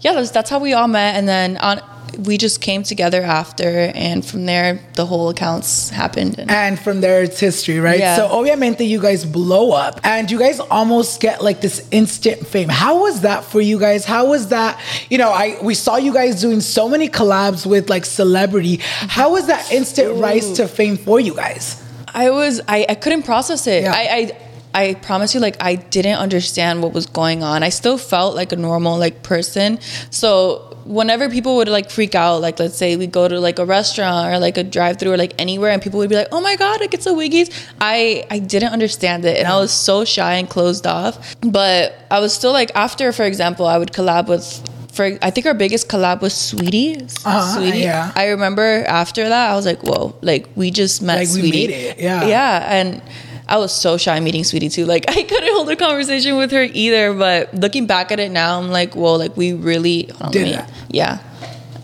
yeah, 0.01 0.13
that's, 0.15 0.31
that's 0.31 0.49
how 0.51 0.59
we 0.59 0.73
all 0.73 0.89
met, 0.89 1.17
and 1.17 1.29
then 1.29 1.57
on 1.59 1.81
we 2.19 2.39
just 2.39 2.61
came 2.61 2.83
together 2.83 3.23
after, 3.23 3.93
and 3.95 4.25
from 4.25 4.47
there 4.47 4.81
the 4.95 5.07
whole 5.07 5.29
accounts 5.31 5.91
happened. 5.91 6.39
And 6.39 6.51
And 6.51 6.79
from 6.79 7.01
there, 7.01 7.23
it's 7.23 7.41
history, 7.41 7.81
right? 7.81 7.99
Yeah. 7.99 8.17
So, 8.17 8.29
obviamente, 8.29 8.89
you 8.89 9.01
guys 9.01 9.25
blow 9.25 9.73
up 9.73 10.01
and 10.05 10.31
you 10.31 10.39
guys 10.39 10.61
almost 10.61 11.21
get 11.21 11.43
like 11.43 11.61
this 11.61 11.87
instant 11.91 12.47
fame. 12.47 12.69
How 12.69 13.01
was 13.01 13.23
that 13.23 13.45
for 13.45 13.61
you 13.61 13.79
guys? 13.79 14.05
How 14.05 14.27
was 14.27 14.49
that? 14.49 14.81
You 15.11 15.19
know, 15.19 15.31
I 15.31 15.59
we 15.63 15.75
saw 15.75 15.97
you 15.97 16.13
guys 16.13 16.41
doing 16.41 16.61
so 16.61 16.89
many 16.89 17.09
collabs 17.09 17.67
with 17.67 17.91
like 17.91 18.05
celebrity. 18.05 18.79
How 18.83 19.33
was 19.33 19.47
that 19.47 19.71
instant 19.73 20.21
rise 20.21 20.53
to 20.53 20.69
fame 20.69 20.97
for 20.97 21.21
you 21.21 21.35
guys? 21.35 21.83
I 22.15 22.31
was 22.31 22.61
I, 22.69 22.87
I 22.89 22.95
couldn't 22.95 23.25
process 23.25 23.67
it. 23.67 23.83
Yeah. 23.85 23.93
I, 23.95 24.03
I 24.17 24.39
I 24.75 24.95
promise 24.95 25.35
you, 25.35 25.41
like 25.41 25.57
I 25.61 25.77
didn't 25.77 26.17
understand 26.17 26.83
what 26.83 26.93
was 26.93 27.07
going 27.07 27.43
on. 27.43 27.63
I 27.63 27.69
still 27.69 27.99
felt 27.99 28.35
like 28.35 28.53
a 28.53 28.57
normal 28.57 28.99
like 28.99 29.23
person. 29.23 29.79
So 30.11 30.72
whenever 30.85 31.29
people 31.29 31.57
would 31.57 31.69
like 31.69 31.91
freak 31.91 32.15
out, 32.15 32.41
like 32.41 32.59
let's 32.59 32.77
say 32.77 32.97
we 32.97 33.07
go 33.07 33.29
to 33.29 33.39
like 33.41 33.59
a 33.59 33.65
restaurant 33.65 34.33
or 34.33 34.39
like 34.39 34.57
a 34.57 34.65
drive 34.65 34.99
through 34.99 35.13
or 35.13 35.17
like 35.17 35.35
anywhere 35.39 35.71
and 35.71 35.81
people 35.83 35.99
would 35.99 36.11
be 36.11 36.17
like, 36.17 36.29
Oh 36.33 36.41
my 36.41 36.57
god, 36.57 36.81
like 36.81 36.95
it's 36.95 37.07
a 37.07 37.11
Wiggies. 37.11 37.51
I 37.81 38.27
I 38.31 38.39
didn't 38.39 38.73
understand 38.73 39.25
it 39.25 39.39
and 39.39 39.47
I 39.49 39.57
was 39.59 39.71
so 39.73 40.05
shy 40.05 40.35
and 40.35 40.49
closed 40.49 40.87
off. 40.87 41.35
But 41.41 41.95
I 42.11 42.21
was 42.21 42.33
still 42.35 42.53
like 42.53 42.71
after, 42.75 43.13
for 43.13 43.25
example, 43.25 43.67
I 43.67 43.79
would 43.79 43.93
collab 43.93 44.29
with 44.29 44.47
for 44.93 45.05
I 45.23 45.31
think 45.31 45.47
our 45.47 45.55
biggest 45.55 45.89
collab 45.89 46.21
was 46.21 46.35
Saweetie. 46.35 47.03
Uh-huh, 47.25 47.59
Saweetie. 47.61 47.81
yeah. 47.83 48.13
I 48.15 48.29
remember 48.29 48.85
after 48.87 49.29
that 49.29 49.51
I 49.51 49.55
was 49.57 49.65
like, 49.67 49.83
Whoa, 49.83 50.15
like 50.21 50.49
we 50.55 50.71
just 50.71 51.01
met 51.03 51.17
Like, 51.19 51.29
we 51.35 51.41
Saweetie. 51.43 51.51
made 51.53 51.71
it, 51.71 51.99
yeah. 51.99 52.27
Yeah. 52.27 52.67
And 52.77 53.03
I 53.53 53.59
was 53.59 53.71
so 53.71 53.99
shy 53.99 54.19
meeting 54.19 54.45
Saweetie 54.45 54.73
too. 54.73 54.87
Like 54.87 55.05
I 55.09 55.23
couldn't 55.25 55.53
hold 55.55 55.69
a 55.69 55.77
conversation 55.77 56.39
with 56.39 56.51
her 56.53 56.63
either. 56.63 57.13
But 57.13 57.53
looking 57.53 57.87
back 57.87 58.11
at 58.11 58.19
it 58.19 58.31
now, 58.31 58.59
I'm 58.59 58.71
like, 58.71 58.97
whoa, 58.97 59.17
like 59.17 59.37
we 59.37 59.53
really 59.53 60.11
on, 60.23 60.33
Did 60.33 60.45
me- 60.45 60.53
that. 60.53 60.73
Yeah. 60.89 61.19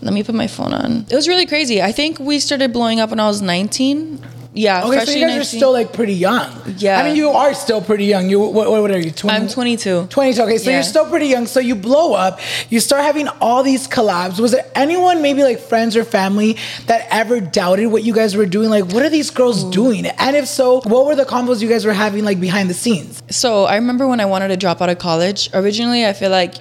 Let 0.01 0.13
me 0.13 0.23
put 0.23 0.33
my 0.33 0.47
phone 0.47 0.73
on. 0.73 1.05
It 1.11 1.15
was 1.15 1.27
really 1.27 1.45
crazy. 1.45 1.79
I 1.81 1.91
think 1.91 2.19
we 2.19 2.39
started 2.39 2.73
blowing 2.73 2.99
up 2.99 3.11
when 3.11 3.19
I 3.19 3.27
was 3.27 3.41
19. 3.43 4.19
Yeah, 4.51 4.83
Okay, 4.85 5.05
so 5.05 5.11
you 5.11 5.27
guys 5.27 5.37
are 5.41 5.43
still 5.43 5.71
like 5.71 5.93
pretty 5.93 6.13
young. 6.15 6.49
Yeah. 6.77 6.99
I 6.99 7.03
mean, 7.03 7.15
you 7.15 7.29
are 7.29 7.53
still 7.53 7.81
pretty 7.81 8.05
young. 8.05 8.29
You 8.29 8.39
what, 8.39 8.69
what 8.71 8.89
are 8.89 8.99
you? 8.99 9.11
20, 9.11 9.35
I'm 9.37 9.47
22. 9.47 10.07
22. 10.09 10.41
Okay, 10.41 10.57
so 10.57 10.69
Yeah. 10.69 10.77
you're 10.77 10.83
still 10.83 11.05
pretty 11.07 11.27
young. 11.27 11.45
So 11.45 11.59
you 11.59 11.75
blow 11.75 12.13
up. 12.13 12.39
You 12.69 12.79
start 12.79 13.03
having 13.03 13.27
all 13.41 13.61
these 13.61 13.87
collabs. 13.87 14.39
Was 14.39 14.51
there 14.51 14.65
anyone, 14.73 15.21
maybe 15.21 15.43
like 15.43 15.59
friends 15.59 15.95
or 15.95 16.03
family, 16.03 16.57
that 16.87 17.07
ever 17.11 17.39
doubted 17.39 17.87
what 17.91 18.03
you 18.03 18.13
guys 18.13 18.35
were 18.35 18.47
doing? 18.47 18.69
Like, 18.71 18.85
what 18.91 19.03
are 19.03 19.09
these 19.09 19.29
girls 19.29 19.63
doing? 19.65 20.07
And 20.07 20.35
if 20.35 20.47
so, 20.47 20.81
what 20.81 21.05
were 21.05 21.15
the 21.15 21.25
combos 21.25 21.61
you 21.61 21.69
guys 21.69 21.85
were 21.85 21.93
having 21.93 22.23
like 22.23 22.39
behind 22.41 22.71
the 22.71 22.73
scenes? 22.73 23.21
So 23.29 23.65
I 23.65 23.75
remember 23.75 24.07
when 24.07 24.19
I 24.19 24.25
wanted 24.25 24.47
to 24.47 24.57
drop 24.57 24.81
out 24.81 24.89
of 24.89 24.97
college. 24.97 25.51
Originally, 25.53 26.07
I 26.07 26.13
feel 26.13 26.31
like 26.31 26.55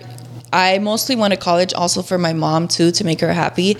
I 0.53 0.79
mostly 0.79 1.17
went 1.17 1.33
to 1.33 1.41
college 1.41 1.73
also 1.75 2.03
for 2.03 2.19
my 2.19 2.33
mom 2.35 2.69
too 2.69 2.91
to 2.93 3.05
make 3.05 3.21
her 3.21 3.33
happy. 3.33 3.77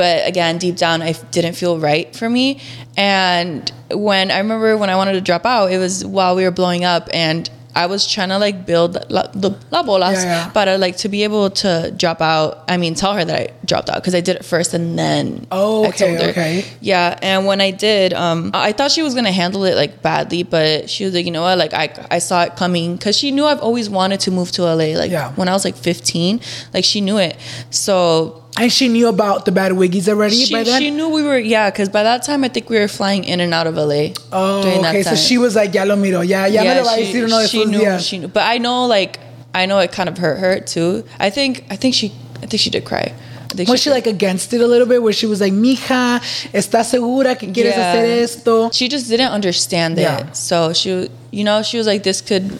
But 0.00 0.26
again, 0.26 0.56
deep 0.64 0.76
down, 0.84 1.02
I 1.02 1.12
didn't 1.36 1.54
feel 1.60 1.78
right 1.78 2.08
for 2.20 2.28
me. 2.36 2.46
And 2.96 3.70
when 3.92 4.30
I 4.30 4.38
remember 4.38 4.76
when 4.78 4.88
I 4.88 4.96
wanted 4.96 5.12
to 5.12 5.20
drop 5.20 5.44
out, 5.44 5.66
it 5.72 5.78
was 5.78 6.04
while 6.04 6.34
we 6.36 6.44
were 6.44 6.50
blowing 6.62 6.84
up 6.84 7.08
and. 7.12 7.48
I 7.72 7.86
was 7.86 8.04
trying 8.04 8.30
to 8.30 8.38
like 8.46 8.66
build 8.66 8.98
la, 9.10 9.22
the 9.32 9.50
la 9.70 9.84
bolas, 9.84 10.24
Yeah, 10.24 10.30
yeah. 10.46 10.50
but 10.52 10.66
uh, 10.66 10.76
like 10.76 10.96
to 11.04 11.08
be 11.08 11.22
able 11.22 11.50
to 11.62 11.94
drop 11.96 12.20
out. 12.20 12.64
I 12.68 12.76
mean, 12.82 12.94
tell 12.96 13.14
her 13.14 13.24
that 13.24 13.38
I 13.42 13.54
dropped 13.64 13.88
out 13.88 13.98
because 14.02 14.12
I 14.12 14.20
did 14.20 14.34
it 14.34 14.44
first 14.44 14.74
and 14.74 14.98
then 14.98 15.46
Oh, 15.52 15.84
I 15.84 15.88
okay, 15.90 15.98
told 16.16 16.20
her. 16.20 16.30
okay. 16.32 16.64
Yeah, 16.80 17.16
and 17.22 17.46
when 17.46 17.60
I 17.60 17.70
did, 17.70 18.12
um, 18.12 18.50
I 18.54 18.72
thought 18.72 18.90
she 18.90 19.02
was 19.02 19.14
gonna 19.14 19.30
handle 19.42 19.62
it 19.70 19.76
like 19.76 20.02
badly, 20.02 20.42
but 20.42 20.90
she 20.90 21.04
was 21.04 21.14
like, 21.14 21.24
you 21.24 21.30
know 21.30 21.42
what, 21.42 21.58
like 21.58 21.72
I, 21.72 21.86
I 22.10 22.18
saw 22.18 22.42
it 22.42 22.56
coming 22.56 22.96
because 22.96 23.16
she 23.16 23.30
knew 23.30 23.44
I've 23.44 23.60
always 23.68 23.88
wanted 23.88 24.18
to 24.26 24.32
move 24.32 24.50
to 24.56 24.62
LA. 24.64 24.98
Like 25.02 25.12
Yeah. 25.12 25.30
when 25.38 25.46
I 25.48 25.52
was 25.52 25.64
like 25.64 25.76
15, 25.76 26.40
like 26.74 26.84
she 26.84 27.00
knew 27.00 27.18
it. 27.18 27.36
So 27.70 28.42
And 28.58 28.70
she 28.70 28.88
knew 28.88 29.08
about 29.08 29.44
the 29.44 29.52
bad 29.52 29.72
wiggies 29.72 30.08
already 30.08 30.36
by 30.50 30.64
she, 30.64 30.70
then. 30.70 30.82
she 30.82 30.90
knew 30.90 31.08
we 31.08 31.22
were 31.22 31.38
yeah, 31.38 31.70
because 31.70 31.88
by 31.88 32.02
that 32.02 32.22
time 32.24 32.44
I 32.44 32.48
think 32.48 32.68
we 32.68 32.78
were 32.78 32.88
flying 32.88 33.24
in 33.24 33.40
and 33.40 33.54
out 33.54 33.66
of 33.66 33.76
LA. 33.76 34.12
oh, 34.32 34.62
during 34.62 34.82
that 34.82 34.90
okay. 34.94 35.02
So 35.04 35.14
she 35.14 35.38
was 35.38 35.54
like, 35.54 35.72
"Ya 35.72 35.84
lo 35.84 35.96
miro, 35.96 36.20
ya, 36.20 36.44
ya 36.46 36.62
me 36.62 36.74
lo 36.74 36.84
va 36.84 36.90
a 36.90 36.96
she, 36.96 37.12
decir 37.12 37.24
uno 37.24 37.40
de 37.40 37.48
she 37.48 37.64
knew, 37.64 37.80
días." 37.80 38.06
she 38.08 38.18
knew, 38.18 38.28
but 38.28 38.42
I 38.42 38.58
know 38.58 38.86
like 38.86 39.18
I 39.54 39.66
know 39.66 39.78
it 39.78 39.92
kind 39.92 40.08
of 40.08 40.18
hurt 40.18 40.38
her 40.40 40.60
too. 40.60 41.04
I 41.18 41.30
think 41.30 41.64
I 41.70 41.76
think 41.76 41.94
she 41.94 42.12
I 42.42 42.46
think 42.46 42.60
she 42.60 42.70
did 42.70 42.84
cry. 42.84 43.14
I 43.50 43.54
think 43.54 43.68
Was 43.68 43.80
she 43.80 43.90
did. 43.90 43.94
like 43.94 44.06
against 44.06 44.52
it 44.52 44.60
a 44.60 44.66
little 44.66 44.86
bit? 44.86 45.02
Where 45.02 45.12
she 45.12 45.26
was 45.26 45.40
like, 45.40 45.52
"Mija, 45.52 46.20
¿estás 46.52 46.86
segura 46.90 47.36
que 47.36 47.48
quieres 47.52 47.74
Yeah. 47.76 47.92
hacer 47.94 48.22
esto?" 48.22 48.70
She 48.72 48.88
just 48.88 49.08
didn't 49.08 49.30
understand 49.32 49.98
it. 49.98 50.02
Yeah. 50.02 50.32
So 50.32 50.72
she, 50.72 51.08
you 51.30 51.44
know, 51.44 51.62
she 51.62 51.76
was 51.78 51.86
like, 51.86 52.02
this 52.04 52.20
could, 52.20 52.50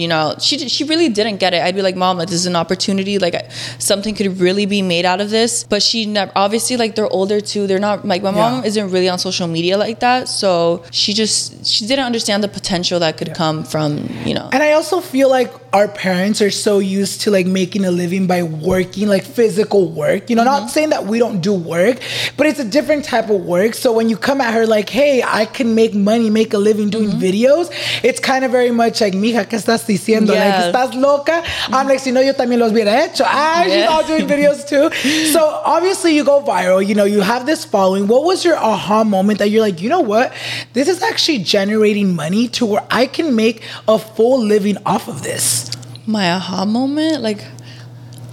you 0.00 0.08
know, 0.08 0.34
she 0.40 0.68
she 0.68 0.84
really 0.84 1.08
didn't 1.08 1.38
get 1.38 1.54
it. 1.54 1.62
I'd 1.62 1.74
be 1.74 1.82
like, 1.82 1.96
mom, 1.96 2.18
like 2.18 2.28
this 2.28 2.40
is 2.40 2.46
an 2.46 2.56
opportunity. 2.56 3.18
Like 3.18 3.50
something 3.78 4.14
could 4.14 4.38
really 4.40 4.66
be 4.66 4.82
made 4.82 5.04
out 5.04 5.20
of 5.20 5.30
this. 5.30 5.64
But 5.64 5.82
she 5.82 6.06
never. 6.06 6.32
Obviously, 6.36 6.76
like 6.76 6.94
they're 6.94 7.08
older 7.12 7.40
too. 7.40 7.66
They're 7.66 7.78
not 7.78 8.04
like 8.06 8.22
my 8.22 8.30
mom 8.30 8.60
Yeah. 8.60 8.68
isn't 8.68 8.90
really 8.90 9.08
on 9.08 9.18
social 9.18 9.46
media 9.48 9.76
like 9.78 10.00
that. 10.00 10.28
So 10.28 10.82
she 10.90 11.12
just 11.12 11.66
she 11.66 11.86
didn't 11.86 12.04
understand 12.04 12.42
the 12.44 12.48
potential 12.48 13.00
that 13.00 13.16
could 13.16 13.34
come 13.34 13.64
from 13.64 14.08
you 14.24 14.34
know. 14.34 14.48
And 14.52 14.62
I 14.62 14.72
also 14.72 15.00
feel 15.00 15.28
like 15.28 15.50
our 15.76 15.88
parents 15.88 16.40
are 16.40 16.50
so 16.50 16.78
used 16.78 17.20
to 17.22 17.30
like 17.30 17.46
making 17.46 17.84
a 17.84 17.90
living 17.90 18.26
by 18.26 18.42
working, 18.42 19.08
like 19.08 19.24
physical 19.24 19.82
work. 19.92 20.30
You 20.30 20.36
know, 20.36 20.42
Mm-hmm. 20.46 20.62
not 20.62 20.70
saying 20.70 20.90
that 20.90 21.04
we 21.06 21.18
don't 21.18 21.40
do 21.42 21.52
work, 21.52 21.96
but 22.36 22.46
it's 22.46 22.58
a 22.60 22.64
different 22.76 23.04
type 23.04 23.28
of 23.30 23.40
work. 23.44 23.74
So 23.74 23.92
when 23.92 24.08
you 24.08 24.16
come 24.16 24.40
at 24.40 24.54
her 24.54 24.64
like, 24.66 24.88
hey, 24.88 25.22
I 25.22 25.44
can 25.44 25.74
make 25.74 25.92
money, 25.94 26.30
make 26.30 26.54
a 26.54 26.58
living 26.68 26.88
doing 26.88 27.10
Mm-hmm. 27.10 27.20
videos, 27.28 27.66
it's 28.02 28.20
kind 28.20 28.44
of 28.46 28.50
very 28.52 28.70
much 28.70 29.00
like, 29.00 29.12
mija, 29.14 29.44
¿qué 29.50 29.56
estás 29.58 29.84
diciendo? 29.86 30.32
Yeah. 30.32 30.44
Like, 30.44 30.72
¿estás 30.72 30.94
loca? 31.00 31.42
I'm 31.68 31.86
like, 31.88 31.98
si 32.00 32.10
no, 32.10 32.20
yo 32.22 32.32
también 32.32 32.58
los 32.60 32.72
hubiera 32.72 32.94
hecho. 33.04 33.24
Ah, 33.26 33.64
she's 33.66 33.86
all 33.86 34.04
doing 34.06 34.26
videos 34.26 34.66
too. 34.66 34.88
So 35.36 35.40
obviously 35.64 36.14
you 36.16 36.24
go 36.24 36.40
viral, 36.42 36.80
you 36.86 36.94
know, 36.94 37.04
you 37.04 37.20
have 37.20 37.44
this 37.44 37.64
following. 37.64 38.06
What 38.06 38.24
was 38.24 38.44
your 38.44 38.56
aha 38.56 39.04
moment 39.04 39.38
that 39.40 39.48
you're 39.50 39.60
like, 39.68 39.82
you 39.82 39.90
know 39.90 40.00
what? 40.00 40.32
This 40.72 40.88
is 40.88 41.02
actually 41.02 41.40
generating 41.40 42.14
money 42.16 42.48
to 42.56 42.64
where 42.64 42.84
I 42.90 43.06
can 43.06 43.34
make 43.36 43.62
a 43.88 43.98
full 43.98 44.38
living 44.40 44.78
off 44.86 45.08
of 45.08 45.22
this. 45.22 45.65
My 46.06 46.30
aha 46.30 46.64
moment 46.64 47.22
like 47.22 47.44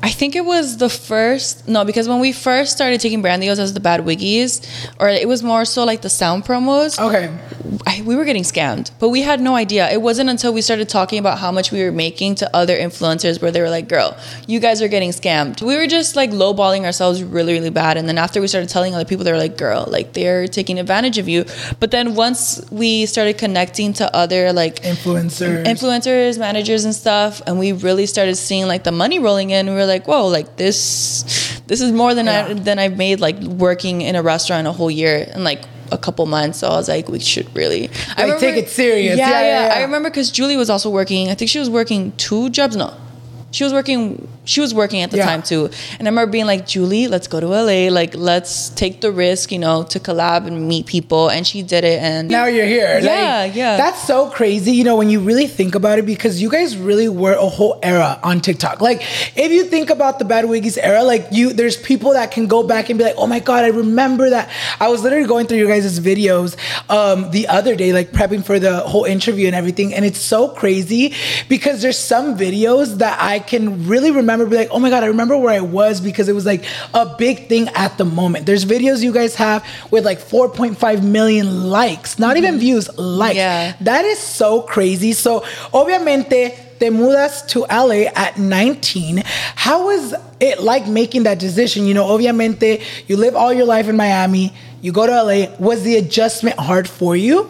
I 0.06 0.10
think 0.10 0.36
it 0.36 0.44
was 0.44 0.78
the 0.78 0.90
first 0.90 1.68
no 1.68 1.86
because 1.86 2.10
when 2.10 2.20
we 2.20 2.34
first 2.34 2.74
started 2.74 3.00
taking 3.00 3.22
brand 3.22 3.42
deals 3.42 3.58
as 3.58 3.74
the 3.74 3.80
bad 3.80 4.02
wiggies 4.02 4.54
or 5.00 5.08
it 5.08 5.28
was 5.30 5.42
more 5.42 5.64
so 5.64 5.86
like 5.86 6.02
the 6.02 6.10
sound 6.10 6.44
promos 6.44 7.00
Okay. 7.00 7.32
I, 7.88 8.02
we 8.06 8.16
were 8.18 8.26
getting 8.26 8.44
scammed 8.44 8.92
but 9.00 9.10
we 9.10 9.22
had 9.22 9.40
no 9.40 9.56
idea 9.56 9.90
it 9.90 10.02
wasn't 10.02 10.30
until 10.30 10.52
we 10.54 10.62
started 10.62 10.90
talking 10.90 11.20
about 11.20 11.40
how 11.40 11.52
much 11.54 11.72
we 11.72 11.82
were 11.84 11.92
making 11.94 12.36
to 12.36 12.56
other 12.56 12.76
influencers 12.78 13.42
where 13.42 13.50
they 13.50 13.62
were 13.62 13.70
like 13.70 13.88
girl 13.88 14.18
you 14.46 14.60
guys 14.60 14.82
are 14.82 14.90
getting 14.90 15.12
scammed 15.12 15.62
we 15.62 15.78
were 15.78 15.88
just 15.88 16.16
like 16.18 16.32
lowballing 16.32 16.84
ourselves 16.84 17.24
really 17.24 17.54
really 17.54 17.70
bad 17.70 17.96
and 17.96 18.08
then 18.10 18.18
after 18.18 18.42
we 18.42 18.48
started 18.48 18.70
telling 18.70 18.94
other 18.94 19.06
people 19.06 19.24
they 19.24 19.32
were 19.32 19.38
like 19.38 19.58
girl 19.58 19.86
like 19.88 20.12
they're 20.14 20.48
taking 20.48 20.80
advantage 20.80 21.18
of 21.18 21.30
you 21.30 21.46
but 21.80 21.92
then 21.92 22.14
once 22.16 22.62
we 22.72 23.06
started 23.06 23.38
connecting 23.38 23.94
to 23.94 24.06
other 24.16 24.52
like 24.52 24.82
Influencers. 24.82 25.64
influencers, 25.66 26.38
managers, 26.40 26.84
and 26.86 26.96
stuff, 26.96 27.42
and 27.46 27.60
we 27.60 27.72
really 27.72 28.06
started 28.06 28.36
seeing 28.36 28.66
like 28.68 28.84
the 28.84 28.92
money 28.92 29.20
rolling 29.20 29.52
in. 29.52 29.68
We 29.68 29.74
were 29.74 29.86
like, 29.86 29.93
"Whoa! 30.08 30.28
Like 30.28 30.58
this, 30.58 31.62
this 31.68 31.80
is 31.82 31.92
more 31.92 32.14
than 32.16 32.28
I 32.28 32.54
than 32.54 32.80
I've 32.80 32.98
made 32.98 33.20
like 33.20 33.40
working 33.40 34.02
in 34.02 34.16
a 34.16 34.22
restaurant 34.24 34.66
a 34.68 34.72
whole 34.72 34.92
year 34.92 35.30
and 35.34 35.44
like." 35.44 35.62
A 35.92 35.98
couple 35.98 36.26
months, 36.26 36.58
so 36.60 36.70
I 36.70 36.78
was 36.78 36.88
like, 36.90 37.08
we 37.08 37.20
should 37.20 37.56
really 37.56 37.88
I 38.18 38.26
Like, 38.26 38.40
take 38.40 38.58
it 38.58 38.68
serious. 38.70 39.16
Yeah, 39.16 39.30
Yeah, 39.30 39.42
yeah. 39.42 39.46
yeah, 39.46 39.68
yeah. 39.68 39.76
I 39.76 39.82
remember 39.84 40.10
because 40.10 40.32
Julie 40.32 40.58
was 40.58 40.68
also 40.72 40.90
working. 40.90 41.30
I 41.30 41.36
think 41.36 41.50
she 41.52 41.60
was 41.60 41.70
working 41.70 42.14
two 42.18 42.50
jobs. 42.50 42.76
No, 42.76 42.96
she 43.54 43.64
was 43.64 43.72
working. 43.72 44.28
She 44.46 44.60
was 44.60 44.74
working 44.74 45.02
at 45.04 45.12
the 45.12 45.18
Yeah. 45.18 45.26
time 45.32 45.42
too. 45.42 45.70
And 46.00 46.06
I 46.08 46.12
remember 46.12 46.30
being 46.30 46.46
like, 46.48 46.68
Julie, 46.68 47.08
let's 47.08 47.28
go 47.28 47.40
to 47.40 47.48
LA. 47.48 47.90
Like, 47.90 48.14
let's 48.16 48.70
take 48.70 49.00
the 49.00 49.10
risk, 49.12 49.52
you 49.54 49.60
know, 49.60 49.84
to 49.84 50.00
collab 50.02 50.46
and 50.48 50.68
meet 50.68 50.86
people. 50.86 51.30
And 51.30 51.48
she 51.48 51.62
did 51.62 51.84
it. 51.86 52.02
And 52.02 52.28
now 52.30 52.46
you're 52.48 52.66
here. 52.66 53.00
Yeah, 53.02 53.44
Like, 53.46 53.56
yeah. 53.56 53.78
That's 53.78 54.02
so 54.06 54.28
crazy, 54.30 54.72
you 54.74 54.84
know, 54.84 54.98
when 54.98 55.10
you 55.10 55.20
really 55.22 55.48
think 55.48 55.76
about 55.76 55.98
it, 56.00 56.06
because 56.06 56.42
you 56.42 56.50
guys 56.50 56.76
really 56.76 57.08
were 57.08 57.34
a 57.36 57.48
whole 57.48 57.80
era 57.84 58.20
on 58.24 58.42
TikTok. 58.42 58.82
Like, 58.82 59.02
if 59.38 59.52
you 59.52 59.64
think 59.66 59.90
about 59.92 60.20
the 60.20 60.26
Bad 60.26 60.46
Wiggies 60.46 60.78
era, 60.82 61.04
like 61.04 61.28
you, 61.32 61.54
there's 61.54 61.78
people 61.78 62.12
that 62.14 62.32
can 62.32 62.48
go 62.48 62.64
back 62.64 62.90
and 62.90 62.98
be 62.98 63.06
like, 63.06 63.16
oh 63.18 63.28
my 63.28 63.40
god, 63.40 63.64
I 63.64 63.70
remember 63.70 64.30
that. 64.32 64.50
I 64.82 64.90
was 64.90 65.04
literally 65.04 65.28
going 65.28 65.46
through 65.48 65.60
your 65.60 65.70
guys' 65.70 66.00
videos 66.00 66.58
um, 66.90 67.30
the 67.32 67.48
other 67.48 67.76
day, 67.76 67.94
like 67.94 68.12
prepping 68.12 68.44
for 68.44 68.58
the 68.60 68.80
whole 68.80 69.06
interview 69.06 69.46
and 69.48 69.56
everything, 69.56 69.94
and 69.94 70.04
it's 70.04 70.20
so 70.20 70.50
crazy 70.50 71.14
because 71.48 71.82
there's 71.84 72.00
some 72.00 72.36
videos 72.38 72.98
that 72.98 73.18
I 73.22 73.40
can 73.48 73.88
really 73.88 74.12
remember, 74.12 74.46
be 74.46 74.56
like, 74.56 74.70
oh 74.72 74.80
my 74.80 74.90
god, 74.90 75.04
I 75.04 75.08
remember 75.08 75.38
where 75.38 75.54
I 75.54 75.62
was 75.62 76.02
because 76.02 76.30
it 76.30 76.34
was 76.34 76.46
like 76.46 76.66
a 76.94 77.16
big 77.18 77.48
thing 77.48 77.70
at 77.70 77.98
the 77.98 78.06
moment. 78.06 78.46
There's 78.46 78.66
videos 78.66 79.04
you 79.04 79.14
guys 79.14 79.36
have 79.36 79.66
with 79.92 80.06
like 80.06 80.20
4.5 80.20 81.04
million 81.04 81.70
likes, 81.70 82.20
not 82.20 82.36
mm-hmm. 82.36 82.46
even 82.46 82.60
views, 82.60 82.98
likes. 82.98 83.36
Yeah. 83.36 83.76
That 83.82 84.06
is 84.06 84.20
so 84.20 84.62
crazy. 84.62 85.14
So, 85.14 85.42
obviamente, 85.74 86.80
te 86.80 86.90
mudas 86.90 87.48
to 87.50 87.62
LA 87.62 88.12
at 88.16 88.38
19. 88.38 89.24
How 89.56 89.86
was 89.86 90.14
it 90.40 90.62
like 90.62 90.88
making 90.88 91.24
that 91.24 91.40
decision? 91.40 91.86
You 91.86 91.94
know, 91.94 92.06
obviamente, 92.06 92.84
you 93.08 93.18
live 93.18 93.36
all 93.36 93.54
your 93.54 93.66
life 93.66 93.88
in 93.88 93.96
Miami, 93.96 94.54
you 94.82 94.92
go 94.92 95.06
to 95.06 95.24
LA. 95.24 95.56
Was 95.60 95.84
the 95.84 95.96
adjustment 95.96 96.60
hard 96.60 96.90
for 96.90 97.16
you? 97.16 97.50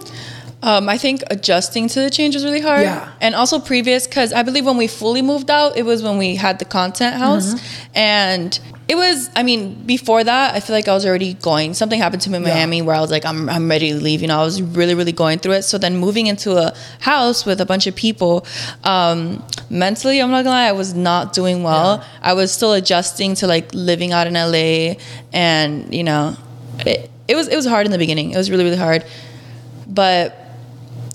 Um, 0.64 0.88
I 0.88 0.98
think 0.98 1.24
adjusting 1.30 1.90
to 1.90 2.00
the 2.00 2.10
change 2.10 2.36
was 2.36 2.46
really 2.46 2.62
hard. 2.62 2.84
Yeah. 2.84 3.12
And 3.20 3.36
also 3.36 3.60
previous, 3.60 4.08
because 4.08 4.32
I 4.32 4.44
believe 4.44 4.66
when 4.66 4.78
we 4.78 4.88
fully 4.88 5.22
moved 5.22 5.52
out, 5.52 5.76
it 5.76 5.84
was 5.84 6.02
when 6.02 6.18
we 6.18 6.36
had 6.36 6.58
the 6.58 6.66
content 6.66 7.18
house. 7.18 7.54
Mm-hmm. 7.54 7.98
And 7.98 8.60
it 8.88 8.96
was, 8.96 9.30
I 9.36 9.44
mean, 9.44 9.84
before 9.86 10.24
that, 10.24 10.56
I 10.56 10.62
feel 10.62 10.74
like 10.74 10.88
I 10.88 10.94
was 10.94 11.06
already 11.06 11.34
going. 11.34 11.74
Something 11.74 12.00
happened 12.00 12.22
to 12.24 12.30
me 12.30 12.38
in 12.38 12.44
Yeah. 12.44 12.54
Miami 12.54 12.82
where 12.82 12.96
I 12.96 13.02
was 13.02 13.12
like, 13.12 13.26
I'm, 13.26 13.50
I'm 13.50 13.70
ready 13.70 13.90
to 13.92 13.98
leave. 13.98 14.22
You 14.22 14.30
know, 14.30 14.40
I 14.40 14.44
was 14.46 14.62
really, 14.62 14.96
really 14.96 15.12
going 15.12 15.40
through 15.40 15.54
it. 15.54 15.64
So 15.64 15.78
then 15.78 15.98
moving 15.98 16.28
into 16.28 16.56
a 16.56 16.74
house 17.02 17.46
with 17.46 17.60
a 17.60 17.66
bunch 17.66 17.86
of 17.86 17.96
people, 17.96 18.46
um, 18.86 19.44
mentally, 19.70 20.22
I'm 20.22 20.32
not 20.32 20.46
gonna 20.46 20.56
lie, 20.56 20.68
I 20.68 20.74
was 20.74 20.94
not 20.94 21.34
doing 21.34 21.64
well. 21.64 22.06
I 22.22 22.34
was 22.34 22.54
still 22.54 22.72
adjusting 22.72 23.36
to 23.36 23.48
like 23.48 23.74
living 23.74 24.14
out 24.14 24.28
in 24.28 24.34
LA. 24.34 24.96
And, 25.34 25.94
you 25.94 26.04
know, 26.04 26.38
it, 26.80 27.12
it 27.28 27.36
was, 27.36 27.50
it 27.50 27.56
was 27.56 27.66
hard 27.66 27.86
in 27.86 27.92
the 27.92 27.98
beginning. 27.98 28.32
It 28.32 28.38
was 28.38 28.50
really, 28.50 28.64
really 28.64 28.78
hard. 28.78 29.06
But 29.88 30.43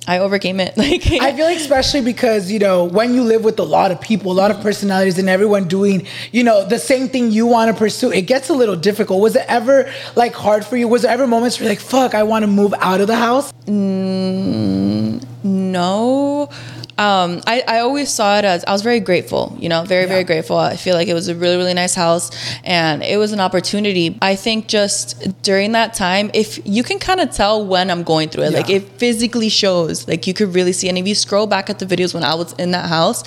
I 0.08 0.20
overcame 0.20 0.58
it. 0.58 0.74
Like 0.88 1.06
I 1.20 1.34
feel 1.34 1.44
like 1.44 1.58
especially 1.58 2.00
because 2.00 2.50
you 2.50 2.58
know 2.58 2.84
when 2.84 3.12
you 3.12 3.22
live 3.22 3.44
with 3.44 3.58
a 3.58 3.64
lot 3.64 3.90
of 3.90 4.00
people, 4.00 4.32
a 4.32 4.38
lot 4.42 4.50
of 4.50 4.60
personalities, 4.60 5.18
and 5.18 5.28
everyone 5.28 5.68
doing 5.68 6.06
you 6.32 6.44
know 6.44 6.64
the 6.64 6.78
same 6.78 7.08
thing 7.08 7.30
you 7.30 7.46
want 7.46 7.70
to 7.70 7.76
pursue, 7.76 8.10
it 8.10 8.22
gets 8.22 8.48
a 8.48 8.54
little 8.54 8.76
difficult. 8.76 9.20
Was 9.20 9.36
it 9.36 9.44
ever 9.48 9.92
like 10.16 10.34
hard 10.34 10.64
for 10.64 10.76
you? 10.76 10.88
Was 10.88 11.02
there 11.02 11.10
ever 11.10 11.26
moments 11.26 11.58
where 11.58 11.64
you're 11.64 11.72
like, 11.72 11.80
"Fuck, 11.80 12.14
I 12.14 12.22
want 12.22 12.44
to 12.44 12.46
move 12.46 12.72
out 12.78 13.00
of 13.02 13.06
the 13.06 13.16
house"? 13.16 13.52
Mm, 13.66 15.22
no. 15.44 16.48
Um, 16.98 17.40
I, 17.46 17.62
I 17.68 17.78
always 17.78 18.10
saw 18.10 18.38
it 18.38 18.44
as 18.44 18.64
I 18.64 18.72
was 18.72 18.82
very 18.82 18.98
grateful, 18.98 19.56
you 19.60 19.68
know, 19.68 19.84
very, 19.84 20.06
very 20.06 20.24
grateful. 20.24 20.56
I 20.56 20.76
feel 20.76 20.94
like 20.96 21.06
it 21.06 21.14
was 21.14 21.28
a 21.28 21.34
really, 21.34 21.56
really 21.56 21.72
nice 21.74 21.94
house 21.94 22.30
and 22.64 23.04
it 23.04 23.16
was 23.18 23.30
an 23.32 23.38
opportunity. 23.38 24.18
I 24.20 24.34
think 24.34 24.66
just 24.66 25.40
during 25.42 25.72
that 25.72 25.94
time, 25.94 26.30
if 26.34 26.58
you 26.66 26.82
can 26.82 26.98
kind 26.98 27.20
of 27.20 27.30
tell 27.30 27.64
when 27.64 27.88
I'm 27.90 28.02
going 28.02 28.28
through 28.30 28.44
it, 28.44 28.52
like 28.52 28.68
Yeah. 28.68 28.76
it 28.78 28.88
physically 28.98 29.48
shows, 29.48 30.08
like 30.08 30.26
you 30.26 30.34
could 30.34 30.52
really 30.54 30.72
see. 30.72 30.88
And 30.88 30.98
if 30.98 31.06
you 31.06 31.14
scroll 31.14 31.46
back 31.46 31.70
at 31.70 31.78
the 31.78 31.86
videos 31.86 32.14
when 32.14 32.24
I 32.24 32.34
was 32.34 32.52
in 32.54 32.72
that 32.72 32.88
house, 32.88 33.22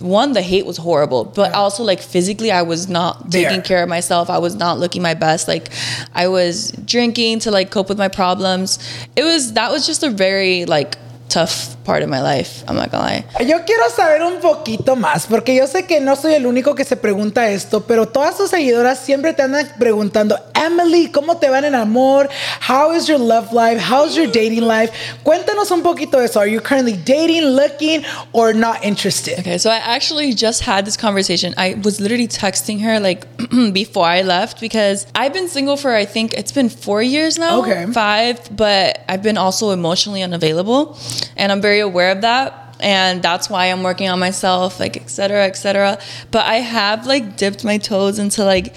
one, 0.00 0.32
the 0.32 0.42
hate 0.42 0.64
was 0.64 0.76
horrible, 0.76 1.24
but 1.24 1.52
also 1.54 1.82
like 1.82 2.00
physically, 2.00 2.52
I 2.52 2.62
was 2.62 2.88
not 2.88 3.30
There. 3.30 3.48
taking 3.48 3.62
care 3.62 3.82
of 3.82 3.88
myself. 3.88 4.30
I 4.30 4.38
was 4.38 4.54
not 4.54 4.78
looking 4.78 5.02
my 5.02 5.14
best. 5.14 5.48
Like 5.48 5.70
I 6.14 6.28
was 6.28 6.70
drinking 6.84 7.40
to 7.40 7.50
like 7.50 7.70
cope 7.72 7.88
with 7.88 7.98
my 7.98 8.08
problems. 8.08 8.78
It 9.16 9.24
was, 9.24 9.54
that 9.54 9.72
was 9.72 9.86
just 9.86 10.04
a 10.04 10.10
very 10.10 10.66
like 10.66 10.98
tough 11.28 11.81
part 11.84 12.02
of 12.02 12.08
my 12.08 12.20
life. 12.20 12.64
I'm 12.68 12.76
not 12.76 12.90
gonna 12.90 13.04
lie. 13.04 13.24
Yo 13.44 13.64
quiero 13.64 13.88
saber 13.90 14.22
un 14.22 14.40
poquito 14.40 14.96
más, 14.96 15.26
porque 15.26 15.54
yo 15.54 15.66
sé 15.66 15.86
que 15.86 16.00
no 16.00 16.16
soy 16.16 16.34
el 16.34 16.46
único 16.46 16.74
que 16.74 16.84
se 16.84 16.96
pregunta 16.96 17.48
esto, 17.50 17.84
pero 17.86 18.06
todas 18.06 18.36
tus 18.36 18.50
seguidoras 18.50 18.98
siempre 18.98 19.32
te 19.32 19.42
andan 19.42 19.66
preguntando, 19.78 20.38
Emely, 20.54 21.10
¿cómo 21.10 21.36
te 21.38 21.48
va 21.48 21.58
en 21.58 21.74
amor? 21.74 22.28
How 22.68 22.92
is 22.92 23.06
your 23.06 23.18
love 23.18 23.52
life? 23.52 23.80
How's 23.80 24.14
your 24.14 24.26
dating 24.26 24.66
life? 24.66 24.92
Cuéntanos 25.24 25.70
un 25.70 25.82
poquito 25.82 26.18
de 26.18 26.26
eso. 26.26 26.40
Are 26.40 26.48
you 26.50 26.60
currently 26.60 26.94
dating, 26.94 27.56
looking, 27.56 28.04
or 28.32 28.54
not 28.54 28.84
interested? 28.84 29.40
Okay, 29.40 29.58
so 29.58 29.70
I 29.70 29.78
actually 29.78 30.34
just 30.34 30.62
had 30.62 30.84
this 30.84 30.96
conversation. 30.96 31.54
I 31.56 31.74
was 31.82 32.00
literally 32.00 32.28
texting 32.28 32.80
her 32.82 33.00
like 33.00 33.26
before 33.72 34.06
I 34.06 34.22
left 34.22 34.60
because 34.60 35.06
I've 35.14 35.32
been 35.32 35.48
single 35.48 35.76
for 35.76 35.94
I 35.94 36.04
think 36.04 36.34
it's 36.34 36.52
been 36.52 36.68
four 36.68 37.02
years 37.02 37.38
now. 37.38 37.62
Okay. 37.62 37.86
Five, 37.92 38.54
but 38.54 39.00
I've 39.08 39.22
been 39.22 39.38
also 39.38 39.70
emotionally 39.70 40.22
unavailable. 40.22 40.98
And 41.36 41.50
I'm 41.50 41.60
very 41.60 41.71
aware 41.80 42.10
of 42.10 42.22
that. 42.22 42.58
And 42.80 43.22
that's 43.22 43.48
why 43.48 43.66
I'm 43.66 43.84
working 43.84 44.08
on 44.08 44.18
myself, 44.18 44.80
like 44.80 44.96
et 44.96 45.08
cetera, 45.08 45.46
et 45.46 45.56
cetera. 45.56 45.98
But 46.32 46.46
I 46.46 46.56
have 46.56 47.06
like 47.06 47.36
dipped 47.36 47.64
my 47.64 47.78
toes 47.78 48.18
into 48.18 48.44
like 48.44 48.74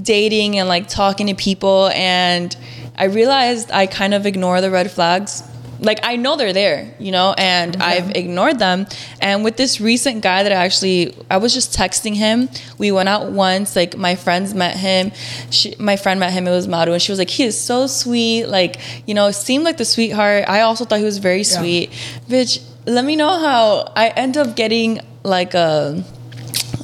dating 0.00 0.58
and 0.58 0.68
like 0.68 0.88
talking 0.88 1.28
to 1.28 1.34
people 1.34 1.88
and 1.94 2.54
I 2.98 3.04
realized 3.04 3.70
I 3.70 3.86
kind 3.86 4.14
of 4.14 4.26
ignore 4.26 4.60
the 4.60 4.70
red 4.70 4.90
flags 4.90 5.42
like 5.80 6.00
I 6.02 6.16
know 6.16 6.36
they're 6.36 6.52
there, 6.52 6.94
you 6.98 7.10
know, 7.12 7.34
and 7.36 7.76
I've 7.76 8.10
ignored 8.16 8.58
them. 8.58 8.86
And 9.20 9.44
with 9.44 9.56
this 9.56 9.80
recent 9.80 10.22
guy 10.22 10.42
that 10.42 10.52
I 10.52 10.56
actually, 10.56 11.14
I 11.30 11.36
was 11.38 11.52
just 11.52 11.76
texting 11.76 12.14
him. 12.14 12.48
We 12.78 12.92
went 12.92 13.08
out 13.08 13.30
once. 13.30 13.76
Like 13.76 13.96
my 13.96 14.14
friends 14.14 14.54
met 14.54 14.76
him. 14.76 15.12
She, 15.50 15.74
my 15.78 15.96
friend 15.96 16.20
met 16.20 16.32
him. 16.32 16.46
It 16.46 16.50
was 16.50 16.68
Maru, 16.68 16.92
and 16.92 17.02
she 17.02 17.12
was 17.12 17.18
like, 17.18 17.30
"He 17.30 17.44
is 17.44 17.60
so 17.60 17.86
sweet. 17.86 18.46
Like 18.46 18.80
you 19.06 19.14
know, 19.14 19.30
seemed 19.30 19.64
like 19.64 19.76
the 19.76 19.84
sweetheart. 19.84 20.44
I 20.48 20.62
also 20.62 20.84
thought 20.84 20.98
he 20.98 21.04
was 21.04 21.18
very 21.18 21.44
sweet. 21.44 21.90
Bitch, 22.28 22.62
let 22.86 23.04
me 23.04 23.16
know 23.16 23.38
how 23.38 23.92
I 23.94 24.08
end 24.08 24.36
up 24.36 24.56
getting 24.56 25.00
like 25.22 25.54
a." 25.54 26.04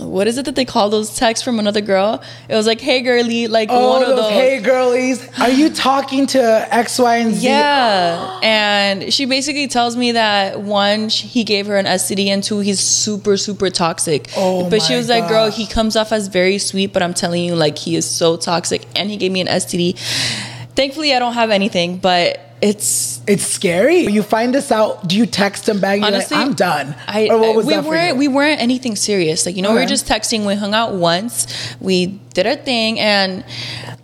What 0.02 0.26
is 0.26 0.38
it 0.38 0.44
that 0.44 0.54
they 0.54 0.64
call 0.64 0.90
those 0.90 1.16
texts 1.16 1.44
from 1.44 1.58
another 1.58 1.80
girl? 1.80 2.22
It 2.48 2.54
was 2.54 2.66
like, 2.66 2.80
"Hey, 2.80 3.00
girly," 3.00 3.46
like 3.48 3.68
Oh, 3.70 3.90
one 3.90 4.02
of 4.02 4.08
those 4.16 4.30
hey 4.30 4.60
girlies, 4.60 5.26
are 5.38 5.50
you 5.50 5.70
talking 5.70 6.26
to 6.28 6.74
X, 6.74 6.98
Y, 6.98 7.16
and 7.16 7.34
Z? 7.34 7.46
Yeah. 7.46 8.40
And 8.42 9.12
she 9.12 9.24
basically 9.24 9.68
tells 9.68 9.96
me 9.96 10.12
that 10.12 10.60
one, 10.60 11.08
he 11.08 11.44
gave 11.44 11.66
her 11.66 11.76
an 11.76 11.86
STD, 11.86 12.28
and 12.28 12.42
two, 12.42 12.60
he's 12.60 12.80
super, 12.80 13.36
super 13.36 13.70
toxic. 13.70 14.28
Oh 14.36 14.68
but 14.68 14.82
she 14.82 14.94
was 14.94 15.08
like, 15.08 15.28
girl, 15.28 15.50
he 15.50 15.66
comes 15.66 15.96
off 15.96 16.12
as 16.12 16.28
very 16.28 16.58
sweet, 16.58 16.92
but 16.92 17.02
I'm 17.02 17.14
telling 17.14 17.44
you, 17.44 17.54
like, 17.54 17.78
he 17.78 17.96
is 17.96 18.08
so 18.08 18.36
toxic. 18.36 18.86
And 18.96 19.10
he 19.10 19.16
gave 19.16 19.32
me 19.32 19.40
an 19.40 19.48
STD. 19.48 19.98
Thankfully, 20.74 21.14
I 21.14 21.18
don't 21.18 21.34
have 21.34 21.50
anything, 21.50 21.98
but 21.98 22.40
it's. 22.62 23.20
It's 23.26 23.44
scary. 23.44 24.06
You 24.06 24.22
find 24.22 24.54
this 24.54 24.72
out. 24.72 25.06
Do 25.06 25.16
you 25.16 25.26
text 25.26 25.66
them 25.66 25.80
back? 25.80 26.00
Honestly, 26.00 26.36
like, 26.36 26.46
I'm 26.46 26.54
done. 26.54 26.94
I, 27.06 27.28
or 27.28 27.38
what 27.38 27.56
was 27.56 27.66
we 27.66 27.74
that 27.74 27.84
weren't 27.84 28.16
we 28.16 28.28
weren't 28.28 28.60
anything 28.60 28.96
serious. 28.96 29.44
Like 29.44 29.56
you 29.56 29.62
know, 29.62 29.72
we 29.74 29.80
were 29.80 29.86
just 29.86 30.06
texting. 30.06 30.46
We 30.46 30.54
hung 30.54 30.72
out 30.72 30.94
once. 30.94 31.46
We 31.80 32.06
did 32.34 32.46
our 32.46 32.56
thing, 32.56 32.98
and 32.98 33.44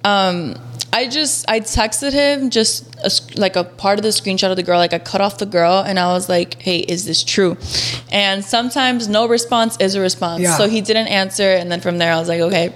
um, 0.05 0.55
I 0.93 1.07
just 1.09 1.45
I 1.49 1.61
texted 1.61 2.13
him 2.13 2.51
just 2.51 2.85
a, 3.05 3.11
like 3.39 3.57
a 3.57 3.65
part 3.65 3.99
of 3.99 4.03
the 4.03 4.09
screenshot 4.09 4.51
of 4.51 4.57
the 4.57 4.63
girl. 4.63 4.79
Like 4.79 4.93
I 4.93 4.99
cut 4.99 5.21
off 5.21 5.39
the 5.39 5.47
girl, 5.47 5.83
and 5.87 5.99
I 5.99 6.09
was 6.13 6.29
like, 6.29 6.61
"Hey, 6.63 6.79
is 6.79 7.05
this 7.05 7.23
true?" 7.23 7.57
And 8.11 8.45
sometimes 8.45 9.09
no 9.09 9.29
response 9.29 9.77
is 9.81 9.95
a 9.95 10.01
response. 10.01 10.43
Yeah. 10.43 10.57
So 10.57 10.69
he 10.69 10.81
didn't 10.81 11.09
answer, 11.09 11.51
and 11.53 11.71
then 11.71 11.81
from 11.81 11.99
there 11.99 12.13
I 12.13 12.19
was 12.19 12.29
like, 12.29 12.41
"Okay." 12.41 12.73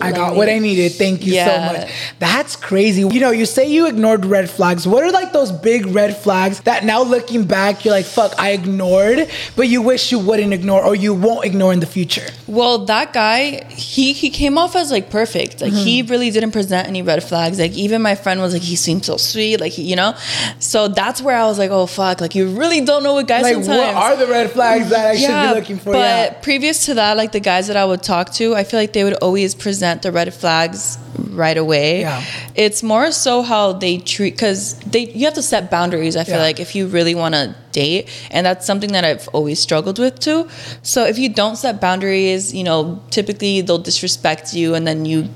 I 0.00 0.12
got 0.12 0.32
me- 0.32 0.38
what 0.38 0.48
I 0.48 0.58
needed. 0.60 0.92
Thank 0.94 1.26
you 1.26 1.34
Yeah. 1.34 1.48
so 1.68 1.72
much. 1.80 1.90
That's 2.20 2.54
crazy. 2.54 3.00
You 3.02 3.18
know, 3.20 3.32
you 3.32 3.44
say 3.44 3.66
you 3.68 3.86
ignored 3.88 4.24
red 4.24 4.48
flags. 4.48 4.86
What 4.86 5.02
are 5.02 5.10
like 5.10 5.32
those 5.32 5.50
big 5.50 5.84
red 5.86 6.16
flags 6.16 6.60
that 6.60 6.84
now 6.84 7.02
looking 7.02 7.42
back, 7.42 7.84
you're 7.84 7.92
like, 7.92 8.06
fuck, 8.06 8.32
I 8.38 8.50
ignored, 8.50 9.26
but 9.56 9.66
you 9.66 9.82
wish 9.82 10.12
you 10.12 10.20
wouldn't 10.20 10.52
ignore 10.52 10.82
or 10.84 10.94
you 10.94 11.12
won't 11.12 11.44
ignore 11.44 11.72
in 11.72 11.80
the 11.80 11.86
future? 11.86 12.28
Well, 12.46 12.84
that 12.86 13.12
guy, 13.12 13.64
he 13.70 14.12
he 14.12 14.30
came 14.30 14.56
off 14.56 14.76
as 14.76 14.92
like 14.92 15.10
perfect. 15.10 15.60
Like 15.60 15.72
he 15.72 16.02
Mm-hmm. 16.02 16.10
really 16.12 16.30
didn't 16.30 16.52
present 16.52 16.86
any 16.86 17.02
red 17.02 17.20
flags. 17.24 17.29
Like 17.30 17.72
even 17.72 18.02
my 18.02 18.14
friend 18.14 18.40
was 18.40 18.52
like, 18.52 18.62
he 18.62 18.76
seemed 18.76 19.04
so 19.04 19.16
sweet. 19.16 19.60
Like 19.60 19.78
you 19.78 19.96
know, 19.96 20.14
so 20.58 20.88
that's 20.88 21.20
where 21.22 21.36
I 21.36 21.44
was 21.46 21.58
like, 21.58 21.70
oh 21.70 21.86
fuck, 21.86 22.20
like 22.20 22.34
you 22.34 22.48
really 22.48 22.80
don't 22.84 23.02
know 23.02 23.14
what 23.14 23.26
guys 23.26 23.42
Like, 23.42 23.54
sometimes. 23.54 23.94
what 23.94 23.94
are 23.96 24.16
the 24.16 24.26
red 24.26 24.50
flags 24.50 24.90
that 24.90 25.06
I 25.06 25.16
should 25.16 25.54
be 25.54 25.60
looking 25.60 25.78
for? 25.78 25.92
But 25.92 25.98
yeah. 26.32 26.40
previous 26.40 26.86
to 26.86 26.94
that, 26.94 27.16
like 27.16 27.32
the 27.32 27.40
guys 27.40 27.66
that 27.68 27.76
I 27.76 27.84
would 27.84 28.02
talk 28.02 28.32
to, 28.34 28.54
I 28.54 28.64
feel 28.64 28.78
like 28.80 28.92
they 28.92 29.04
would 29.04 29.14
always 29.14 29.54
present 29.54 30.02
the 30.02 30.12
red 30.12 30.32
flags 30.34 30.98
right 31.30 31.56
away. 31.56 32.00
Yeah. 32.00 32.22
It's 32.54 32.82
more 32.82 33.10
so 33.12 33.42
how 33.42 33.72
they 33.74 33.98
treat 33.98 34.32
because 34.34 34.78
they 34.80 35.06
you 35.10 35.24
have 35.24 35.34
to 35.34 35.42
set 35.42 35.70
boundaries. 35.70 36.16
I 36.16 36.24
feel 36.24 36.36
Yeah. 36.36 36.42
like 36.42 36.60
if 36.60 36.74
you 36.74 36.86
really 36.86 37.14
want 37.14 37.34
to 37.34 37.54
date, 37.72 38.08
and 38.30 38.44
that's 38.46 38.66
something 38.66 38.92
that 38.92 39.04
I've 39.04 39.28
always 39.28 39.60
struggled 39.60 39.98
with 39.98 40.18
too. 40.18 40.48
So 40.82 41.04
if 41.04 41.18
you 41.18 41.28
don't 41.28 41.56
set 41.56 41.80
boundaries, 41.80 42.52
you 42.52 42.64
know, 42.64 43.00
typically 43.10 43.60
they'll 43.60 43.78
disrespect 43.78 44.54
you, 44.54 44.74
and 44.74 44.86
then 44.86 45.04
you 45.06 45.28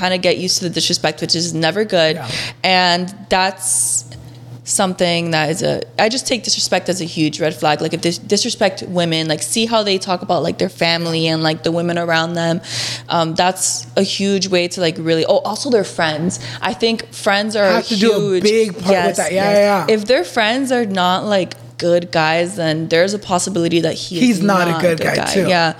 kind 0.00 0.14
of 0.14 0.22
get 0.22 0.38
used 0.38 0.58
to 0.58 0.64
the 0.64 0.70
disrespect, 0.70 1.20
which 1.20 1.34
is 1.34 1.52
never 1.52 1.84
good. 1.84 2.16
Yeah. 2.16 2.30
And 2.64 3.14
that's 3.28 4.06
something 4.64 5.32
that 5.32 5.50
is 5.50 5.62
a 5.62 5.82
I 6.00 6.08
just 6.08 6.26
take 6.26 6.44
disrespect 6.44 6.88
as 6.88 7.00
a 7.00 7.04
huge 7.04 7.40
red 7.40 7.54
flag. 7.54 7.80
Like 7.80 7.92
if 7.92 8.02
they 8.02 8.12
disrespect 8.12 8.82
women, 8.86 9.28
like 9.28 9.42
see 9.42 9.66
how 9.66 9.82
they 9.82 9.98
talk 9.98 10.22
about 10.22 10.42
like 10.42 10.58
their 10.58 10.68
family 10.68 11.26
and 11.26 11.42
like 11.42 11.62
the 11.64 11.72
women 11.72 11.98
around 11.98 12.34
them. 12.34 12.60
Um, 13.08 13.34
that's 13.34 13.86
a 13.96 14.02
huge 14.02 14.48
way 14.48 14.68
to 14.68 14.80
like 14.80 14.96
really. 14.98 15.24
Oh, 15.26 15.38
also 15.38 15.70
their 15.70 15.84
friends. 15.84 16.40
I 16.62 16.72
think 16.72 17.12
friends 17.12 17.56
are 17.56 17.72
Have 17.72 17.88
to 17.88 17.96
do 17.96 18.34
a 18.34 18.40
big 18.40 18.72
part 18.72 19.06
with 19.08 19.16
that. 19.16 19.32
Yeah, 19.32 19.52
yeah, 19.52 19.86
yeah. 19.86 19.94
If 19.94 20.06
their 20.06 20.24
friends 20.24 20.72
are 20.72 20.86
not 20.86 21.24
like 21.24 21.54
good 21.80 22.12
guys, 22.12 22.56
then 22.56 22.88
there's 22.92 23.14
a 23.14 23.18
possibility 23.18 23.80
that 23.80 23.94
he 23.94 24.20
He's 24.20 24.38
is 24.38 24.42
not 24.44 24.68
a 24.68 24.76
good 24.86 25.00
guy, 25.00 25.24
too. 25.34 25.48
Yeah. 25.48 25.72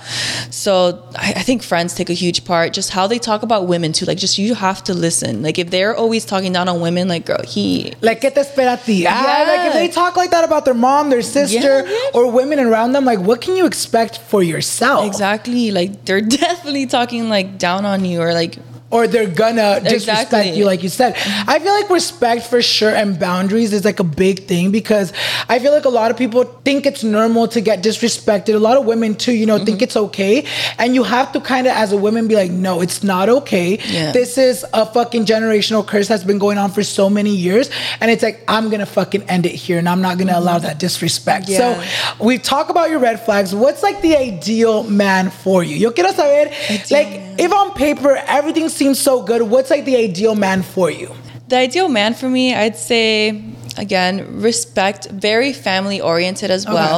So 0.49 1.07
I, 1.15 1.33
I 1.37 1.43
think 1.47 1.61
friends 1.63 1.93
take 1.93 2.09
a 2.09 2.13
huge 2.23 2.43
part. 2.43 2.73
Just 2.73 2.89
how 2.89 3.05
they 3.07 3.19
talk 3.19 3.43
about 3.43 3.67
women 3.67 3.93
too. 3.93 4.05
Like 4.05 4.17
just 4.17 4.37
you 4.37 4.55
have 4.55 4.83
to 4.89 4.93
listen. 4.93 5.43
Like 5.43 5.57
if 5.59 5.69
they're 5.69 5.95
always 5.95 6.25
talking 6.25 6.51
down 6.57 6.67
on 6.67 6.81
women, 6.81 7.07
like 7.07 7.25
girl, 7.25 7.43
he 7.47 7.93
Like, 8.01 8.21
get 8.21 8.33
te 8.35 8.41
espera 8.41 8.73
a 8.73 8.77
ti? 8.85 9.05
Ah, 9.07 9.11
Yeah. 9.11 9.51
like, 9.51 9.67
if 9.69 9.73
they 9.73 9.87
talk 10.01 10.17
like 10.17 10.31
that 10.31 10.43
about 10.43 10.65
their 10.65 10.73
mom, 10.87 11.09
their 11.09 11.21
sister, 11.21 11.85
yeah. 11.87 12.15
or 12.15 12.31
women 12.31 12.59
around 12.59 12.93
them, 12.93 13.05
like, 13.05 13.19
what 13.19 13.39
can 13.41 13.55
you 13.55 13.65
expect 13.65 14.17
for 14.17 14.41
yourself? 14.43 15.05
Exactly. 15.05 15.71
Like 15.71 16.05
they're 16.05 16.21
definitely 16.45 16.87
talking 16.87 17.29
like 17.29 17.57
down 17.57 17.85
on 17.85 18.03
you 18.05 18.21
or 18.21 18.33
like 18.33 18.57
or 18.91 19.07
they're 19.07 19.27
gonna 19.27 19.79
disrespect 19.81 20.33
Exactly. 20.33 20.57
you, 20.59 20.65
like 20.65 20.83
you 20.83 20.89
said. 20.89 21.15
I 21.47 21.59
feel 21.59 21.71
like 21.73 21.89
respect 21.89 22.47
for 22.47 22.61
sure 22.61 22.89
and 22.93 23.17
boundaries 23.19 23.71
is 23.73 23.85
like 23.85 23.99
a 23.99 24.03
big 24.03 24.47
thing 24.47 24.71
because 24.71 25.13
I 25.47 25.59
feel 25.59 25.71
like 25.71 25.85
a 25.85 25.89
lot 25.89 26.11
of 26.11 26.17
people 26.17 26.43
think 26.65 26.85
it's 26.85 27.03
normal 27.03 27.47
to 27.49 27.61
get 27.61 27.81
disrespected. 27.83 28.53
A 28.53 28.59
lot 28.59 28.77
of 28.77 28.85
women 28.85 29.15
too, 29.15 29.31
you 29.33 29.45
know, 29.45 29.51
Mm-hmm. 29.55 29.65
think 29.65 29.81
it's 29.81 29.95
okay, 29.97 30.45
and 30.79 30.95
you 30.95 31.03
have 31.03 31.31
to 31.33 31.39
kind 31.41 31.67
of, 31.67 31.73
as 31.73 31.91
a 31.91 31.97
woman, 31.97 32.27
be 32.27 32.35
like, 32.35 32.51
no, 32.51 32.81
it's 32.81 33.03
not 33.03 33.29
okay. 33.29 33.77
Yeah. 33.87 34.11
This 34.11 34.37
is 34.37 34.65
a 34.73 34.85
fucking 34.85 35.25
generational 35.25 35.85
curse 35.85 36.07
that's 36.07 36.23
been 36.23 36.39
going 36.39 36.57
on 36.57 36.71
for 36.71 36.83
so 36.83 37.09
many 37.09 37.29
years, 37.35 37.69
and 37.99 38.09
it's 38.09 38.23
like 38.23 38.43
I'm 38.47 38.69
gonna 38.69 38.85
fucking 38.85 39.23
end 39.23 39.45
it 39.45 39.53
here, 39.53 39.77
and 39.77 39.87
I'm 39.89 40.01
not 40.01 40.17
gonna 40.17 40.37
allow 40.37 40.57
that 40.59 40.79
disrespect. 40.79 41.47
Mm-hmm. 41.47 41.51
Yeah. 41.61 41.83
So 42.17 42.25
we 42.25 42.37
talk 42.39 42.69
about 42.69 42.89
your 42.89 42.99
red 42.99 43.19
flags. 43.23 43.53
What's 43.53 43.83
like 43.83 44.01
the 44.01 44.15
ideal 44.15 44.83
man 44.83 45.29
for 45.29 45.63
you? 45.63 45.75
Yo 45.75 45.91
quiero 45.91 46.11
saber, 46.11 46.49
like, 46.89 47.07
if 47.39 47.51
on 47.53 47.73
paper 47.73 48.15
everything 48.27 48.69
seems 48.81 48.99
so 48.99 49.21
good, 49.21 49.41
what's 49.53 49.69
like 49.69 49.85
the 49.85 49.97
ideal 50.07 50.35
man 50.35 50.61
for 50.63 50.89
you? 50.89 51.09
the 51.51 51.57
ideal 51.57 51.89
man 51.89 52.13
for 52.13 52.29
me, 52.29 52.45
I'd 52.55 52.77
say 52.77 53.43
again, 53.77 54.41
respect, 54.41 55.01
very 55.27 55.51
family 55.51 55.99
oriented 56.11 56.49
as 56.49 56.63
well. 56.65 56.97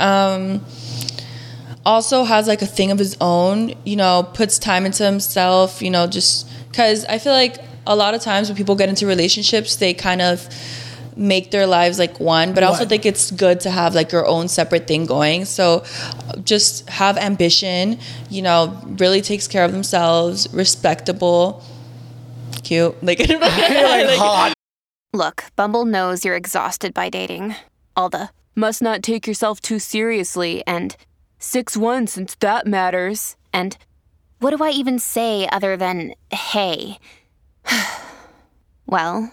Um 0.00 0.64
also 1.84 2.24
has 2.32 2.46
like 2.52 2.62
a 2.62 2.70
thing 2.78 2.90
of 2.94 2.98
his 2.98 3.14
own, 3.20 3.56
you 3.84 3.96
know, 4.02 4.14
puts 4.40 4.54
time 4.58 4.86
into 4.86 5.04
himself, 5.04 5.82
you 5.82 5.90
know, 5.90 6.04
just 6.06 6.48
cuz 6.72 7.04
I 7.14 7.18
feel 7.18 7.36
like 7.44 7.54
a 7.86 7.96
lot 8.02 8.14
of 8.14 8.20
times 8.30 8.48
when 8.48 8.56
people 8.56 8.76
get 8.82 8.88
into 8.88 9.04
relationships, 9.06 9.70
they 9.76 9.92
kind 10.08 10.22
of 10.30 10.36
make 11.16 11.50
their 11.50 11.66
lives 11.66 11.98
like 11.98 12.18
one, 12.20 12.54
but 12.54 12.62
I 12.62 12.66
also 12.66 12.84
think 12.86 13.04
it's 13.04 13.30
good 13.30 13.60
to 13.60 13.70
have 13.70 13.94
like 13.94 14.12
your 14.12 14.26
own 14.26 14.48
separate 14.48 14.86
thing 14.86 15.06
going. 15.06 15.44
So 15.44 15.84
just 16.44 16.88
have 16.88 17.16
ambition, 17.18 17.98
you 18.30 18.42
know, 18.42 18.78
really 18.98 19.20
takes 19.20 19.46
care 19.46 19.64
of 19.64 19.72
themselves, 19.72 20.52
respectable, 20.52 21.62
cute. 22.62 23.02
Like, 23.02 23.18
like, 23.28 24.18
hot. 24.18 24.54
Look, 25.12 25.44
Bumble 25.56 25.84
knows 25.84 26.24
you're 26.24 26.36
exhausted 26.36 26.94
by 26.94 27.10
dating. 27.10 27.54
All 27.94 28.08
the 28.08 28.30
must 28.54 28.80
not 28.82 29.02
take 29.02 29.26
yourself 29.26 29.60
too 29.60 29.78
seriously, 29.78 30.62
and 30.66 30.96
6 31.38 31.76
1 31.76 32.06
since 32.06 32.34
that 32.36 32.66
matters, 32.66 33.36
and 33.52 33.76
What 34.40 34.56
do 34.56 34.64
I 34.64 34.70
even 34.70 34.98
say 34.98 35.48
other 35.52 35.76
than 35.76 36.14
hey? 36.30 36.98
well, 38.86 39.32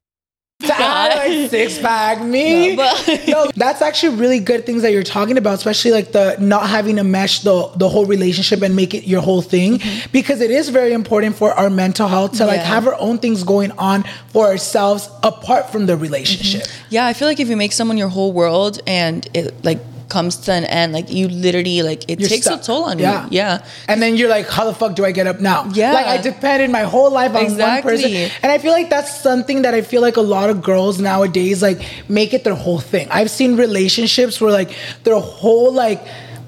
Like 0.69 1.49
six 1.49 1.79
pack 1.79 2.21
me. 2.21 2.75
No, 2.75 3.49
that's 3.55 3.81
actually 3.81 4.17
really 4.17 4.39
good 4.39 4.65
things 4.65 4.81
that 4.81 4.91
you're 4.91 5.03
talking 5.03 5.37
about, 5.37 5.55
especially 5.55 5.91
like 5.91 6.11
the 6.11 6.37
not 6.39 6.69
having 6.69 6.97
to 6.97 7.03
mesh 7.03 7.41
the 7.41 7.67
the 7.75 7.89
whole 7.89 8.05
relationship 8.05 8.61
and 8.61 8.75
make 8.75 8.93
it 8.93 9.05
your 9.05 9.21
whole 9.21 9.41
thing, 9.41 9.79
mm-hmm. 9.79 10.11
because 10.11 10.41
it 10.41 10.51
is 10.51 10.69
very 10.69 10.93
important 10.93 11.35
for 11.35 11.51
our 11.53 11.69
mental 11.69 12.07
health 12.07 12.37
to 12.37 12.45
like 12.45 12.61
have 12.61 12.87
our 12.87 12.95
own 12.99 13.17
things 13.17 13.43
going 13.43 13.71
on 13.73 14.03
for 14.29 14.47
ourselves 14.47 15.09
apart 15.23 15.71
from 15.71 15.85
the 15.85 15.97
relationship. 15.97 16.63
Mm-hmm. 16.63 16.85
Yeah, 16.89 17.05
I 17.05 17.13
feel 17.13 17.27
like 17.27 17.39
if 17.39 17.49
you 17.49 17.57
make 17.57 17.71
someone 17.71 17.97
your 17.97 18.09
whole 18.09 18.33
world 18.33 18.79
and 18.87 19.27
it 19.33 19.63
like 19.63 19.79
comes 20.15 20.35
to 20.45 20.51
an 20.59 20.65
end, 20.65 20.91
like 20.97 21.07
you 21.17 21.25
literally 21.45 21.81
like 21.89 22.01
it 22.11 22.19
You're 22.19 22.29
takes 22.29 22.45
stuck. 22.45 22.61
a 22.61 22.63
toll 22.63 22.83
on 22.91 22.99
Yeah. 22.99 23.23
you. 23.23 23.29
Yeah. 23.39 23.65
And 23.87 24.01
then 24.01 24.11
you're 24.17 24.29
like, 24.37 24.47
how 24.55 24.65
the 24.69 24.73
fuck 24.81 24.93
do 24.99 25.03
I 25.09 25.11
get 25.19 25.25
up 25.31 25.39
now? 25.39 25.59
Yeah. 25.73 25.93
Like 25.97 26.05
I 26.15 26.17
depended 26.31 26.69
my 26.79 26.85
whole 26.93 27.11
life 27.19 27.33
on 27.33 27.45
one 27.57 27.81
person. 27.81 28.11
And 28.43 28.49
I 28.55 28.57
feel 28.63 28.73
like 28.79 28.89
that's 28.95 29.11
something 29.29 29.61
that 29.65 29.73
I 29.73 29.81
feel 29.91 30.01
like 30.07 30.17
a 30.17 30.27
lot 30.35 30.49
of 30.53 30.61
girls 30.71 30.99
nowadays 30.99 31.61
like 31.67 31.79
make 32.19 32.33
it 32.37 32.43
their 32.43 32.59
whole 32.65 32.79
thing. 32.93 33.07
I've 33.09 33.31
seen 33.31 33.55
relationships 33.67 34.39
where 34.41 34.51
like 34.61 34.71
their 35.05 35.19
whole 35.19 35.71
like 35.85 36.01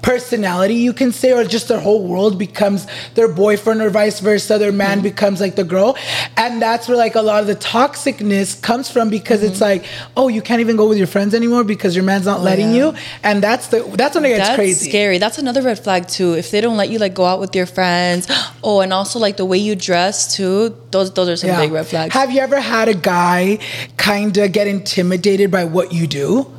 personality 0.04 0.74
you 0.74 0.92
can 0.92 1.12
say 1.12 1.32
or 1.32 1.44
just 1.44 1.68
their 1.68 1.80
whole 1.80 2.06
world 2.06 2.38
becomes 2.38 2.86
their 3.14 3.28
boyfriend 3.28 3.80
or 3.80 3.90
vice 3.90 4.20
versa 4.20 4.58
their 4.58 4.72
man 4.72 4.98
mm-hmm. 4.98 5.04
becomes 5.04 5.40
like 5.40 5.56
the 5.56 5.64
girl 5.64 5.96
and 6.36 6.60
that's 6.60 6.88
where 6.88 6.96
like 6.96 7.14
a 7.14 7.22
lot 7.22 7.40
of 7.40 7.46
the 7.46 7.56
toxicness 7.56 8.60
comes 8.60 8.90
from 8.90 9.08
because 9.08 9.42
it's 9.42 9.60
mm-hmm. 9.60 9.80
like 9.80 9.86
oh 10.16 10.28
you 10.28 10.42
can't 10.42 10.60
even 10.60 10.76
go 10.76 10.88
with 10.88 10.98
your 10.98 11.06
friends 11.06 11.34
anymore 11.34 11.64
because 11.64 11.96
your 11.96 12.04
man's 12.04 12.26
not 12.26 12.40
letting 12.40 12.70
yeah. 12.70 12.90
you 12.90 12.94
and 13.22 13.42
that's 13.42 13.68
the 13.68 13.82
that's 13.96 14.14
when 14.14 14.24
it 14.24 14.28
gets 14.36 14.48
That's 14.48 14.56
crazy 14.56 14.90
scary. 14.90 15.18
That's 15.18 15.38
another 15.38 15.62
red 15.62 15.78
flag 15.78 16.08
too. 16.08 16.34
If 16.34 16.50
they 16.50 16.60
don't 16.60 16.76
let 16.76 16.90
you 16.90 16.98
like 16.98 17.14
go 17.14 17.24
out 17.24 17.40
with 17.40 17.54
your 17.54 17.66
friends. 17.66 18.28
Oh, 18.66 18.80
and 18.80 18.94
also 18.94 19.18
like 19.18 19.36
the 19.36 19.44
way 19.44 19.58
you 19.58 19.76
dress 19.76 20.36
too. 20.36 20.74
Those 20.90 21.12
those 21.12 21.28
are 21.28 21.36
some 21.36 21.60
big 21.60 21.70
red 21.70 21.86
flags. 21.86 22.14
Have 22.14 22.30
you 22.30 22.40
ever 22.40 22.58
had 22.58 22.88
a 22.88 22.94
guy 22.94 23.58
kind 23.98 24.34
of 24.38 24.52
get 24.52 24.66
intimidated 24.66 25.50
by 25.50 25.66
what 25.66 25.92
you 25.92 26.06
do? 26.06 26.50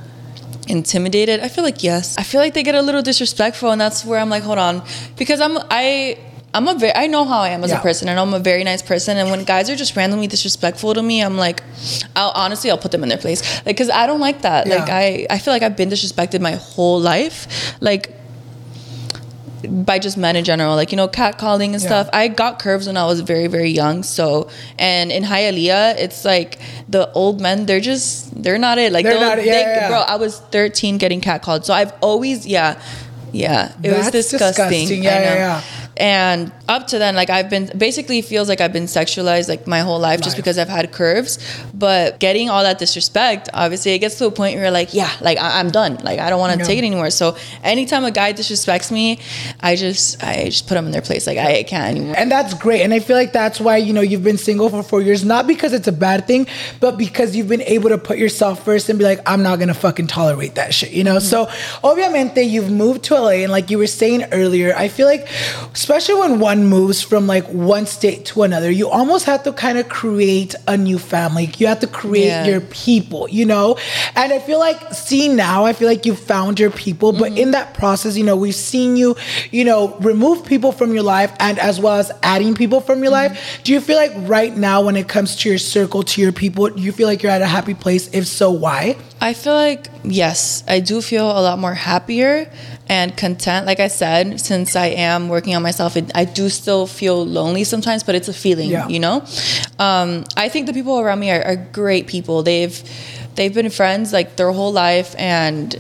Intimidated 0.67 1.39
i 1.41 1.47
feel 1.47 1.63
like 1.63 1.83
yes. 1.83 2.17
I 2.17 2.23
feel 2.23 2.41
like 2.41 2.53
they 2.53 2.63
get 2.63 2.75
a 2.75 2.81
little 2.81 3.01
disrespectful 3.01 3.71
and 3.71 3.79
that's 3.79 4.03
where 4.05 4.19
i'm 4.19 4.29
like 4.29 4.43
hold 4.43 4.57
on. 4.57 4.81
Because 5.17 5.39
i'm 5.41 5.57
i 5.69 6.17
i'm 6.53 6.67
a 6.67 6.75
very 6.75 6.95
i 6.95 7.07
know 7.07 7.25
how 7.25 7.39
i 7.41 7.49
am 7.49 7.63
as 7.63 7.69
Yeah. 7.71 7.79
a 7.79 7.81
person 7.81 8.07
and 8.09 8.17
i'm 8.19 8.33
a 8.33 8.39
very 8.39 8.63
nice 8.63 8.81
person 8.81 9.17
and 9.17 9.29
when 9.29 9.43
guys 9.43 9.69
are 9.69 9.75
just 9.75 9.95
randomly 9.95 10.27
disrespectful 10.27 10.93
to 10.93 11.03
me 11.03 11.21
i'm 11.21 11.37
like 11.37 11.61
i'll 12.15 12.31
honestly 12.31 12.71
i'll 12.71 12.77
put 12.77 12.91
them 12.91 13.03
in 13.03 13.09
their 13.09 13.17
place. 13.17 13.41
Like 13.65 13.75
because 13.75 13.89
i 13.89 14.07
don't 14.07 14.21
like 14.21 14.41
that. 14.41 14.67
Like 14.67 14.89
i 14.89 15.27
i 15.29 15.37
feel 15.37 15.53
like 15.53 15.63
i've 15.63 15.75
been 15.77 15.89
disrespected 15.89 16.39
my 16.41 16.53
whole 16.53 16.99
life. 16.99 17.47
Like 17.81 18.14
by 19.67 19.99
just 19.99 20.17
men 20.17 20.35
in 20.35 20.43
general, 20.43 20.75
like 20.75 20.91
you 20.91 20.97
know, 20.97 21.07
catcalling 21.07 21.73
and 21.73 21.81
Yeah. 21.81 21.87
stuff. 21.89 22.09
I 22.13 22.27
got 22.27 22.59
curves 22.59 22.87
when 22.87 22.97
I 22.97 23.05
was 23.05 23.21
very, 23.21 23.47
very 23.47 23.69
young. 23.69 24.03
So, 24.03 24.49
and 24.79 25.11
in 25.11 25.23
Hialeah, 25.23 25.97
it's 25.97 26.25
like 26.25 26.57
the 26.89 27.11
old 27.13 27.41
men. 27.41 27.65
They're 27.65 27.79
just 27.79 28.41
they're 28.43 28.57
not 28.59 28.77
it. 28.77 28.91
Like 28.91 29.05
They're 29.05 29.19
not. 29.19 29.37
Yeah, 29.43 29.53
they- 29.53 29.61
yeah, 29.61 29.87
bro. 29.89 29.99
I 29.99 30.15
was 30.15 30.39
13 30.51 30.97
getting 30.97 31.21
catcalled. 31.21 31.65
So 31.65 31.73
I've 31.73 31.93
always, 32.01 32.45
yeah, 32.45 32.79
yeah. 33.31 33.71
It 33.83 33.91
was 33.91 34.11
disgusting. 34.11 34.87
disgusting. 34.87 35.03
Yeah, 35.03 35.19
yeah, 35.21 35.35
yeah. 35.35 35.61
And 35.97 36.51
up 36.67 36.87
to 36.87 36.99
then, 36.99 37.15
like 37.15 37.29
I've 37.29 37.49
been 37.49 37.71
basically 37.77 38.21
feels 38.21 38.49
like 38.49 38.59
I've 38.59 38.73
been 38.73 38.83
sexualized 38.85 39.47
like 39.47 39.65
my 39.65 39.79
whole 39.79 39.99
life, 39.99 40.21
just 40.21 40.35
because 40.35 40.57
I've 40.57 40.67
had 40.67 40.91
curves. 40.91 41.39
But 41.73 42.19
getting 42.19 42.49
all 42.49 42.63
that 42.63 42.79
disrespect, 42.79 43.49
obviously, 43.53 43.93
it 43.93 43.99
gets 43.99 44.17
to 44.17 44.25
a 44.25 44.31
point 44.31 44.55
where 44.55 44.63
you're 44.63 44.71
like, 44.71 44.93
yeah, 44.93 45.09
like 45.21 45.37
I- 45.37 45.59
I'm 45.59 45.71
done. 45.71 45.95
Like 46.03 46.19
I 46.19 46.29
don't 46.29 46.39
want 46.39 46.53
to 46.53 46.59
Yeah. 46.59 46.65
take 46.65 46.79
it 46.79 46.85
anymore. 46.85 47.09
So 47.11 47.37
anytime 47.63 48.03
a 48.03 48.11
guy 48.11 48.33
disrespects 48.33 48.91
me, 48.91 49.19
I 49.61 49.75
just 49.75 50.21
I 50.23 50.45
just 50.45 50.67
put 50.67 50.75
them 50.75 50.85
in 50.85 50.91
their 50.91 51.01
place. 51.01 51.27
Like 51.27 51.37
I 51.37 51.63
can't 51.63 51.95
anymore. 51.95 52.15
And 52.17 52.29
that's 52.31 52.53
great. 52.53 52.81
And 52.81 52.93
I 52.93 52.99
feel 52.99 53.15
like 53.15 53.31
that's 53.31 53.59
why, 53.61 53.77
you 53.77 53.93
know, 53.93 54.01
you've 54.01 54.23
been 54.23 54.37
single 54.37 54.69
for 54.69 54.83
four 54.83 55.01
years, 55.01 55.23
not 55.23 55.47
because 55.47 55.71
it's 55.73 55.87
a 55.87 55.91
bad 55.93 56.27
thing, 56.27 56.47
but 56.79 56.97
because 56.97 57.35
you've 57.35 57.47
been 57.49 57.61
able 57.63 57.89
to 57.89 57.97
put 57.97 58.17
yourself 58.17 58.63
first 58.65 58.89
and 58.89 58.99
be 58.99 59.05
like, 59.05 59.21
I'm 59.25 59.43
not 59.43 59.59
gonna 59.59 59.73
fucking 59.73 60.07
tolerate 60.07 60.55
that 60.55 60.73
shit, 60.73 60.91
you 60.91 61.03
know? 61.03 61.17
Mm-hmm. 61.17 61.25
So 61.29 61.47
obviamente 61.83 62.43
you've 62.43 62.71
moved 62.71 63.03
to 63.05 63.15
LA 63.15 63.43
and 63.45 63.51
like 63.51 63.69
you 63.71 63.77
were 63.77 63.87
saying 63.87 64.25
earlier, 64.33 64.75
I 64.75 64.87
feel 64.89 65.07
like 65.07 65.27
especially 65.85 66.15
when 66.19 66.39
one 66.39 66.65
moves 66.65 66.99
from 67.03 67.27
like 67.27 67.45
one 67.45 67.85
state 67.85 68.25
to 68.25 68.41
another, 68.41 68.71
you 68.71 68.89
almost 68.89 69.25
have 69.25 69.43
to 69.43 69.53
kind 69.53 69.77
of 69.77 69.87
create 69.87 70.55
a 70.67 70.75
new 70.75 70.97
family. 70.97 71.47
You 71.59 71.67
have 71.67 71.79
to 71.81 71.87
create 71.87 72.25
Yeah. 72.25 72.45
your 72.47 72.61
people, 72.61 73.29
you 73.29 73.45
know? 73.45 73.77
And 74.15 74.33
I 74.33 74.39
feel 74.39 74.57
like, 74.57 74.79
see 74.95 75.27
now, 75.27 75.63
I 75.63 75.73
feel 75.73 75.87
like 75.87 76.03
you 76.07 76.15
found 76.15 76.59
your 76.59 76.71
people, 76.71 77.11
but 77.13 77.25
Mm-hmm. 77.33 77.37
in 77.37 77.51
that 77.51 77.75
process, 77.75 78.17
you 78.17 78.23
know, 78.23 78.35
we've 78.35 78.55
seen 78.55 78.97
you, 78.97 79.15
you 79.51 79.63
know, 79.63 79.95
remove 79.99 80.43
people 80.43 80.71
from 80.71 80.91
your 80.91 81.03
life 81.03 81.31
and 81.39 81.59
as 81.59 81.79
well 81.79 81.97
as 81.99 82.11
adding 82.23 82.55
people 82.55 82.81
from 82.81 83.03
your 83.03 83.11
Mm-hmm. 83.13 83.35
life. 83.35 83.59
Do 83.63 83.71
you 83.71 83.79
feel 83.79 83.97
like 83.97 84.13
right 84.27 84.57
now, 84.57 84.81
when 84.81 84.95
it 84.95 85.07
comes 85.07 85.35
to 85.37 85.49
your 85.49 85.59
circle, 85.59 86.01
to 86.01 86.19
your 86.19 86.31
people, 86.31 86.67
do 86.69 86.81
you 86.81 86.91
feel 86.91 87.07
like 87.07 87.21
you're 87.21 87.31
at 87.31 87.43
a 87.43 87.45
happy 87.45 87.75
place? 87.75 88.09
If 88.11 88.25
so, 88.25 88.49
why? 88.49 88.97
I 89.25 89.33
feel 89.33 89.55
like 89.55 89.87
yes, 90.03 90.63
I 90.67 90.79
do 90.81 91.01
feel 91.01 91.25
a 91.25 91.41
lot 91.41 91.57
more 91.57 91.73
happier 91.73 92.47
and 92.87 93.17
content. 93.17 93.65
Like 93.65 93.79
I 93.79 93.87
said, 93.87 94.39
since 94.39 94.75
I 94.75 94.87
am 95.09 95.29
working 95.29 95.55
on 95.55 95.63
myself, 95.63 95.97
it, 95.97 96.11
I 96.13 96.25
do 96.25 96.47
still 96.49 96.85
feel 96.85 97.25
lonely 97.25 97.63
sometimes, 97.63 98.03
but 98.03 98.13
it's 98.13 98.27
a 98.27 98.33
feeling, 98.33 98.69
Yeah. 98.69 98.87
you 98.87 98.99
know. 98.99 99.25
Um, 99.79 100.25
I 100.37 100.47
think 100.49 100.67
the 100.67 100.73
people 100.73 100.99
around 100.99 101.19
me 101.21 101.31
are, 101.31 101.43
are 101.43 101.55
great 101.55 102.05
people. 102.05 102.43
They've 102.43 102.77
they've 103.33 103.53
been 103.53 103.71
friends 103.71 104.13
like 104.13 104.35
their 104.35 104.51
whole 104.51 104.71
life, 104.71 105.15
and 105.17 105.75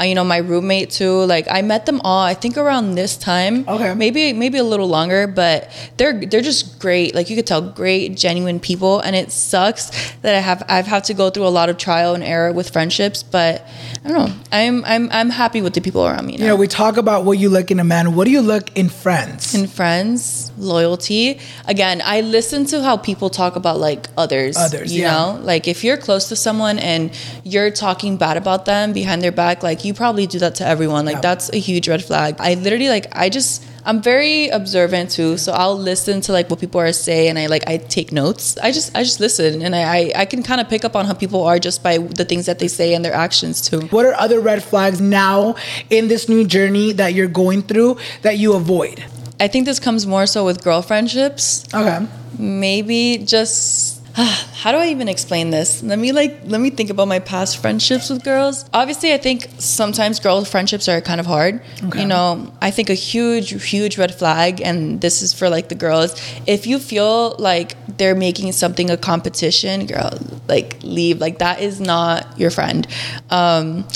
uh, 0.00 0.04
you 0.04 0.14
know 0.14 0.24
my 0.24 0.38
roommate 0.38 0.90
too. 0.90 1.24
Like 1.24 1.46
I 1.50 1.62
met 1.62 1.86
them 1.86 2.00
all. 2.02 2.24
I 2.24 2.34
think 2.34 2.56
around 2.56 2.94
this 2.94 3.16
time. 3.16 3.68
Okay. 3.68 3.94
Maybe 3.94 4.32
maybe 4.32 4.58
a 4.58 4.64
little 4.64 4.88
longer, 4.88 5.26
but 5.26 5.70
they're 5.96 6.18
they're 6.24 6.40
just 6.40 6.80
great. 6.80 7.14
Like 7.14 7.28
you 7.28 7.36
could 7.36 7.46
tell, 7.46 7.60
great, 7.60 8.16
genuine 8.16 8.60
people. 8.60 9.00
And 9.00 9.14
it 9.14 9.30
sucks 9.30 9.90
that 10.22 10.34
I 10.34 10.40
have 10.40 10.62
I've 10.68 10.86
had 10.86 11.04
to 11.04 11.14
go 11.14 11.30
through 11.30 11.46
a 11.46 11.54
lot 11.60 11.68
of 11.68 11.76
trial 11.76 12.14
and 12.14 12.24
error 12.24 12.52
with 12.52 12.70
friendships, 12.70 13.22
but 13.22 13.66
I 14.04 14.08
don't 14.08 14.28
know. 14.28 14.34
I'm 14.52 14.84
I'm 14.84 15.08
I'm 15.12 15.30
happy 15.30 15.60
with 15.60 15.74
the 15.74 15.80
people 15.80 16.06
around 16.06 16.26
me 16.26 16.36
now. 16.36 16.44
You 16.44 16.48
know, 16.48 16.56
we 16.56 16.66
talk 16.66 16.96
about 16.96 17.24
what 17.24 17.38
you 17.38 17.50
look 17.50 17.70
in 17.70 17.78
a 17.78 17.84
man. 17.84 18.14
What 18.14 18.24
do 18.24 18.30
you 18.30 18.40
look 18.40 18.76
in 18.76 18.88
friends? 18.88 19.54
in 19.54 19.66
friends, 19.66 20.50
loyalty. 20.56 21.38
Again, 21.66 22.00
I 22.04 22.22
listen 22.22 22.64
to 22.66 22.82
how 22.82 22.96
people 22.96 23.30
talk 23.30 23.56
about 23.56 23.78
like 23.78 24.08
others. 24.16 24.56
Others, 24.56 24.92
you 24.92 25.02
yeah. 25.02 25.12
know, 25.12 25.40
like 25.42 25.68
if 25.68 25.84
you're 25.84 25.96
close 25.96 26.28
to 26.28 26.36
someone 26.36 26.78
and 26.78 27.12
you're 27.44 27.70
talking 27.70 28.16
bad 28.16 28.36
about 28.36 28.64
them 28.64 28.92
behind 28.92 29.22
their 29.22 29.32
back, 29.32 29.62
like 29.62 29.84
you 29.84 29.89
probably 29.94 30.26
do 30.26 30.38
that 30.40 30.56
to 30.56 30.66
everyone. 30.66 31.04
Like 31.04 31.16
Yeah. 31.16 31.20
that's 31.20 31.50
a 31.52 31.58
huge 31.58 31.88
red 31.88 32.04
flag. 32.04 32.36
I 32.38 32.54
literally 32.54 32.88
like 32.88 33.06
I 33.12 33.28
just 33.28 33.64
I'm 33.84 34.02
very 34.02 34.48
observant 34.48 35.10
too, 35.10 35.38
so 35.38 35.52
I'll 35.52 35.78
listen 35.78 36.20
to 36.22 36.32
like 36.32 36.50
what 36.50 36.60
people 36.60 36.80
are 36.80 36.92
saying, 36.92 37.30
and 37.30 37.38
I 37.38 37.46
like 37.46 37.66
I 37.66 37.78
take 37.78 38.12
notes. 38.12 38.58
I 38.62 38.72
just 38.72 38.94
I 38.96 39.02
just 39.02 39.20
listen, 39.20 39.62
and 39.62 39.74
I 39.74 39.82
I, 39.98 40.12
I 40.16 40.24
can 40.26 40.42
kind 40.42 40.60
of 40.60 40.68
pick 40.68 40.84
up 40.84 40.94
on 40.94 41.06
how 41.06 41.14
people 41.14 41.44
are 41.44 41.58
just 41.58 41.82
by 41.82 41.96
the 41.98 42.24
things 42.24 42.44
that 42.46 42.58
they 42.58 42.68
say 42.68 42.92
and 42.94 43.02
their 43.04 43.14
actions 43.14 43.60
too. 43.62 43.80
What 43.88 44.04
are 44.04 44.14
other 44.14 44.38
red 44.40 44.62
flags 44.62 45.00
now 45.00 45.54
in 45.88 46.08
this 46.08 46.28
new 46.28 46.44
journey 46.46 46.92
that 46.92 47.14
you're 47.14 47.28
going 47.28 47.62
through 47.62 47.96
that 48.22 48.36
you 48.38 48.52
avoid? 48.52 49.02
I 49.40 49.48
think 49.48 49.64
this 49.64 49.80
comes 49.80 50.06
more 50.06 50.26
so 50.26 50.44
with 50.44 50.62
girl 50.62 50.82
friendships. 50.82 51.64
Okay. 51.72 52.06
maybe 52.38 53.18
just 53.24 53.99
how 54.14 54.72
do 54.72 54.78
I 54.78 54.88
even 54.88 55.08
explain 55.08 55.50
this? 55.50 55.82
Let 55.82 55.98
me 55.98 56.12
like 56.12 56.40
let 56.44 56.60
me 56.60 56.70
think 56.70 56.90
about 56.90 57.08
my 57.08 57.18
past 57.18 57.58
friendships 57.58 58.10
with 58.10 58.24
girls. 58.24 58.64
Obviously, 58.74 59.12
I 59.12 59.18
think 59.18 59.48
sometimes 59.58 60.20
girl 60.20 60.44
friendships 60.44 60.88
are 60.88 61.00
kind 61.00 61.20
of 61.20 61.26
hard. 61.26 61.62
Okay. 61.84 62.02
You 62.02 62.06
know, 62.06 62.52
I 62.60 62.70
think 62.70 62.90
a 62.90 62.94
huge 62.94 63.50
huge 63.68 63.98
red 63.98 64.14
flag 64.14 64.60
and 64.60 65.00
this 65.00 65.22
is 65.22 65.32
for 65.32 65.48
like 65.48 65.68
the 65.68 65.74
girls. 65.74 66.20
If 66.46 66.66
you 66.66 66.78
feel 66.78 67.36
like 67.38 67.76
they're 67.98 68.14
making 68.14 68.52
something 68.52 68.90
a 68.90 68.96
competition, 68.96 69.86
girl, 69.86 70.18
like 70.48 70.76
leave. 70.82 71.20
Like 71.20 71.38
that 71.38 71.60
is 71.60 71.80
not 71.80 72.38
your 72.38 72.50
friend. 72.50 72.86
Um 73.30 73.86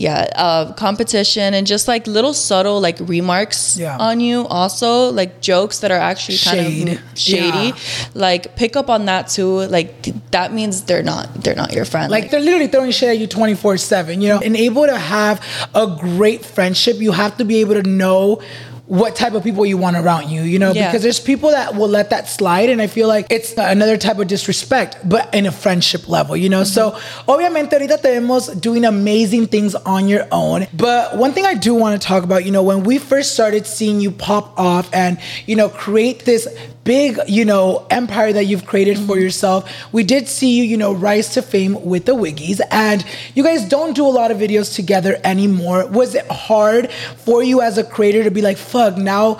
yeah, 0.00 0.30
uh, 0.36 0.72
competition 0.74 1.54
and 1.54 1.66
just 1.66 1.88
like 1.88 2.06
little 2.06 2.32
subtle 2.32 2.80
like 2.80 2.98
remarks 3.00 3.76
Yeah. 3.76 3.96
on 3.98 4.20
you. 4.20 4.46
Also, 4.46 5.10
like 5.10 5.40
jokes 5.40 5.80
that 5.80 5.90
are 5.90 5.98
actually 5.98 6.38
kind 6.38 6.66
Shade. 6.66 6.88
of 6.92 7.18
shady. 7.18 7.66
Yeah. 7.68 7.76
Like 8.14 8.54
pick 8.54 8.76
up 8.76 8.88
on 8.90 9.06
that 9.06 9.26
too. 9.26 9.66
Like 9.66 10.00
th- 10.02 10.14
that 10.30 10.52
means 10.52 10.82
they're 10.84 11.02
not 11.02 11.34
they're 11.42 11.56
not 11.56 11.72
your 11.72 11.84
friend. 11.84 12.12
Like 12.12 12.30
they're 12.30 12.38
literally 12.40 12.68
throwing 12.68 12.92
shit 12.92 13.08
at 13.08 13.18
you 13.18 13.26
24 13.26 13.76
7, 13.78 14.20
you 14.22 14.28
know? 14.28 14.38
And 14.38 14.54
able 14.56 14.86
to 14.86 14.96
have 14.96 15.42
a 15.74 15.86
great 15.98 16.44
friendship, 16.44 16.98
you 16.98 17.10
have 17.10 17.36
to 17.38 17.44
be 17.44 17.56
able 17.56 17.74
to 17.74 17.82
know 17.82 18.40
what 18.88 19.14
type 19.14 19.34
of 19.34 19.44
people 19.44 19.66
you 19.66 19.76
want 19.76 19.96
around 19.96 20.30
you, 20.30 20.42
you 20.42 20.58
know, 20.58 20.72
Yeah. 20.72 20.88
because 20.88 21.02
there's 21.02 21.20
people 21.20 21.50
that 21.50 21.76
will 21.76 21.88
let 21.88 22.08
that 22.10 22.28
slide. 22.28 22.70
And 22.70 22.80
I 22.80 22.86
feel 22.86 23.06
like 23.06 23.26
it's 23.30 23.52
another 23.56 23.96
type 23.98 24.18
of 24.18 24.26
disrespect, 24.26 24.96
but 25.04 25.32
in 25.34 25.44
a 25.44 25.52
friendship 25.52 26.08
level, 26.08 26.36
you 26.36 26.48
know? 26.48 26.64
So, 26.64 26.92
mm-hmm. 26.92 27.30
obviamente, 27.30 27.72
ahorita 27.76 28.00
te 28.00 28.08
vemos 28.08 28.48
doing 28.60 28.84
amazing 28.86 29.46
things 29.48 29.74
on 29.74 30.08
your 30.08 30.26
own. 30.32 30.66
But 30.72 31.18
one 31.18 31.32
thing 31.32 31.44
I 31.44 31.54
do 31.54 31.74
want 31.74 32.00
to 32.00 32.06
talk 32.06 32.24
about, 32.24 32.46
you 32.46 32.50
know, 32.50 32.62
when 32.62 32.82
we 32.82 32.98
first 32.98 33.34
started 33.34 33.66
seeing 33.66 34.00
you 34.00 34.10
pop 34.10 34.58
off 34.58 34.88
and, 34.94 35.18
you 35.46 35.54
know, 35.54 35.68
create 35.68 36.24
this 36.24 36.48
big, 36.88 37.20
you 37.28 37.44
know, 37.44 37.86
empire 37.90 38.32
that 38.32 38.46
you've 38.46 38.64
created 38.64 38.96
for 38.96 39.12
mm-hmm. 39.12 39.20
yourself, 39.20 39.70
we 39.92 40.02
did 40.02 40.26
see 40.26 40.56
you, 40.56 40.64
you 40.64 40.78
know, 40.78 40.94
rise 40.94 41.28
to 41.34 41.42
fame 41.42 41.84
with 41.84 42.06
the 42.06 42.12
Wiggies. 42.12 42.62
And 42.70 43.04
you 43.34 43.44
guys 43.44 43.68
don't 43.68 43.94
do 43.94 44.06
a 44.06 44.14
lot 44.20 44.30
of 44.30 44.38
videos 44.38 44.74
together 44.74 45.20
anymore. 45.22 45.86
Was 45.86 46.14
it 46.14 46.26
hard 46.28 46.90
for 46.90 47.42
you 47.42 47.60
as 47.60 47.76
a 47.76 47.84
creator 47.84 48.24
to 48.24 48.30
be 48.30 48.40
like, 48.40 48.56
fuck, 48.56 48.96
now, 48.96 49.38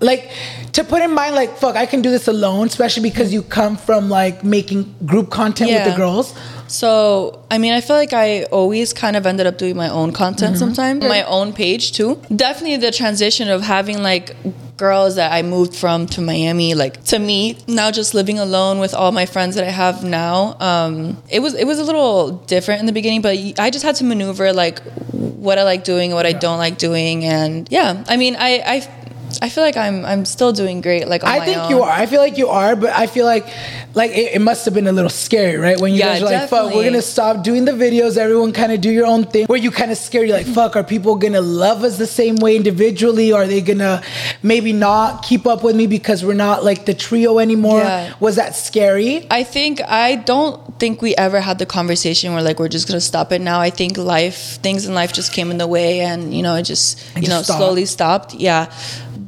like, 0.00 0.30
to 0.72 0.84
put 0.84 1.00
in 1.00 1.14
mind, 1.14 1.34
like, 1.34 1.56
fuck, 1.56 1.74
I 1.74 1.86
can 1.86 2.02
do 2.02 2.10
this 2.10 2.28
alone, 2.28 2.66
especially 2.66 3.08
because 3.08 3.32
you 3.32 3.42
come 3.44 3.78
from 3.78 4.10
like 4.10 4.44
making 4.44 4.94
group 5.06 5.30
content 5.30 5.70
with 5.70 5.84
the 5.90 5.96
girls? 5.96 6.34
So, 6.70 7.44
I 7.50 7.58
mean, 7.58 7.72
I 7.72 7.80
feel 7.80 7.96
like 7.96 8.12
I 8.12 8.44
always 8.44 8.92
kind 8.92 9.16
of 9.16 9.26
ended 9.26 9.46
up 9.46 9.58
doing 9.58 9.76
my 9.76 9.88
own 9.88 10.12
content 10.12 10.56
sometimes, 10.56 11.02
my 11.02 11.22
own 11.24 11.52
page 11.52 11.92
too. 11.92 12.20
Definitely 12.34 12.76
the 12.76 12.92
transition 12.92 13.48
of 13.48 13.62
having 13.62 14.02
like 14.02 14.36
girls 14.76 15.16
that 15.16 15.30
I 15.32 15.42
moved 15.42 15.74
from 15.74 16.06
to 16.06 16.20
Miami, 16.20 16.74
like 16.74 17.02
to 17.04 17.18
me 17.18 17.58
now 17.66 17.90
just 17.90 18.14
living 18.14 18.38
alone 18.38 18.78
with 18.78 18.94
all 18.94 19.12
my 19.12 19.26
friends 19.26 19.56
that 19.56 19.64
I 19.64 19.70
have 19.70 20.04
now. 20.04 20.56
Um, 20.60 21.20
it 21.28 21.40
was 21.40 21.54
it 21.54 21.66
was 21.66 21.78
a 21.78 21.84
little 21.84 22.30
different 22.46 22.80
in 22.80 22.86
the 22.86 22.92
beginning, 22.92 23.20
but 23.20 23.36
I 23.58 23.70
just 23.70 23.84
had 23.84 23.96
to 23.96 24.04
maneuver 24.04 24.52
like 24.52 24.80
what 25.12 25.58
I 25.58 25.64
like 25.64 25.84
doing, 25.84 26.10
and 26.10 26.16
what 26.16 26.26
I 26.26 26.32
don't 26.32 26.58
like 26.58 26.78
doing, 26.78 27.24
and 27.24 27.68
yeah, 27.70 28.04
I 28.08 28.16
mean, 28.16 28.36
I 28.36 28.62
I. 28.74 28.96
I 29.42 29.48
feel 29.48 29.62
like 29.64 29.76
I'm 29.76 30.04
I'm 30.04 30.24
still 30.24 30.52
doing 30.52 30.80
great. 30.80 31.08
Like 31.08 31.22
on 31.24 31.30
I 31.30 31.44
think 31.44 31.58
own. 31.58 31.70
you 31.70 31.82
are. 31.82 31.90
I 31.90 32.06
feel 32.06 32.20
like 32.20 32.36
you 32.38 32.48
are, 32.48 32.76
but 32.76 32.90
I 32.90 33.06
feel 33.06 33.26
like 33.26 33.46
like 33.94 34.10
it, 34.12 34.34
it 34.34 34.40
must 34.40 34.64
have 34.64 34.74
been 34.74 34.86
a 34.86 34.92
little 34.92 35.10
scary, 35.10 35.56
right? 35.56 35.78
When 35.80 35.92
you 35.92 35.98
Yeah, 35.98 36.12
guys 36.14 36.22
were 36.22 36.28
like, 36.28 36.48
"Fuck, 36.48 36.74
we're 36.74 36.84
gonna 36.84 37.02
stop 37.02 37.42
doing 37.42 37.64
the 37.64 37.72
videos. 37.72 38.16
Everyone 38.16 38.52
kind 38.52 38.72
of 38.72 38.80
do 38.80 38.90
your 38.90 39.06
own 39.06 39.24
thing." 39.24 39.46
Were 39.48 39.56
you 39.56 39.70
kind 39.70 39.90
of 39.90 39.98
scared? 39.98 40.28
You're 40.28 40.36
like, 40.36 40.46
"Fuck, 40.60 40.76
are 40.76 40.84
people 40.84 41.16
gonna 41.16 41.40
love 41.40 41.84
us 41.84 41.98
the 41.98 42.06
same 42.06 42.36
way 42.36 42.56
individually? 42.56 43.32
Are 43.32 43.46
they 43.46 43.60
gonna 43.60 44.02
maybe 44.42 44.72
not 44.72 45.22
keep 45.22 45.46
up 45.46 45.62
with 45.64 45.76
me 45.76 45.86
because 45.86 46.24
we're 46.24 46.34
not 46.34 46.64
like 46.64 46.86
the 46.86 46.94
trio 46.94 47.38
anymore?" 47.38 47.80
Yeah. 47.80 48.14
Was 48.20 48.36
that 48.36 48.54
scary? 48.56 49.26
I 49.30 49.42
think 49.44 49.80
I 49.82 50.16
don't 50.16 50.78
think 50.78 51.02
we 51.02 51.14
ever 51.16 51.40
had 51.40 51.58
the 51.58 51.66
conversation 51.66 52.32
where 52.32 52.42
like 52.42 52.58
we're 52.58 52.68
just 52.68 52.86
gonna 52.88 53.00
stop 53.00 53.32
it 53.32 53.40
now. 53.40 53.60
I 53.60 53.70
think 53.70 53.96
life 53.98 54.58
things 54.62 54.86
in 54.86 54.94
life 54.94 55.12
just 55.12 55.32
came 55.32 55.50
in 55.50 55.58
the 55.58 55.66
way 55.66 56.00
and 56.00 56.32
you 56.34 56.42
know 56.42 56.54
it 56.56 56.62
just 56.62 56.98
you 57.16 57.28
know 57.28 57.42
stopped. 57.42 57.58
slowly 57.58 57.86
stopped. 57.86 58.34
Yeah. 58.34 58.66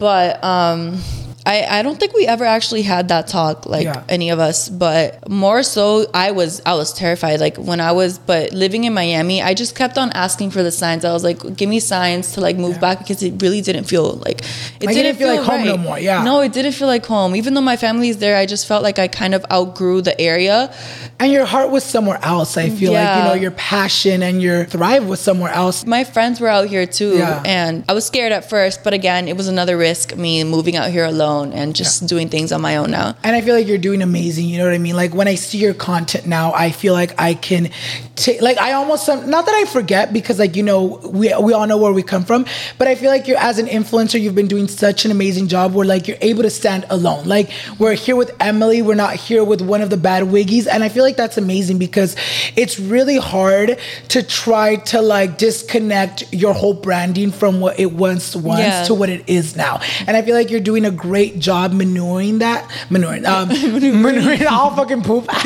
But 0.02 0.42
um 0.42 0.98
I, 1.44 1.78
I 1.78 1.82
don't 1.82 1.98
think 1.98 2.12
we 2.14 2.26
ever 2.26 2.44
actually 2.44 2.82
had 2.82 3.08
that 3.08 3.26
talk 3.26 3.66
like 3.66 3.84
Yeah. 3.84 4.04
any 4.08 4.30
of 4.30 4.38
us 4.38 4.68
but 4.68 5.28
more 5.28 5.62
so 5.64 6.06
I 6.14 6.30
was 6.30 6.62
I 6.64 6.74
was 6.74 6.92
terrified 6.92 7.40
like 7.40 7.56
when 7.56 7.80
I 7.80 7.90
was 7.92 8.18
but 8.18 8.52
living 8.52 8.84
in 8.84 8.94
Miami 8.94 9.42
I 9.42 9.54
just 9.54 9.74
kept 9.74 9.98
on 9.98 10.10
asking 10.12 10.52
for 10.52 10.62
the 10.62 10.70
signs 10.70 11.04
I 11.04 11.12
was 11.12 11.24
like 11.24 11.40
give 11.56 11.68
me 11.68 11.80
signs 11.80 12.32
to 12.34 12.40
like 12.40 12.56
move 12.56 12.80
back 12.80 12.98
because 13.00 13.22
it 13.24 13.42
really 13.42 13.60
didn't 13.60 13.84
feel 13.84 14.12
like 14.26 14.42
it 14.80 14.86
didn't 14.88 15.16
feel 15.16 15.34
like 15.34 15.44
home 15.44 15.64
no 15.64 15.76
more, 15.76 15.98
yeah. 15.98 16.22
no 16.22 16.40
it 16.42 16.52
didn't 16.52 16.72
feel 16.72 16.86
like 16.88 17.04
home 17.06 17.34
even 17.34 17.54
though 17.54 17.60
my 17.72 17.76
family's 17.76 18.18
there 18.18 18.36
I 18.36 18.46
just 18.46 18.66
felt 18.68 18.84
like 18.84 19.00
I 19.00 19.08
kind 19.08 19.34
of 19.34 19.44
outgrew 19.50 20.00
the 20.02 20.14
area 20.20 20.72
And 21.18 21.32
your 21.32 21.44
heart 21.44 21.70
was 21.70 21.84
somewhere 21.84 22.18
else. 22.22 22.56
I 22.56 22.68
feel 22.70 22.92
like 22.92 23.16
you 23.18 23.24
know 23.28 23.34
your 23.34 23.52
passion 23.52 24.22
and 24.22 24.40
your 24.40 24.64
thrive 24.64 25.06
was 25.06 25.18
somewhere 25.20 25.52
else. 25.52 25.84
my 25.86 26.04
friends 26.04 26.40
were 26.40 26.48
out 26.56 26.68
here 26.68 26.86
too 26.86 27.16
Yeah. 27.18 27.42
and 27.44 27.84
i 27.88 27.92
was 27.98 28.04
scared 28.06 28.32
at 28.32 28.48
first 28.48 28.84
but 28.84 28.92
again 29.00 29.26
it 29.32 29.36
was 29.36 29.48
another 29.48 29.76
risk 29.76 30.14
me 30.16 30.44
moving 30.44 30.76
out 30.76 30.90
here 30.90 31.04
alone 31.04 31.31
and 31.40 31.74
just 31.74 32.06
doing 32.06 32.28
things 32.28 32.52
on 32.52 32.60
my 32.60 32.76
own 32.76 32.90
now 32.90 33.14
And 33.24 33.34
I 33.36 33.40
feel 33.40 33.54
like 33.54 33.66
you're 33.66 33.78
doing 33.78 34.02
amazing. 34.02 34.46
You 34.46 34.58
know 34.58 34.64
what 34.64 34.74
I 34.74 34.78
mean? 34.78 34.96
Like 34.96 35.14
when 35.14 35.28
I 35.28 35.36
see 35.36 35.58
your 35.58 35.74
content 35.74 36.26
now, 36.26 36.52
I 36.52 36.70
feel 36.70 36.92
like 36.92 37.12
I 37.18 37.34
can 37.34 37.70
take, 38.16 38.40
like, 38.42 38.58
I 38.58 38.72
almost, 38.72 39.08
um, 39.08 39.28
not 39.30 39.46
that 39.46 39.54
I 39.54 39.64
forget 39.64 40.12
because, 40.12 40.38
like, 40.38 40.54
you 40.56 40.62
know, 40.62 41.00
we, 41.20 41.34
we 41.40 41.52
all 41.52 41.66
know 41.66 41.78
where 41.78 41.92
we 41.92 42.02
come 42.02 42.24
from, 42.24 42.44
but 42.78 42.86
I 42.88 42.94
feel 42.94 43.10
like 43.10 43.26
you're, 43.28 43.38
as 43.38 43.58
an 43.58 43.66
influencer, 43.66 44.20
you've 44.20 44.34
been 44.34 44.48
doing 44.48 44.68
such 44.68 45.04
an 45.06 45.10
amazing 45.10 45.48
job 45.48 45.74
where, 45.74 45.86
like, 45.86 46.06
you're 46.08 46.18
able 46.20 46.42
to 46.42 46.50
stand 46.50 46.84
alone. 46.90 47.26
Like, 47.26 47.50
we're 47.78 47.94
here 47.94 48.16
with 48.16 48.30
Emely, 48.38 48.82
we're 48.84 48.94
not 49.06 49.14
here 49.16 49.42
with 49.44 49.60
one 49.62 49.80
of 49.80 49.90
the 49.90 49.96
Bad 49.96 50.24
Wiggies. 50.24 50.66
And 50.66 50.84
I 50.84 50.88
feel 50.88 51.04
like 51.04 51.16
that's 51.16 51.38
amazing 51.38 51.78
because 51.78 52.14
it's 52.54 52.78
really 52.78 53.16
hard 53.16 53.78
to 54.08 54.22
try 54.22 54.76
to, 54.92 55.00
like, 55.00 55.38
disconnect 55.38 56.32
your 56.32 56.54
whole 56.54 56.74
branding 56.74 57.30
from 57.32 57.60
what 57.60 57.80
it 57.80 57.92
once 57.92 58.36
was 58.36 58.58
Yeah. 58.58 58.84
to 58.84 58.94
what 58.94 59.08
it 59.08 59.24
is 59.26 59.56
now. 59.56 59.80
And 60.06 60.16
I 60.16 60.22
feel 60.22 60.34
like 60.34 60.50
you're 60.50 60.60
doing 60.60 60.84
a 60.84 60.90
great 60.90 61.21
job 61.30 61.72
manuring 61.72 62.38
that. 62.38 62.68
Manuring, 62.90 63.24
um, 63.26 63.48
manuring 64.02 64.46
all 64.46 64.74
fucking 64.74 65.02
poop. 65.02 65.26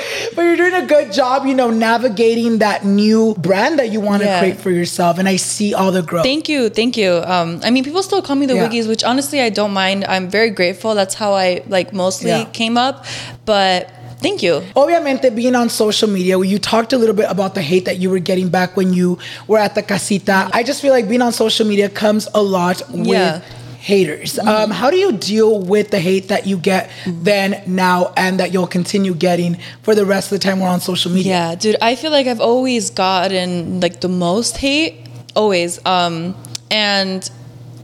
but 0.34 0.42
you're 0.42 0.56
doing 0.56 0.74
a 0.74 0.86
good 0.86 1.12
job, 1.12 1.46
you 1.46 1.54
know, 1.54 1.70
navigating 1.70 2.58
that 2.58 2.84
new 2.84 3.34
brand 3.38 3.78
that 3.78 3.90
you 3.90 4.00
want 4.00 4.22
to 4.22 4.28
Yeah. 4.28 4.38
create 4.40 4.58
for 4.58 4.70
yourself. 4.70 5.18
And 5.18 5.28
I 5.28 5.36
see 5.36 5.74
all 5.74 5.90
the 5.92 6.02
growth. 6.02 6.24
Thank 6.24 6.48
you, 6.48 6.68
thank 6.68 6.96
you. 6.96 7.22
Um, 7.24 7.60
I 7.64 7.70
mean, 7.70 7.84
people 7.84 8.02
still 8.02 8.22
call 8.22 8.36
me 8.36 8.46
the 8.46 8.54
Yeah. 8.54 8.68
Wiggies, 8.68 8.86
which 8.88 9.04
honestly 9.04 9.40
I 9.40 9.50
don't 9.50 9.72
mind. 9.72 10.04
I'm 10.08 10.28
very 10.28 10.50
grateful. 10.50 10.94
That's 10.94 11.14
how 11.14 11.32
I 11.34 11.62
like 11.68 11.92
mostly 11.92 12.30
Yeah. 12.30 12.44
came 12.52 12.76
up. 12.76 13.04
But 13.44 13.90
thank 14.20 14.42
you. 14.42 14.62
Obviamente, 14.74 15.34
being 15.34 15.54
on 15.54 15.68
social 15.68 16.08
media, 16.08 16.38
you 16.38 16.58
talked 16.58 16.92
a 16.92 16.98
little 16.98 17.14
bit 17.14 17.26
about 17.30 17.54
the 17.54 17.62
hate 17.62 17.84
that 17.84 17.98
you 17.98 18.10
were 18.10 18.18
getting 18.18 18.48
back 18.48 18.76
when 18.76 18.92
you 18.92 19.18
were 19.46 19.58
at 19.58 19.74
the 19.74 19.82
casita. 19.82 20.48
I 20.52 20.62
just 20.62 20.80
feel 20.82 20.92
like 20.92 21.08
being 21.08 21.22
on 21.22 21.32
social 21.32 21.66
media 21.66 21.88
comes 21.88 22.28
a 22.34 22.42
lot 22.42 22.82
with 22.90 23.06
Yeah. 23.06 23.40
Haters. 23.86 24.36
Um, 24.40 24.72
how 24.72 24.90
do 24.90 24.96
you 24.96 25.12
deal 25.12 25.60
with 25.60 25.92
the 25.92 26.00
hate 26.00 26.26
that 26.28 26.44
you 26.44 26.56
get 26.58 26.90
then, 27.06 27.62
now, 27.68 28.12
and 28.16 28.40
that 28.40 28.52
you'll 28.52 28.66
continue 28.66 29.14
getting 29.14 29.58
for 29.82 29.94
the 29.94 30.04
rest 30.04 30.32
of 30.32 30.40
the 30.40 30.42
time 30.44 30.58
we're 30.58 30.68
on 30.68 30.80
social 30.80 31.12
media? 31.12 31.32
Yeah, 31.32 31.54
dude, 31.54 31.76
I 31.80 31.94
feel 31.94 32.10
like 32.10 32.26
I've 32.26 32.40
always 32.40 32.90
gotten 32.90 33.80
like 33.80 34.00
the 34.00 34.08
most 34.08 34.56
hate, 34.56 35.06
always. 35.36 35.78
Um, 35.86 36.34
and 36.68 37.30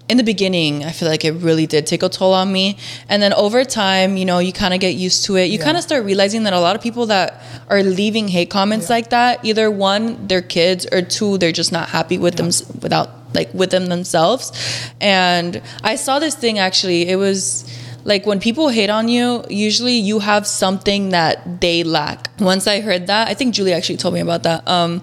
in 0.08 0.16
the 0.16 0.24
beginning, 0.24 0.84
I 0.84 0.90
feel 0.90 1.08
like 1.08 1.24
it 1.24 1.34
really 1.34 1.68
did 1.68 1.86
take 1.86 2.02
a 2.02 2.08
toll 2.08 2.34
on 2.34 2.52
me. 2.52 2.76
And 3.08 3.22
then 3.22 3.32
over 3.34 3.64
time, 3.64 4.16
you 4.16 4.24
know, 4.24 4.40
you 4.40 4.52
kind 4.52 4.74
of 4.74 4.80
get 4.80 4.96
used 4.96 5.24
to 5.26 5.36
it. 5.36 5.44
You 5.52 5.58
Yeah. 5.58 5.64
kind 5.64 5.76
of 5.76 5.84
start 5.84 6.04
realizing 6.04 6.42
that 6.42 6.52
a 6.52 6.58
lot 6.58 6.74
of 6.74 6.82
people 6.82 7.06
that 7.06 7.40
are 7.70 7.80
leaving 7.84 8.26
hate 8.26 8.50
comments 8.50 8.90
like 8.90 9.10
that, 9.10 9.38
either 9.44 9.70
one, 9.70 10.18
they're 10.26 10.42
kids, 10.42 10.84
or 10.90 11.00
two, 11.00 11.38
they're 11.38 11.52
just 11.52 11.70
not 11.70 11.90
happy 11.90 12.18
with 12.18 12.34
them 12.34 12.50
without 12.82 13.21
like 13.34 13.52
with 13.54 13.70
them 13.70 13.86
themselves. 13.86 14.52
And 15.00 15.62
I 15.82 15.96
saw 15.96 16.18
this 16.18 16.34
thing 16.34 16.58
actually. 16.58 17.08
It 17.08 17.16
was 17.16 17.68
like 18.04 18.26
when 18.26 18.40
people 18.40 18.68
hate 18.68 18.90
on 18.90 19.08
you, 19.08 19.44
usually 19.48 19.94
you 19.94 20.18
have 20.18 20.46
something 20.46 21.10
that 21.10 21.60
they 21.60 21.84
lack. 21.84 22.30
Once 22.40 22.66
I 22.66 22.80
heard 22.80 23.06
that, 23.06 23.28
I 23.28 23.34
think 23.34 23.54
Julie 23.54 23.72
actually 23.72 23.98
told 23.98 24.14
me 24.14 24.20
about 24.20 24.42
that. 24.42 24.66
Um, 24.68 25.02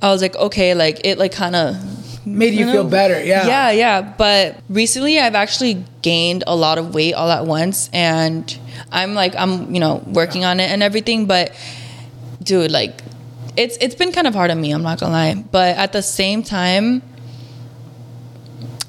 I 0.00 0.08
was 0.08 0.22
like, 0.22 0.36
okay, 0.36 0.74
like 0.74 1.00
it 1.04 1.18
like 1.18 1.32
kind 1.32 1.56
of 1.56 1.76
Made 2.26 2.52
you, 2.52 2.66
know? 2.66 2.72
feel 2.72 2.88
better, 2.88 3.22
yeah. 3.22 3.46
Yeah, 3.46 3.70
yeah. 3.70 4.00
But 4.02 4.60
recently 4.68 5.18
I've 5.18 5.34
actually 5.34 5.84
gained 6.02 6.44
a 6.46 6.54
lot 6.54 6.78
of 6.78 6.94
weight 6.94 7.14
all 7.14 7.30
at 7.30 7.46
once 7.46 7.88
and 7.92 8.58
I'm 8.92 9.14
like 9.14 9.34
I'm, 9.36 9.72
you 9.72 9.80
know, 9.80 10.02
working 10.06 10.44
on 10.44 10.60
it 10.60 10.70
and 10.70 10.82
everything, 10.82 11.26
but 11.26 11.52
dude, 12.42 12.70
like 12.70 13.02
it's 13.56 13.76
it's 13.80 13.94
been 13.94 14.12
kind 14.12 14.26
of 14.26 14.34
hard 14.34 14.50
on 14.50 14.60
me, 14.60 14.70
I'm 14.70 14.82
not 14.82 15.00
gonna 15.00 15.12
lie. 15.12 15.34
But 15.50 15.76
at 15.76 15.92
the 15.92 16.02
same 16.02 16.42
time, 16.42 17.02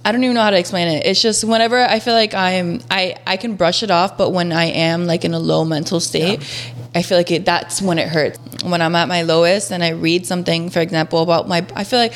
I 0.03 0.11
don't 0.11 0.23
even 0.23 0.35
know 0.35 0.41
how 0.41 0.49
to 0.49 0.57
explain 0.57 0.87
it. 0.87 1.05
It's 1.05 1.21
just 1.21 1.43
whenever 1.43 1.79
I 1.79 1.99
feel 1.99 2.13
like 2.13 2.33
I'm 2.33 2.81
I 2.89 3.15
I 3.27 3.37
can 3.37 3.55
brush 3.55 3.83
it 3.83 3.91
off, 3.91 4.17
but 4.17 4.31
when 4.31 4.51
I 4.51 4.65
am 4.65 5.05
like 5.05 5.25
in 5.25 5.33
a 5.33 5.39
low 5.39 5.63
mental 5.63 5.99
state, 5.99 6.39
I 6.95 7.03
feel 7.03 7.17
like 7.17 7.31
it 7.31 7.45
that's 7.45 7.81
when 7.81 7.99
it 7.99 8.07
hurts. 8.09 8.39
When 8.63 8.81
I'm 8.81 8.95
at 8.95 9.07
my 9.07 9.21
lowest 9.21 9.71
and 9.71 9.83
I 9.83 9.89
read 9.89 10.25
something, 10.25 10.69
for 10.69 10.79
example, 10.79 11.21
about 11.21 11.47
my 11.47 11.65
I 11.75 11.83
feel 11.83 11.99
like 11.99 12.13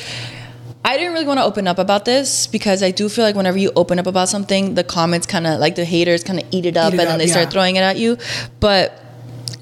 I 0.84 0.96
didn't 0.96 1.14
really 1.14 1.26
want 1.26 1.38
to 1.38 1.44
open 1.44 1.66
up 1.66 1.78
about 1.78 2.04
this 2.04 2.46
because 2.46 2.82
I 2.82 2.92
do 2.92 3.08
feel 3.08 3.24
like 3.24 3.34
whenever 3.34 3.58
you 3.58 3.72
open 3.74 3.98
up 3.98 4.06
about 4.06 4.28
something, 4.28 4.74
the 4.74 4.84
comments 4.84 5.26
kind 5.26 5.46
of 5.46 5.60
like 5.60 5.74
the 5.74 5.84
haters 5.84 6.24
kind 6.24 6.40
of 6.40 6.46
eat 6.52 6.66
it 6.66 6.76
up 6.76 6.92
Eat 6.92 6.96
it 6.96 7.00
and 7.00 7.08
then 7.08 7.14
up, 7.14 7.18
they 7.18 7.26
yeah. 7.26 7.32
start 7.32 7.50
throwing 7.52 7.76
it 7.76 7.80
at 7.80 7.96
you. 7.96 8.16
But 8.60 9.02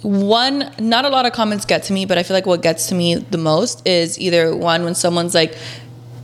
one, 0.03 0.71
not 0.79 1.07
a 1.07 1.09
lot 1.09 1.25
of 1.25 1.33
comments 1.33 1.65
get 1.65 1.85
to 1.85 1.95
me, 1.95 2.05
but 2.05 2.19
I 2.19 2.23
feel 2.23 2.35
like 2.35 2.45
what 2.45 2.61
gets 2.61 2.89
to 2.89 2.95
me 2.95 3.15
the 3.15 3.39
most 3.39 3.87
is 3.89 4.19
either 4.19 4.55
one 4.55 4.85
when 4.85 4.95
someone's 4.95 5.35
like 5.35 5.57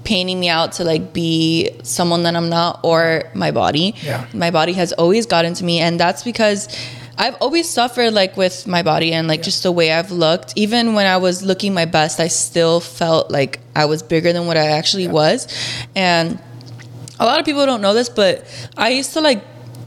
painting 0.05 0.41
me 0.41 0.49
out 0.49 0.73
to 0.73 0.85
like 0.85 1.13
be 1.13 1.71
someone 1.83 2.23
that 2.25 2.35
I'm 2.37 2.49
not 2.49 2.81
or 2.83 3.25
my 3.35 3.51
body. 3.51 3.95
Yeah. 4.03 4.27
My 4.33 4.51
body 4.51 4.73
has 4.75 4.93
always 4.93 5.27
gotten 5.27 5.55
to 5.55 5.65
me 5.65 5.79
and 5.81 5.99
that's 6.01 6.23
because 6.23 6.69
I've 7.19 7.35
always 7.37 7.69
suffered 7.69 8.13
like 8.15 8.37
with 8.39 8.67
my 8.67 8.83
body 8.83 9.13
and 9.13 9.29
like 9.29 9.43
just 9.43 9.63
the 9.63 9.71
way 9.73 9.93
I've 9.93 10.11
looked. 10.11 10.55
Even 10.57 10.95
when 10.95 11.07
I 11.07 11.19
was 11.19 11.43
looking 11.43 11.75
my 11.75 11.85
best, 11.85 12.19
I 12.19 12.29
still 12.29 12.81
felt 12.81 13.31
like 13.31 13.61
I 13.77 13.85
was 13.85 14.03
bigger 14.03 14.33
than 14.33 14.47
what 14.47 14.57
I 14.57 14.69
actually 14.69 15.07
was. 15.07 15.47
And 15.95 16.41
a 17.19 17.27
lot 17.27 17.39
of 17.39 17.45
people 17.45 17.67
don't 17.67 17.83
know 17.83 17.93
this, 17.93 18.09
but 18.09 18.47
I 18.77 18.89
used 18.91 19.13
to 19.13 19.21
like 19.21 19.45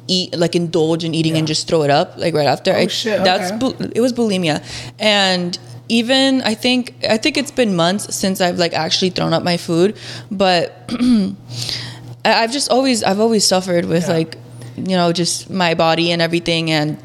eat 0.07 0.37
like 0.37 0.53
indulge 0.55 1.03
in 1.05 1.15
eating 1.15 1.35
and 1.37 1.47
just 1.47 1.67
throw 1.67 1.81
it 1.83 1.89
up 1.89 2.17
like 2.17 2.35
right 2.35 2.45
after. 2.45 2.71
Oh, 2.71 2.75
I, 2.75 2.83
Oh, 2.83 2.87
shit, 2.87 3.23
That's 3.23 3.51
okay. 3.51 3.57
bu- 3.77 3.91
it 3.95 4.01
was 4.01 4.13
bulimia, 4.13 4.61
and 4.99 5.57
even 5.89 6.41
I 6.43 6.53
think 6.55 6.93
I 7.09 7.17
think 7.17 7.37
it's 7.37 7.51
been 7.51 7.75
months 7.75 8.15
since 8.15 8.39
I've 8.41 8.57
like 8.57 8.73
actually 8.73 9.09
thrown 9.11 9.33
up 9.33 9.43
my 9.43 9.57
food, 9.57 9.97
but 10.31 10.89
I've 12.25 12.51
just 12.51 12.71
always 12.71 13.03
I've 13.03 13.19
always 13.19 13.45
suffered 13.45 13.85
with 13.85 14.07
Yeah. 14.07 14.13
like 14.13 14.37
you 14.77 14.95
know 14.97 15.11
just 15.13 15.49
my 15.49 15.73
body 15.75 16.11
and 16.11 16.21
everything 16.21 16.71
and 16.71 16.97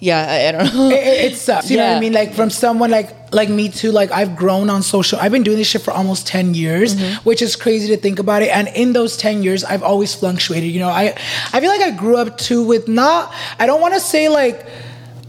yeah 0.00 0.26
I, 0.28 0.48
I 0.48 0.52
don't 0.52 0.74
know 0.74 0.90
it, 0.90 1.32
it, 1.32 1.36
sucks. 1.36 1.70
You 1.70 1.76
know 1.78 1.88
what 1.88 1.96
I 1.96 2.00
mean? 2.00 2.12
Like 2.12 2.34
from 2.34 2.50
someone 2.50 2.90
like 2.90 3.14
like 3.32 3.48
me 3.48 3.68
too. 3.68 3.90
Like 3.90 4.10
I've 4.12 4.36
grown 4.36 4.70
on 4.70 4.82
social. 4.82 5.18
I've 5.18 5.32
been 5.32 5.42
doing 5.42 5.56
this 5.58 5.66
shit 5.68 5.82
for 5.82 5.90
almost 5.92 6.26
ten 6.26 6.54
years, 6.54 6.94
Mm-hmm. 6.96 7.28
which 7.28 7.42
is 7.42 7.56
crazy 7.56 7.88
to 7.94 8.00
think 8.00 8.18
about 8.18 8.42
it. 8.42 8.48
And 8.50 8.68
in 8.68 8.92
those 8.92 9.16
ten 9.16 9.42
years, 9.42 9.64
I've 9.64 9.82
always 9.82 10.14
fluctuated. 10.14 10.70
You 10.70 10.80
know, 10.80 10.88
I 10.88 11.14
I 11.52 11.60
feel 11.60 11.68
like 11.70 11.80
I 11.80 11.90
grew 11.90 12.16
up 12.16 12.38
too 12.38 12.62
with 12.64 12.86
not. 12.88 13.32
I 13.58 13.66
don't 13.66 13.80
want 13.80 13.94
to 13.94 14.00
say 14.00 14.28
like 14.28 14.66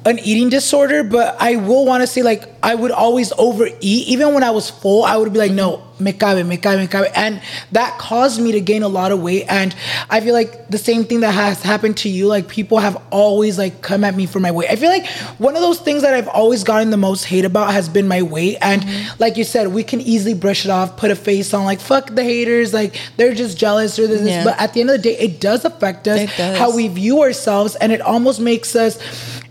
an 0.05 0.19
eating 0.19 0.49
disorder, 0.49 1.03
but 1.03 1.35
I 1.39 1.57
will 1.57 1.85
want 1.85 2.01
to 2.01 2.07
say 2.07 2.23
like 2.23 2.47
I 2.63 2.75
would 2.75 2.91
always 2.91 3.31
overeat. 3.37 3.77
Even 3.81 4.33
when 4.33 4.43
I 4.43 4.51
was 4.51 4.69
full, 4.69 5.03
I 5.03 5.17
would 5.17 5.31
be 5.31 5.39
like, 5.39 5.51
no, 5.51 5.83
me 5.99 6.13
cabe, 6.13 6.45
me 6.45 6.57
cabe, 6.57 6.79
me 6.79 6.87
cabe. 6.87 7.11
And 7.15 7.41
that 7.71 7.97
caused 7.97 8.41
me 8.41 8.53
to 8.53 8.61
gain 8.61 8.83
a 8.83 8.87
lot 8.87 9.11
of 9.11 9.21
weight. 9.21 9.45
And 9.49 9.75
I 10.09 10.21
feel 10.21 10.33
like 10.33 10.67
the 10.69 10.77
same 10.77 11.05
thing 11.05 11.21
that 11.21 11.33
has 11.33 11.61
happened 11.61 11.97
to 11.97 12.09
you, 12.09 12.27
like 12.27 12.47
people 12.47 12.79
have 12.79 13.01
always 13.11 13.57
like 13.57 13.81
come 13.81 14.03
at 14.03 14.15
me 14.15 14.25
for 14.25 14.39
my 14.39 14.51
weight. 14.51 14.69
I 14.69 14.75
feel 14.75 14.89
like 14.89 15.07
one 15.37 15.55
of 15.55 15.61
those 15.61 15.79
things 15.79 16.01
that 16.01 16.13
I've 16.13 16.27
always 16.27 16.63
gotten 16.63 16.89
the 16.89 16.97
most 16.97 17.25
hate 17.25 17.45
about 17.45 17.73
has 17.73 17.89
been 17.89 18.07
my 18.07 18.21
weight. 18.21 18.57
And 18.61 18.81
mm-hmm. 18.81 19.21
like 19.21 19.37
you 19.37 19.43
said, 19.43 19.67
we 19.69 19.83
can 19.83 20.01
easily 20.01 20.33
brush 20.33 20.65
it 20.65 20.71
off, 20.71 20.97
put 20.97 21.11
a 21.11 21.15
face 21.15 21.53
on, 21.53 21.65
like 21.65 21.79
fuck 21.79 22.13
the 22.13 22.23
haters, 22.23 22.73
like 22.73 22.99
they're 23.17 23.33
just 23.33 23.57
jealous 23.57 23.99
or 23.99 24.07
this, 24.07 24.21
this. 24.21 24.43
But 24.43 24.59
at 24.59 24.73
the 24.73 24.81
end 24.81 24.89
of 24.89 24.97
the 24.97 25.03
day, 25.03 25.17
it 25.17 25.39
does 25.39 25.65
affect 25.65 26.07
us 26.07 26.35
does. 26.35 26.57
how 26.57 26.75
we 26.75 26.87
view 26.87 27.21
ourselves, 27.21 27.75
and 27.75 27.91
it 27.91 28.01
almost 28.01 28.39
makes 28.39 28.75
us. 28.75 28.99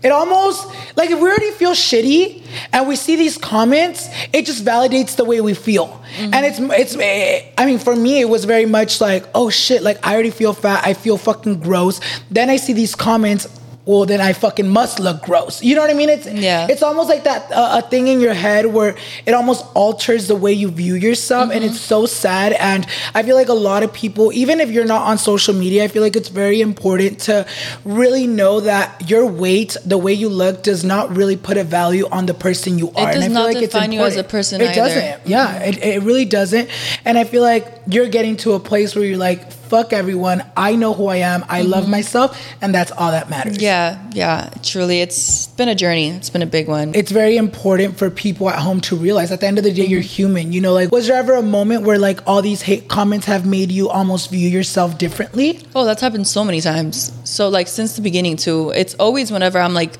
It 0.01 0.11
almost 0.11 0.65
like 0.95 1.09
if 1.09 1.19
we 1.19 1.27
already 1.27 1.51
feel 1.51 1.71
shitty 1.71 2.43
and 2.71 2.87
we 2.87 2.95
see 2.95 3.15
these 3.17 3.37
comments, 3.37 4.07
it 4.31 4.45
just 4.45 4.63
validates 4.63 5.15
the 5.15 5.25
way 5.25 5.41
we 5.41 5.53
feel. 5.53 6.01
And 6.17 6.45
it's 6.45 6.59
it's. 6.59 6.95
eh, 6.95 7.51
I 7.57 7.65
mean, 7.65 7.79
for 7.79 7.95
me, 7.95 8.21
it 8.21 8.29
was 8.29 8.45
very 8.45 8.65
much 8.65 9.01
like, 9.01 9.25
oh 9.35 9.49
shit, 9.49 9.81
like 9.83 10.05
I 10.05 10.13
already 10.13 10.31
feel 10.31 10.53
fat. 10.53 10.85
I 10.85 10.93
feel 10.93 11.17
fucking 11.17 11.59
gross. 11.59 11.99
Then 12.31 12.49
I 12.49 12.57
see 12.57 12.73
these 12.73 12.95
comments. 12.95 13.47
Well, 13.89 14.05
then 14.05 14.21
I 14.21 14.33
fucking 14.33 14.69
must 14.69 14.99
look 14.99 15.23
gross. 15.23 15.63
You 15.63 15.73
know 15.73 15.81
what 15.81 15.89
I 15.89 15.95
mean? 15.95 16.09
It's 16.09 16.27
Yeah. 16.27 16.67
It's 16.69 16.83
almost 16.83 17.09
like 17.09 17.23
that 17.23 17.51
uh, 17.51 17.81
a 17.83 17.89
thing 17.89 18.07
in 18.07 18.19
your 18.21 18.35
head 18.35 18.67
where 18.67 18.95
it 19.25 19.33
almost 19.33 19.65
alters 19.73 20.27
the 20.27 20.35
way 20.35 20.53
you 20.53 20.69
view 20.69 20.93
yourself, 20.93 21.49
and 21.51 21.63
it's 21.63 21.81
so 21.81 22.05
sad. 22.05 22.53
And 22.53 22.85
I 23.15 23.23
feel 23.23 23.35
like 23.35 23.49
a 23.49 23.61
lot 23.69 23.81
of 23.81 23.91
people, 23.91 24.31
even 24.31 24.59
if 24.59 24.69
you're 24.69 24.85
not 24.85 25.07
on 25.07 25.17
social 25.17 25.55
media, 25.55 25.85
I 25.85 25.87
feel 25.87 26.03
like 26.03 26.15
it's 26.15 26.29
very 26.29 26.61
important 26.61 27.21
to 27.21 27.47
really 27.83 28.27
know 28.27 28.59
that 28.59 29.09
your 29.09 29.25
weight, 29.25 29.75
the 29.83 29.97
way 29.97 30.13
you 30.13 30.29
look, 30.29 30.61
does 30.61 30.83
not 30.83 31.17
really 31.17 31.35
put 31.35 31.57
a 31.57 31.63
value 31.63 32.07
on 32.11 32.27
the 32.27 32.35
person 32.35 32.77
you 32.77 32.91
are. 32.95 33.09
It 33.09 33.15
does 33.15 33.15
and 33.15 33.23
I 33.23 33.27
feel 33.27 33.33
not 33.33 33.53
like 33.53 33.59
define 33.59 33.91
you 33.91 34.01
as 34.01 34.17
a 34.17 34.23
person 34.23 34.61
It 34.61 34.65
either. 34.65 34.75
doesn't. 34.75 35.27
Yeah, 35.27 35.63
it, 35.63 35.83
it 35.83 36.03
really 36.03 36.25
doesn't. 36.25 36.69
And 37.05 37.17
I 37.17 37.23
feel 37.23 37.41
like 37.41 37.65
you're 37.87 38.09
getting 38.09 38.37
to 38.45 38.53
a 38.53 38.59
place 38.59 38.95
where 38.95 39.03
you're 39.03 39.17
like, 39.17 39.41
fuck 39.69 39.93
everyone. 39.93 40.43
I 40.57 40.75
know 40.75 40.93
who 40.93 41.07
I 41.07 41.17
am. 41.17 41.45
I 41.47 41.61
love 41.61 41.87
myself, 41.87 42.29
and 42.61 42.73
that's 42.75 42.91
all 42.91 43.11
that 43.11 43.29
matters. 43.29 43.57
Mm-hmm. 43.57 43.61
yeah 43.61 44.09
yeah 44.13 44.49
truly 44.63 45.01
it's 45.01 45.47
been 45.59 45.69
a 45.69 45.75
journey 45.75 46.09
it's 46.09 46.29
been 46.29 46.41
a 46.41 46.51
big 46.57 46.67
one 46.67 46.93
it's 46.95 47.11
very 47.11 47.37
important 47.37 47.97
for 47.97 48.09
people 48.09 48.49
at 48.49 48.59
home 48.59 48.79
to 48.81 48.95
realize 48.95 49.31
at 49.31 49.39
the 49.41 49.47
end 49.47 49.57
of 49.57 49.63
the 49.63 49.71
day 49.73 49.85
you're 49.85 50.01
human 50.01 50.51
you 50.51 50.61
know 50.61 50.73
like 50.73 50.91
was 50.91 51.07
there 51.07 51.17
ever 51.17 51.35
a 51.35 51.41
moment 51.41 51.83
where 51.83 51.99
like 51.99 52.19
all 52.27 52.41
these 52.41 52.61
hate 52.61 52.87
comments 52.87 53.25
have 53.27 53.45
made 53.45 53.71
you 53.71 53.89
almost 53.89 54.29
view 54.31 54.49
yourself 54.49 54.97
differently 54.97 55.59
Oh, 55.75 55.85
that's 55.85 56.01
happened 56.01 56.27
so 56.27 56.43
many 56.43 56.61
times. 56.61 57.11
So 57.23 57.49
like 57.49 57.67
since 57.67 57.95
the 57.95 58.01
beginning 58.01 58.35
too. 58.37 58.71
It's 58.71 58.95
always 58.95 59.31
whenever 59.31 59.59
I'm 59.59 59.73
like 59.73 59.93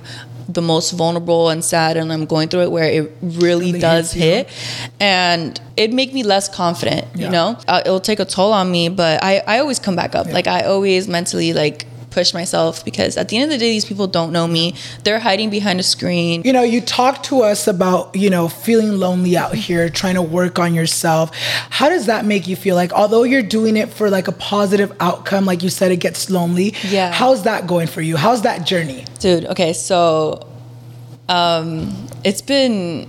the 0.51 0.61
most 0.63 0.91
vulnerable 0.91 1.49
and 1.49 1.63
sad 1.63 1.95
and 1.95 2.11
I'm 2.11 2.25
going 2.25 2.49
through 2.49 2.61
it 2.63 2.71
where 2.71 2.85
it 2.91 3.15
really, 3.21 3.71
does 3.79 4.15
you. 4.15 4.21
hit 4.23 4.49
and 4.99 5.61
it 5.77 5.93
make 5.93 6.11
me 6.13 6.23
less 6.23 6.49
confident, 6.49 7.05
Yeah. 7.13 7.25
you 7.25 7.31
know? 7.31 7.57
Uh, 7.67 7.81
it'll 7.85 7.99
take 7.99 8.19
a 8.19 8.25
toll 8.25 8.51
on 8.51 8.71
me, 8.71 8.89
but 8.89 9.23
I 9.23 9.43
I 9.45 9.59
always 9.59 9.77
come 9.79 9.95
back 9.95 10.15
up. 10.15 10.25
Like 10.27 10.47
I 10.47 10.63
always 10.63 11.07
mentally 11.07 11.53
like 11.53 11.85
push 12.11 12.33
myself 12.33 12.83
because 12.83 13.17
at 13.17 13.29
the 13.29 13.37
end 13.37 13.45
of 13.45 13.49
the 13.51 13.57
day 13.57 13.71
these 13.71 13.85
people 13.85 14.07
don't 14.07 14.31
know 14.31 14.47
me. 14.47 14.73
They're 15.03 15.19
hiding 15.19 15.49
behind 15.49 15.79
a 15.79 15.83
screen. 15.83 16.41
you 16.43 16.53
know 16.53 16.63
you 16.63 16.81
talked 16.81 17.25
to 17.25 17.41
us 17.41 17.67
about 17.67 18.15
you 18.15 18.29
know 18.29 18.47
feeling 18.49 18.91
lonely 18.99 19.37
out 19.37 19.53
here 19.55 19.89
trying 19.89 20.15
to 20.15 20.21
work 20.21 20.57
on 20.59 20.73
yourself 20.73 21.29
how 21.69 21.87
does 21.89 22.05
that 22.07 22.25
make 22.25 22.47
you 22.47 22.55
feel 22.55 22.75
like 22.75 22.91
although 22.93 23.23
you're 23.23 23.43
doing 23.43 23.77
it 23.77 23.89
for 23.89 24.09
like 24.09 24.27
a 24.27 24.31
positive 24.31 24.91
outcome 24.99 25.45
like 25.45 25.61
you 25.63 25.69
said 25.69 25.91
it 25.91 25.97
gets 25.97 26.29
lonely 26.29 26.73
Yeah. 26.83 27.11
how's 27.11 27.43
that 27.43 27.67
going 27.67 27.87
for 27.87 28.01
you 28.01 28.17
how's 28.17 28.41
that 28.43 28.65
journey 28.65 29.05
Dude, 29.19 29.45
okay, 29.45 29.73
so 29.73 30.45
um 31.27 31.93
it's 32.23 32.41
been 32.41 33.07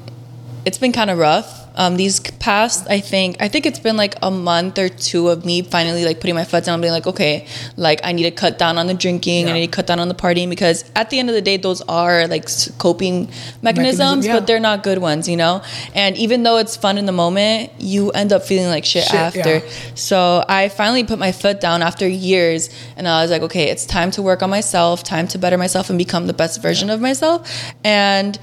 it's 0.67 0.79
been 0.79 0.93
kind 0.93 1.11
of 1.11 1.17
rough. 1.19 1.49
Um 1.77 1.97
these 1.97 2.21
past 2.21 2.87
I 2.91 3.01
think 3.01 3.37
I 3.41 3.49
think 3.49 3.67
it's 3.67 3.79
been 3.79 3.97
like 3.97 4.17
a 4.23 4.31
month 4.31 4.79
or 4.79 4.89
two 4.89 5.29
of 5.29 5.45
me 5.45 5.63
finally 5.63 6.05
like 6.05 6.21
putting 6.21 6.35
my 6.35 6.45
foot 6.45 6.65
down 6.65 6.75
and 6.75 6.83
being 6.83 6.93
like, 6.93 7.07
okay, 7.07 7.47
like 7.77 8.01
I 8.05 8.13
need 8.13 8.25
to 8.25 8.31
cut 8.31 8.59
down 8.59 8.79
on 8.79 8.87
the 8.87 8.95
drinking, 8.95 9.47
Yeah. 9.47 9.53
I 9.53 9.55
need 9.61 9.67
to 9.67 9.73
cut 9.73 9.87
down 9.87 10.01
on 10.01 10.09
the 10.09 10.15
partying 10.15 10.51
because 10.51 10.85
at 10.97 11.11
the 11.11 11.19
end 11.19 11.29
of 11.29 11.35
the 11.35 11.43
day 11.43 11.57
those 11.57 11.81
are 11.83 12.27
like 12.27 12.49
coping 12.79 13.29
mechanisms, 13.63 13.63
Mechanism, 13.63 14.23
yeah. 14.23 14.35
but 14.39 14.47
they're 14.47 14.61
not 14.61 14.83
good 14.83 14.99
ones, 14.99 15.29
you 15.29 15.37
know? 15.37 15.63
And 15.95 16.17
even 16.17 16.43
though 16.43 16.59
it's 16.59 16.77
fun 16.77 16.99
in 16.99 17.07
the 17.07 17.13
moment, 17.13 17.71
you 17.79 18.11
end 18.11 18.33
up 18.33 18.43
feeling 18.43 18.69
like 18.69 18.85
shit, 18.85 19.05
Shit, 19.05 19.15
after. 19.15 19.57
yeah. 19.59 19.71
So 19.95 20.45
I 20.49 20.69
finally 20.69 21.05
put 21.05 21.19
my 21.19 21.33
foot 21.33 21.61
down 21.61 21.83
after 21.83 22.07
years 22.09 22.71
and 22.97 23.07
I 23.09 23.23
was 23.23 23.31
like, 23.31 23.43
okay, 23.43 23.71
it's 23.71 23.87
time 23.87 24.11
to 24.13 24.23
work 24.23 24.43
on 24.43 24.51
myself, 24.51 25.03
time 25.05 25.29
to 25.29 25.39
better 25.39 25.57
myself 25.59 25.89
and 25.91 25.99
become 25.99 26.27
the 26.27 26.33
best 26.35 26.61
version 26.63 26.91
of 26.91 27.01
myself. 27.01 27.51
And 27.85 28.39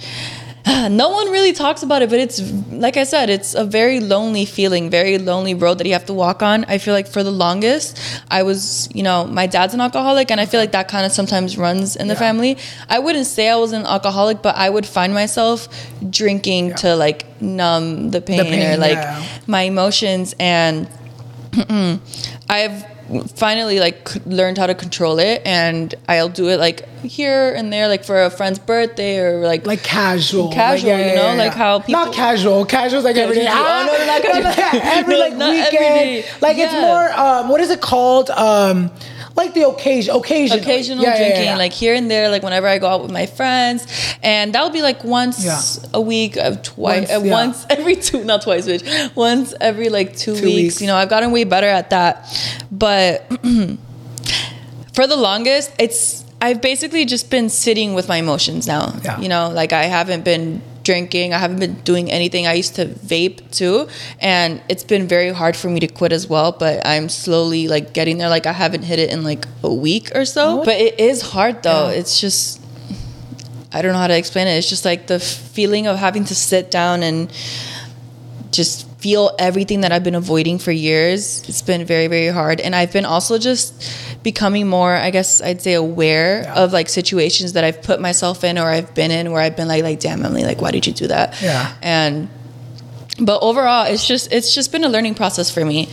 no 0.90 1.10
one 1.10 1.32
really 1.32 1.54
talks 1.54 1.82
about 1.84 2.02
it, 2.02 2.10
but 2.10 2.20
it's 2.20 2.42
like 2.72 2.98
I 2.98 3.04
said, 3.06 3.30
it's 3.30 3.54
a 3.54 3.64
very 3.64 4.00
lonely 4.00 4.46
feeling, 4.46 4.90
very 4.90 5.18
lonely 5.18 5.54
road 5.54 5.78
that 5.78 5.88
you 5.88 5.94
have 5.94 6.06
to 6.08 6.14
walk 6.14 6.42
on. 6.44 6.66
I 6.66 6.78
feel 6.78 6.94
like 6.94 7.08
for 7.08 7.24
the 7.24 7.32
longest, 7.32 7.98
I 8.30 8.44
was, 8.44 8.90
you 8.94 9.04
know, 9.04 9.26
my 9.26 9.48
dad's 9.48 9.74
an 9.74 9.82
alcoholic, 9.82 10.30
and 10.32 10.40
I 10.42 10.46
feel 10.46 10.60
like 10.60 10.74
that 10.74 10.88
kind 10.88 11.06
of 11.06 11.12
sometimes 11.12 11.58
runs 11.58 11.96
in 11.96 12.08
the 12.08 12.14
Yeah. 12.16 12.20
family. 12.20 12.58
I 12.90 13.00
wouldn't 13.00 13.28
say 13.28 13.50
I 13.50 13.56
was 13.56 13.72
an 13.72 13.86
alcoholic, 13.86 14.42
but 14.42 14.56
I 14.56 14.70
would 14.70 14.86
find 14.86 15.14
myself 15.14 15.68
drinking 16.10 16.76
to 16.76 16.96
like 16.96 17.26
numb 17.42 18.12
the 18.12 18.22
pain, 18.22 18.44
pain, 18.44 18.74
or 18.74 18.78
like 18.78 18.98
yeah. 18.98 19.24
my 19.48 19.62
emotions, 19.64 20.36
and 20.40 20.88
I've 22.50 22.84
finally 23.36 23.80
like 23.80 24.14
learned 24.26 24.58
how 24.58 24.68
to 24.68 24.76
control 24.76 25.18
it 25.20 25.42
and 25.46 25.96
I'll 26.10 26.30
do 26.30 26.50
it 26.50 26.58
like 26.60 26.88
here 27.00 27.54
and 27.56 27.72
there 27.72 27.88
like 27.88 28.04
for 28.04 28.22
a 28.24 28.30
friend's 28.30 28.60
birthday 28.60 29.20
or 29.20 29.40
like 29.40 29.66
like 29.66 29.82
casual 29.84 30.52
Casual, 30.52 30.92
like, 30.92 31.06
you 31.12 31.16
know, 31.16 31.36
like 31.36 31.54
how 31.54 31.80
people- 31.80 31.94
not 32.06 32.14
casual 32.14 32.66
casual's 32.66 33.04
like 33.06 33.16
every 33.16 33.36
day. 33.36 33.48
Oh, 33.50 33.84
no, 33.88 33.98
no, 33.98 34.06
not 34.06 34.22
casual. 34.56 34.82
every 34.84 35.14
No, 35.14 35.20
like 35.20 35.32
every 35.34 35.50
weekend 35.52 35.72
day. 35.72 36.26
like 36.42 36.58
it's 36.58 36.74
more 36.74 37.12
um 37.14 37.50
what 37.50 37.62
is 37.62 37.70
it 37.70 37.82
called 37.82 38.30
um 38.32 38.92
like 39.38 39.54
the 39.54 39.68
occasion 39.68 40.16
occasion 40.16 40.60
occasional 40.60 41.06
drinking 41.06 41.56
like 41.58 41.72
here 41.72 41.94
and 41.94 42.10
there 42.12 42.28
like 42.30 42.44
whenever 42.44 42.68
I 42.68 42.78
go 42.80 42.88
out 42.88 43.02
with 43.04 43.12
my 43.12 43.26
friends 43.28 43.86
and 44.24 44.54
that 44.54 44.64
would 44.64 44.74
be 44.74 44.82
like 44.82 45.04
once 45.04 45.46
Yeah. 45.46 45.62
a 45.94 46.02
week 46.02 46.36
uh, 46.38 46.56
twice 46.64 47.08
Once, 47.08 47.12
uh, 47.12 47.22
yeah. 47.24 47.32
once 47.32 47.66
every 47.70 47.96
two 47.96 48.24
not 48.26 48.42
twice 48.42 48.66
bitch 48.68 49.16
once 49.16 49.54
every 49.62 49.90
like 49.90 50.18
two, 50.18 50.36
Two 50.36 50.46
weeks. 50.46 50.56
weeks. 50.56 50.82
you 50.82 50.88
know 50.88 50.96
I've 50.96 51.10
gotten 51.10 51.32
way 51.32 51.44
better 51.46 51.68
at 51.68 51.92
that 51.92 52.14
but 52.72 53.28
for 54.94 55.08
the 55.08 55.16
longest 55.16 55.72
it's 55.80 56.26
I've 56.42 56.62
basically 56.62 57.06
just 57.06 57.30
been 57.32 57.50
sitting 57.50 57.94
with 57.94 58.08
my 58.08 58.18
emotions 58.18 58.68
now 58.68 58.94
Yeah. 59.04 59.20
you 59.20 59.30
know 59.30 59.50
like 59.50 59.74
I 59.74 59.84
haven't 59.84 60.24
been 60.24 60.62
drinking. 60.88 61.34
I 61.34 61.38
haven't 61.38 61.60
been 61.60 61.76
doing 61.92 62.10
anything. 62.10 62.48
I 62.48 62.54
used 62.54 62.76
to 62.76 62.86
vape 62.86 63.40
too 63.52 63.88
and 64.20 64.62
it's 64.70 64.86
been 64.94 65.08
very 65.08 65.32
hard 65.42 65.56
for 65.56 65.70
me 65.70 65.80
to 65.82 65.88
quit 65.88 66.12
as 66.12 66.28
well 66.28 66.52
but 66.52 66.76
I'm 66.88 67.10
slowly 67.10 67.68
like 67.68 67.94
getting 67.94 68.18
there. 68.18 68.30
Like 68.30 68.48
I 68.48 68.54
haven't 68.54 68.84
hit 68.84 68.98
it 68.98 69.12
in 69.12 69.24
like 69.24 69.46
a 69.64 69.74
week 69.74 70.16
or 70.16 70.26
so 70.26 70.64
but 70.64 70.78
it 70.88 71.00
is 71.00 71.22
hard 71.22 71.62
though. 71.62 71.90
Yeah. 71.90 72.00
it's 72.00 72.20
just 72.20 72.62
I 73.74 73.82
don't 73.82 73.92
know 73.92 74.00
how 74.00 74.08
to 74.08 74.18
explain 74.18 74.48
it. 74.48 74.58
It's 74.58 74.70
just 74.70 74.86
like 74.86 75.08
the 75.08 75.20
feeling 75.20 75.88
of 75.88 75.98
having 75.98 76.24
to 76.26 76.36
sit 76.36 76.72
down 76.72 77.04
and 77.04 77.32
just 78.52 78.87
feel 78.98 79.30
everything 79.38 79.82
that 79.82 79.92
I've 79.92 80.04
been 80.04 80.16
avoiding 80.16 80.58
for 80.58 80.72
years. 80.72 81.48
It's 81.48 81.62
been 81.62 81.86
very, 81.86 82.08
very 82.08 82.28
hard. 82.30 82.60
And 82.60 82.76
I've 82.76 82.92
been 82.92 83.06
also 83.06 83.38
just 83.38 83.74
becoming 84.24 84.68
more, 84.68 84.94
I 84.94 85.12
guess 85.12 85.40
I'd 85.42 85.62
say 85.62 85.74
aware 85.74 86.42
Yeah. 86.42 86.56
of 86.64 86.74
like 86.74 86.90
situations 86.90 87.54
that 87.54 87.64
I've 87.64 87.82
put 87.84 88.02
myself 88.02 88.44
in 88.44 88.58
or 88.58 88.68
I've 88.70 88.96
been 88.96 89.12
in 89.12 89.32
where 89.32 89.42
I've 89.42 89.56
been 89.56 89.68
like, 89.68 89.84
like, 89.84 90.00
damn, 90.00 90.22
Emely, 90.22 90.44
like, 90.44 90.62
why 90.62 90.72
did 90.72 90.88
you 90.88 90.94
do 90.94 91.08
that? 91.08 91.40
Yeah. 91.42 91.72
And 91.84 92.30
but 93.20 93.42
overall 93.42 93.86
it's 93.88 94.06
just 94.08 94.32
it's 94.32 94.54
just 94.54 94.72
been 94.72 94.84
a 94.84 94.90
learning 94.90 95.16
process 95.16 95.50
for 95.52 95.64
me. 95.66 95.90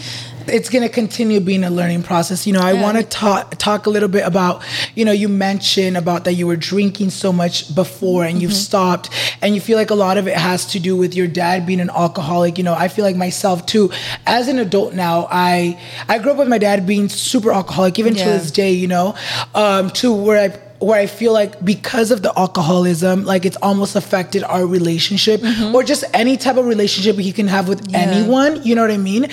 It's 0.47 0.69
going 0.69 0.83
to 0.83 0.89
continue 0.89 1.41
being 1.41 1.65
a 1.65 1.71
learning 1.71 2.03
process. 2.03 2.47
You 2.47 2.53
know, 2.53 2.61
I 2.61 2.73
Yeah. 2.73 2.83
want 2.83 2.97
to 2.99 3.03
talk 3.05 3.57
talk 3.59 3.87
a 3.87 3.91
little 3.91 4.09
bit 4.09 4.27
about, 4.27 4.63
you 4.95 5.05
know, 5.05 5.13
you 5.13 5.29
mentioned 5.29 5.97
about 5.97 6.25
that 6.25 6.35
you 6.35 6.47
were 6.47 6.57
drinking 6.57 7.11
so 7.11 7.33
much 7.33 7.75
before 7.75 8.25
and 8.25 8.41
you've 8.43 8.51
Mm-hmm. 8.51 8.59
stopped 8.59 9.11
and 9.43 9.55
you 9.55 9.61
feel 9.61 9.79
like 9.79 9.91
a 9.91 9.95
lot 9.95 10.19
of 10.19 10.27
it 10.29 10.37
has 10.37 10.67
to 10.67 10.79
do 10.81 10.97
with 10.97 11.15
your 11.15 11.27
dad 11.27 11.67
being 11.67 11.81
an 11.81 11.91
alcoholic. 11.91 12.59
You 12.59 12.65
know, 12.65 12.75
I 12.75 12.89
feel 12.89 13.05
like 13.05 13.17
myself 13.17 13.65
too. 13.67 13.91
As 14.27 14.49
an 14.49 14.59
adult 14.59 14.95
now, 14.95 15.29
I 15.31 15.79
I 16.09 16.19
grew 16.19 16.33
up 16.33 16.39
with 16.39 16.49
my 16.49 16.59
dad 16.59 16.87
being 16.87 17.09
super 17.09 17.53
alcoholic 17.53 17.99
even 17.99 18.15
to 18.15 18.25
this 18.25 18.51
day, 18.51 18.73
you 18.73 18.89
know. 18.89 19.15
Um 19.55 19.91
to 19.91 20.13
where 20.13 20.39
I 20.51 20.59
where 20.81 20.99
I 20.99 21.07
feel 21.07 21.33
like 21.33 21.65
because 21.65 22.11
of 22.11 22.23
the 22.23 22.33
alcoholism, 22.39 23.25
like 23.25 23.47
it's 23.47 23.57
almost 23.63 23.97
affected 23.97 24.43
our 24.45 24.67
relationship 24.67 25.41
or 25.75 25.83
just 25.83 26.05
any 26.13 26.37
type 26.37 26.57
of 26.57 26.67
relationship 26.67 27.17
you 27.19 27.33
can 27.33 27.49
have 27.49 27.69
with 27.69 27.95
anyone. 27.95 28.63
You 28.63 28.75
know 28.75 28.83
what 28.83 28.91
I 28.91 28.97
mean? 28.99 29.25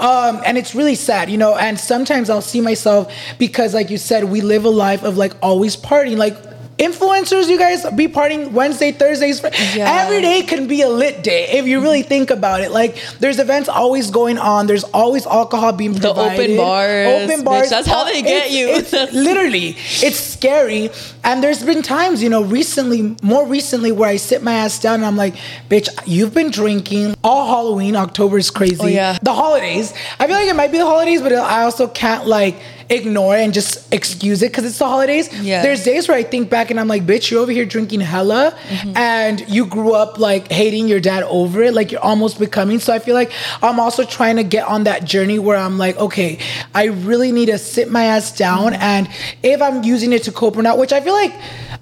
Um, 0.00 0.40
and 0.44 0.58
it's 0.58 0.74
really 0.74 0.94
sad, 0.96 1.30
you 1.30 1.36
know. 1.36 1.54
And 1.56 1.78
sometimes 1.78 2.30
I'll 2.30 2.40
see 2.42 2.60
myself 2.60 3.12
because, 3.38 3.74
like 3.74 3.90
you 3.90 3.98
said, 3.98 4.24
we 4.24 4.40
live 4.40 4.64
a 4.64 4.70
life 4.70 5.02
of 5.04 5.16
like 5.16 5.32
always 5.42 5.76
partying, 5.76 6.16
like. 6.16 6.36
Influencers, 6.78 7.48
you 7.48 7.58
guys 7.58 7.86
be 7.92 8.06
partying 8.06 8.52
Wednesday, 8.52 8.92
Thursdays. 8.92 9.42
Yeah. 9.74 10.04
Every 10.04 10.20
day 10.20 10.42
can 10.42 10.68
be 10.68 10.82
a 10.82 10.88
lit 10.88 11.22
day 11.22 11.48
if 11.48 11.66
you 11.66 11.80
really 11.80 12.00
mm-hmm. 12.00 12.08
think 12.08 12.30
about 12.30 12.60
it. 12.60 12.70
Like, 12.70 13.02
there's 13.18 13.38
events 13.38 13.68
always 13.68 14.10
going 14.10 14.36
on. 14.36 14.66
There's 14.66 14.84
always 14.84 15.26
alcohol 15.26 15.72
being 15.72 15.94
The 15.94 16.10
open 16.10 16.56
bars, 16.56 17.22
Open 17.22 17.40
bitch, 17.40 17.44
bars. 17.44 17.70
that's 17.70 17.86
how 17.86 18.04
they 18.04 18.20
get 18.20 18.46
It's- 18.46 18.52
you. 18.52 18.68
It's 18.68 18.92
literally, 19.14 19.70
it's 19.78 20.20
scary. 20.20 20.90
And 21.24 21.42
there's 21.42 21.62
been 21.62 21.82
times, 21.82 22.22
you 22.22 22.28
know, 22.28 22.42
recently, 22.42 23.16
more 23.22 23.46
recently, 23.46 23.90
where 23.90 24.10
I 24.10 24.16
sit 24.16 24.42
my 24.42 24.52
ass 24.52 24.78
down 24.78 24.96
and 24.96 25.06
I'm 25.06 25.16
like, 25.16 25.34
bitch, 25.70 25.88
you've 26.06 26.34
been 26.34 26.50
drinking 26.50 27.14
all 27.24 27.46
Halloween. 27.46 27.96
October 27.96 28.36
is 28.36 28.50
crazy. 28.50 28.76
Oh, 28.80 28.86
yeah. 28.86 29.16
The 29.22 29.32
holidays. 29.32 29.94
I 30.20 30.26
feel 30.26 30.36
like 30.36 30.48
it 30.48 30.56
might 30.56 30.72
be 30.72 30.78
the 30.78 30.86
holidays, 30.86 31.22
but 31.22 31.32
I 31.32 31.62
also 31.62 31.88
can't 31.88 32.26
like 32.26 32.56
ignore 32.88 33.36
it 33.36 33.42
and 33.42 33.52
just 33.52 33.92
excuse 33.92 34.42
it 34.42 34.52
because 34.52 34.64
it's 34.64 34.78
the 34.78 34.86
holidays. 34.86 35.32
Yeah. 35.40 35.62
There's 35.62 35.82
days 35.84 36.06
where 36.08 36.16
I 36.16 36.22
think 36.22 36.48
back 36.50 36.70
and 36.70 36.78
I'm 36.78 36.86
like, 36.88 37.04
bitch, 37.04 37.30
you're 37.30 37.40
over 37.40 37.50
here 37.52 37.64
drinking 37.64 38.00
hella 38.00 38.56
Mm-hmm. 38.66 38.96
and 38.96 39.48
you 39.48 39.66
grew 39.66 39.92
up 39.92 40.18
like 40.18 40.50
hating 40.50 40.86
your 40.88 41.00
dad 41.00 41.22
over 41.24 41.62
it. 41.62 41.74
Like 41.74 41.90
you're 41.92 42.00
almost 42.00 42.38
becoming. 42.38 42.78
So 42.78 42.92
I 42.92 42.98
feel 42.98 43.14
like 43.14 43.32
I'm 43.62 43.80
also 43.80 44.04
trying 44.04 44.36
to 44.36 44.44
get 44.44 44.66
on 44.66 44.84
that 44.84 45.04
journey 45.04 45.38
where 45.38 45.56
I'm 45.56 45.78
like, 45.78 45.96
okay, 45.96 46.38
I 46.74 46.84
really 46.84 47.32
need 47.32 47.46
to 47.46 47.58
sit 47.58 47.90
my 47.90 48.04
ass 48.04 48.36
down 48.36 48.72
Mm-hmm. 48.72 48.82
and 48.82 49.08
if 49.42 49.60
I'm 49.60 49.82
using 49.84 50.12
it 50.12 50.22
to 50.24 50.32
cope 50.32 50.56
or 50.56 50.62
not, 50.62 50.78
which 50.78 50.92
I 50.92 51.00
feel 51.00 51.12
like 51.14 51.34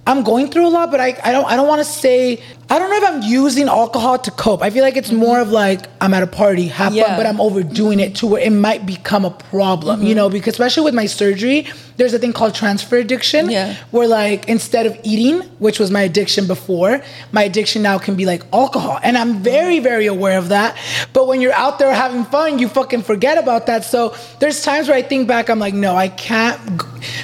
I'm 0.07 0.23
going 0.23 0.51
through 0.51 0.67
a 0.67 0.69
lot, 0.69 0.91
but 0.91 1.01
I, 1.01 1.19
I 1.25 1.33
don't 1.33 1.47
I 1.47 1.57
don't 1.57 1.69
want 1.69 1.81
to 1.81 1.85
say 1.85 2.43
I 2.71 2.79
don't 2.79 2.91
know 2.91 2.97
if 2.97 3.05
I'm 3.05 3.23
using 3.23 3.69
alcohol 3.69 4.19
to 4.19 4.31
cope. 4.31 4.63
I 4.63 4.71
feel 4.71 4.83
like 4.83 4.97
it's 4.97 5.13
more 5.13 5.41
of 5.41 5.51
like 5.51 5.87
I'm 6.01 6.15
at 6.15 6.23
a 6.23 6.27
party, 6.27 6.67
have 6.69 6.95
fun, 6.95 7.17
but 7.17 7.27
I'm 7.27 7.41
overdoing 7.41 8.01
it 8.01 8.17
to 8.17 8.27
where 8.27 8.43
it 8.43 8.51
might 8.51 8.87
become 8.87 9.25
a 9.25 9.31
problem, 9.31 10.01
you 10.01 10.09
mm-hmm. 10.09 10.17
know, 10.17 10.31
because 10.31 10.55
especially 10.55 10.85
with 10.85 10.95
my 10.95 11.07
surgery, 11.07 11.67
there's 11.97 12.13
a 12.15 12.19
thing 12.19 12.33
called 12.33 12.55
transfer 12.55 12.97
addiction 12.97 13.51
Yeah. 13.51 13.77
where 13.91 14.09
like 14.09 14.49
instead 14.49 14.87
of 14.87 14.99
eating, 15.03 15.43
which 15.59 15.79
was 15.79 15.91
my 15.91 16.03
addiction 16.03 16.47
before, 16.47 17.03
my 17.33 17.43
addiction 17.45 17.83
now 17.83 17.99
can 17.99 18.15
be 18.17 18.27
like 18.27 18.43
alcohol. 18.53 18.99
And 19.03 19.17
I'm 19.17 19.43
very, 19.43 19.79
very 19.79 20.07
aware 20.07 20.39
of 20.39 20.49
that. 20.49 20.77
But 21.13 21.27
when 21.29 21.41
you're 21.41 21.53
out 21.53 21.79
there 21.79 21.93
having 21.95 22.25
fun, 22.25 22.59
you 22.59 22.69
fucking 22.69 23.03
forget 23.03 23.39
about 23.39 23.67
that. 23.67 23.85
So 23.85 24.15
there's 24.41 24.63
times 24.63 24.89
where 24.89 24.97
I 24.97 25.03
think 25.03 25.29
back, 25.29 25.49
I'm 25.49 25.59
like, 25.59 25.75
no, 25.75 25.95
I 25.95 26.09
can't 26.09 26.59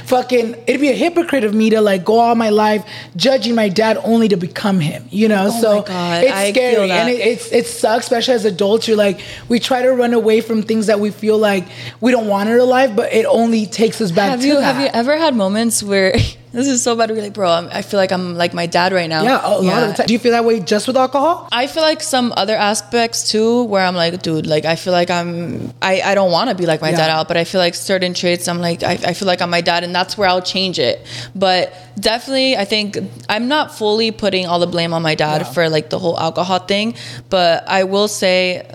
fucking, 0.07 0.55
it'd 0.67 0.81
be 0.81 0.89
a 0.91 0.95
hypocrite 0.95 1.45
of 1.45 1.55
me 1.55 1.71
to 1.71 1.81
like 1.81 2.05
go 2.05 2.19
all 2.19 2.35
my 2.35 2.51
life 2.51 2.85
judging 3.17 3.55
my 3.55 3.69
dad 3.69 3.99
only 4.05 4.29
to 4.29 4.37
become 4.37 4.81
him, 4.81 5.07
you 5.11 5.29
know? 5.29 5.49
Oh 5.53 5.61
so 5.61 5.71
Oh 5.71 5.77
my 5.81 5.87
God, 5.87 6.25
it's 6.25 6.33
I 6.33 6.45
feel 6.45 6.55
scary. 6.55 6.91
And 6.91 7.09
it, 7.09 7.21
it's, 7.21 7.53
it 7.53 7.67
sucks, 7.67 8.05
especially 8.07 8.35
as 8.35 8.45
adults. 8.45 8.89
You're 8.89 8.97
like, 8.97 9.21
we 9.49 9.59
try 9.59 9.83
to 9.83 9.91
run 9.91 10.13
away 10.15 10.41
from 10.41 10.63
things 10.63 10.87
that 10.87 11.01
we 11.01 11.11
feel 11.11 11.39
like 11.39 11.67
we 12.01 12.11
don't 12.13 12.27
want 12.29 12.49
in 12.49 12.55
our 12.59 12.65
life, 12.65 12.95
but 12.95 13.13
it 13.13 13.25
only 13.27 13.67
takes 13.67 14.01
us 14.01 14.11
back 14.11 14.31
Have 14.31 14.41
to 14.41 14.60
that. 14.61 14.75
have 14.75 14.81
you 14.83 14.89
ever 14.93 15.17
had 15.17 15.35
moments 15.35 15.83
where 15.83 16.13
this 16.53 16.67
is 16.67 16.83
so 16.83 16.97
bad 16.97 17.09
be 17.09 17.21
like, 17.21 17.33
bro, 17.33 17.49
I'm, 17.51 17.69
I 17.71 17.83
feel 17.83 17.99
like 17.99 18.11
I'm 18.13 18.35
like 18.37 18.53
my 18.55 18.67
dad 18.67 18.93
right 18.93 19.09
now. 19.09 19.23
Yeah, 19.23 19.41
a 19.45 19.59
lot 19.61 19.83
of 19.83 19.89
the 19.91 19.95
time. 19.95 20.07
Do 20.07 20.13
you 20.13 20.19
feel 20.19 20.33
that 20.33 20.45
way 20.45 20.61
just 20.61 20.87
with 20.87 20.97
alcohol? 20.97 21.49
I 21.53 21.67
feel 21.67 21.83
like 21.83 22.03
some 22.03 22.33
other 22.37 22.57
aspects 22.57 23.31
too, 23.31 23.65
where 23.65 23.85
I'm 23.85 23.95
like, 23.95 24.21
dude, 24.23 24.47
like 24.47 24.65
I 24.65 24.77
feel 24.77 24.93
like 24.93 25.11
I'm, 25.11 25.73
I, 25.81 26.01
I 26.01 26.15
don't 26.15 26.33
want 26.33 26.51
to 26.51 26.57
be 26.57 26.67
like 26.67 26.81
my 26.81 26.91
Yeah. 26.91 26.97
dad 26.97 27.11
out, 27.11 27.29
but 27.29 27.37
I 27.37 27.45
feel 27.45 27.61
like 27.61 27.75
certain 27.75 28.15
traits, 28.15 28.49
I'm 28.49 28.59
like, 28.61 28.83
I, 28.83 28.93
I 28.93 29.13
feel 29.15 29.27
like 29.27 29.41
I'm 29.43 29.51
my 29.51 29.61
dad, 29.61 29.85
and 29.85 29.95
that's 29.95 30.19
where 30.19 30.29
I'll 30.29 30.43
change 30.43 30.79
it. 30.79 31.07
But 31.35 31.73
definitely, 31.99 32.57
I 32.57 32.65
think 32.65 32.99
I'm 33.29 33.47
not 33.49 33.77
fully 33.77 34.11
putting 34.11 34.47
all 34.47 34.59
the 34.59 34.67
blame 34.67 34.93
on 34.93 35.03
my 35.03 35.15
dad 35.15 35.45
for 35.55 35.69
like 35.69 35.91
the 35.91 35.99
whole 35.99 36.19
alcohol 36.19 36.59
thing, 36.61 36.95
but 37.29 37.69
I 37.69 37.85
will 37.85 38.09
say. 38.09 38.67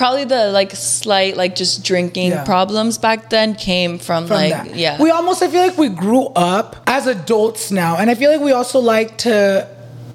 Probably 0.00 0.24
the 0.24 0.50
like 0.50 0.72
slight 0.74 1.36
like 1.36 1.52
just 1.62 1.84
drinking 1.84 2.30
Yeah. 2.30 2.44
problems 2.44 2.96
back 2.96 3.28
then 3.28 3.54
came 3.54 3.98
from, 3.98 4.26
From 4.26 4.36
like 4.40 4.52
that. 4.52 4.74
yeah 4.74 4.96
We 5.04 5.10
almost, 5.10 5.42
I 5.42 5.48
feel 5.48 5.60
like 5.68 5.76
we 5.76 5.90
grew 5.90 6.24
up 6.34 6.68
as 6.86 7.06
adults 7.06 7.70
now. 7.70 7.92
And 7.98 8.06
I 8.12 8.14
feel 8.14 8.30
like 8.32 8.40
we 8.40 8.52
also 8.60 8.78
like 8.80 9.18
to, 9.26 9.68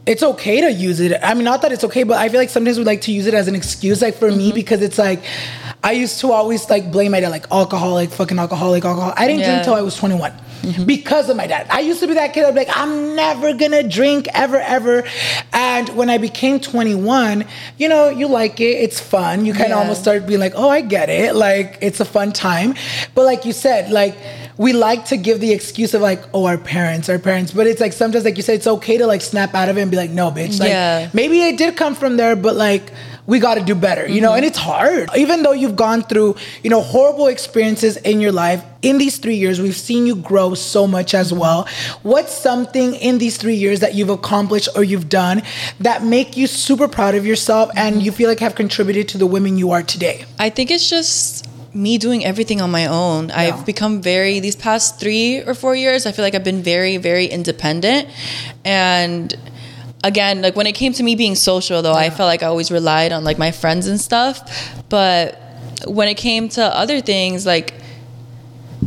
it's 0.07 0.23
okay 0.31 0.57
to 0.61 0.71
use 0.71 0.99
it. 0.99 1.11
I 1.21 1.35
mean, 1.35 1.43
not 1.51 1.61
that 1.61 1.71
it's 1.71 1.83
okay, 1.83 2.01
but 2.03 2.17
I 2.17 2.29
feel 2.29 2.39
like 2.39 2.49
sometimes 2.49 2.79
we 2.79 2.83
like 2.83 3.01
to 3.01 3.11
use 3.11 3.27
it 3.27 3.35
as 3.35 3.47
an 3.47 3.53
excuse, 3.61 4.01
like 4.01 4.15
for 4.15 4.29
Mm-hmm. 4.29 4.37
me, 4.39 4.51
because 4.61 4.81
it's 4.81 4.97
like, 4.97 5.21
I 5.83 5.91
used 5.91 6.19
to 6.21 6.31
always 6.31 6.67
like 6.67 6.91
blame 6.91 7.11
my 7.11 7.19
dad, 7.19 7.29
like 7.29 7.45
alcoholic, 7.51 8.09
fucking 8.09 8.39
alcoholic, 8.39 8.83
alcohol. 8.85 9.13
I 9.15 9.27
didn't 9.27 9.43
drink 9.43 9.49
Yeah. 9.49 9.55
Mm-hmm. 9.57 9.65
till 9.65 9.73
I 9.75 9.81
was 9.81 9.95
21. 9.97 10.33
Because 10.85 11.29
of 11.29 11.37
my 11.37 11.45
dad. 11.47 11.67
I 11.69 11.81
used 11.81 11.99
to 11.99 12.07
be 12.07 12.15
that 12.15 12.33
kid, 12.33 12.43
I'd 12.45 12.53
be 12.55 12.61
like, 12.61 12.75
I'm 12.77 13.15
never 13.15 13.53
gonna 13.53 13.83
drink 13.87 14.27
ever, 14.33 14.57
ever. 14.57 15.03
And 15.53 15.89
when 15.89 16.09
I 16.09 16.17
became 16.17 16.59
21, 16.59 17.45
you 17.77 17.87
know, 17.87 18.09
you 18.09 18.27
like 18.27 18.59
it, 18.59 18.65
it's 18.85 18.99
fun. 18.99 19.45
You 19.45 19.53
kind 19.53 19.65
of 19.65 19.69
Yeah. 19.71 19.75
almost 19.79 20.01
start 20.01 20.25
being 20.25 20.39
like, 20.39 20.53
oh, 20.55 20.69
I 20.69 20.81
get 20.81 21.09
it. 21.09 21.35
Like, 21.35 21.77
it's 21.81 21.99
a 21.99 22.05
fun 22.05 22.31
time. 22.31 22.73
But 23.13 23.25
like 23.25 23.45
you 23.45 23.53
said, 23.53 23.91
like, 23.91 24.17
we 24.57 24.73
like 24.73 25.05
to 25.05 25.17
give 25.17 25.39
the 25.39 25.51
excuse 25.51 25.93
of 25.93 26.01
like, 26.01 26.23
oh, 26.33 26.45
our 26.45 26.57
parents, 26.57 27.09
our 27.09 27.19
parents. 27.19 27.51
But 27.51 27.67
it's 27.67 27.81
like 27.81 27.93
sometimes, 27.93 28.25
like 28.25 28.37
you 28.37 28.43
said, 28.43 28.55
it's 28.55 28.67
okay 28.67 28.97
to 28.97 29.05
like 29.05 29.21
snap 29.21 29.53
out 29.53 29.69
of 29.69 29.77
it 29.77 29.81
and 29.81 29.91
be 29.91 29.97
like, 29.97 30.11
no, 30.11 30.31
bitch. 30.31 30.59
Like, 30.59 30.69
Yeah. 30.69 31.09
maybe 31.13 31.41
it 31.41 31.57
did 31.57 31.75
come 31.77 31.93
from 31.93 32.17
there, 32.17 32.35
but 32.35 32.55
like, 32.55 32.91
we 33.27 33.39
got 33.39 33.55
to 33.55 33.63
do 33.63 33.73
better, 33.75 34.07
you 34.07 34.21
know, 34.21 34.29
Mm-hmm. 34.29 34.37
and 34.37 34.45
it's 34.45 34.57
hard. 34.57 35.09
Even 35.17 35.43
though 35.43 35.51
you've 35.51 35.75
gone 35.75 36.03
through, 36.03 36.35
you 36.63 36.69
know, 36.69 36.81
horrible 36.81 37.27
experiences 37.27 37.97
in 37.97 38.21
your 38.21 38.31
life, 38.31 38.63
in 38.81 38.97
these 38.99 39.17
three 39.17 39.35
years, 39.35 39.59
we've 39.59 39.75
seen 39.75 40.05
you 40.05 40.15
grow 40.15 40.53
so 40.53 40.85
much 40.85 41.13
as 41.13 41.33
well. 41.33 41.67
What's 42.03 42.33
something 42.37 42.93
in 42.95 43.17
these 43.17 43.37
three 43.37 43.55
years 43.55 43.79
that 43.79 43.95
you've 43.95 44.09
accomplished 44.09 44.69
or 44.75 44.83
you've 44.83 45.09
done 45.09 45.41
that 45.79 46.03
make 46.03 46.37
you 46.37 46.45
super 46.47 46.87
proud 46.87 47.15
of 47.15 47.25
yourself 47.25 47.71
and 47.75 48.03
you 48.03 48.11
feel 48.11 48.29
like 48.29 48.39
have 48.39 48.55
contributed 48.55 49.07
to 49.09 49.17
the 49.17 49.25
women 49.25 49.57
you 49.57 49.71
are 49.71 49.81
today? 49.81 50.25
I 50.37 50.49
think 50.49 50.69
it's 50.69 50.87
just 50.89 51.47
me 51.73 51.97
doing 51.97 52.23
everything 52.23 52.61
on 52.61 52.71
my 52.71 52.85
own. 52.85 53.31
I've 53.31 53.65
become 53.65 54.01
very 54.01 54.39
these 54.39 54.55
past 54.55 54.99
3 54.99 55.41
or 55.41 55.53
4 55.53 55.75
years, 55.75 56.05
I 56.05 56.11
feel 56.13 56.23
like 56.23 56.33
I've 56.35 56.43
been 56.43 56.61
very 56.63 56.97
very 56.97 57.25
independent 57.25 58.07
and 58.63 59.35
again, 60.05 60.41
like 60.41 60.55
when 60.55 60.67
it 60.67 60.73
came 60.73 60.93
to 60.93 61.03
me 61.03 61.15
being 61.15 61.35
social 61.35 61.81
though, 61.81 61.93
I 61.93 62.09
felt 62.09 62.27
like 62.27 62.43
I 62.43 62.45
always 62.45 62.71
relied 62.71 63.11
on 63.11 63.23
like 63.23 63.37
my 63.37 63.51
friends 63.51 63.87
and 63.87 63.99
stuff, 63.99 64.39
but 64.87 65.39
when 65.87 66.07
it 66.07 66.15
came 66.15 66.47
to 66.49 66.63
other 66.63 67.01
things 67.01 67.45
like 67.45 67.73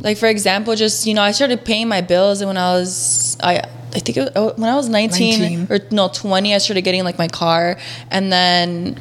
like 0.00 0.16
for 0.16 0.26
example, 0.26 0.76
just 0.76 1.06
you 1.06 1.14
know, 1.14 1.22
I 1.22 1.32
started 1.32 1.64
paying 1.64 1.88
my 1.88 2.00
bills 2.00 2.40
and 2.40 2.48
when 2.48 2.56
I 2.56 2.72
was 2.72 3.36
I 3.42 3.58
I 3.94 4.00
think 4.00 4.16
it 4.16 4.20
was, 4.20 4.30
oh, 4.36 4.52
when 4.56 4.70
I 4.70 4.76
was 4.76 4.88
19, 4.88 5.40
19. 5.40 5.66
or 5.70 5.80
no 5.90 6.08
20, 6.08 6.54
I 6.54 6.58
started 6.58 6.82
getting 6.82 7.04
like 7.04 7.18
my 7.18 7.28
car 7.28 7.78
and 8.10 8.32
then 8.32 9.00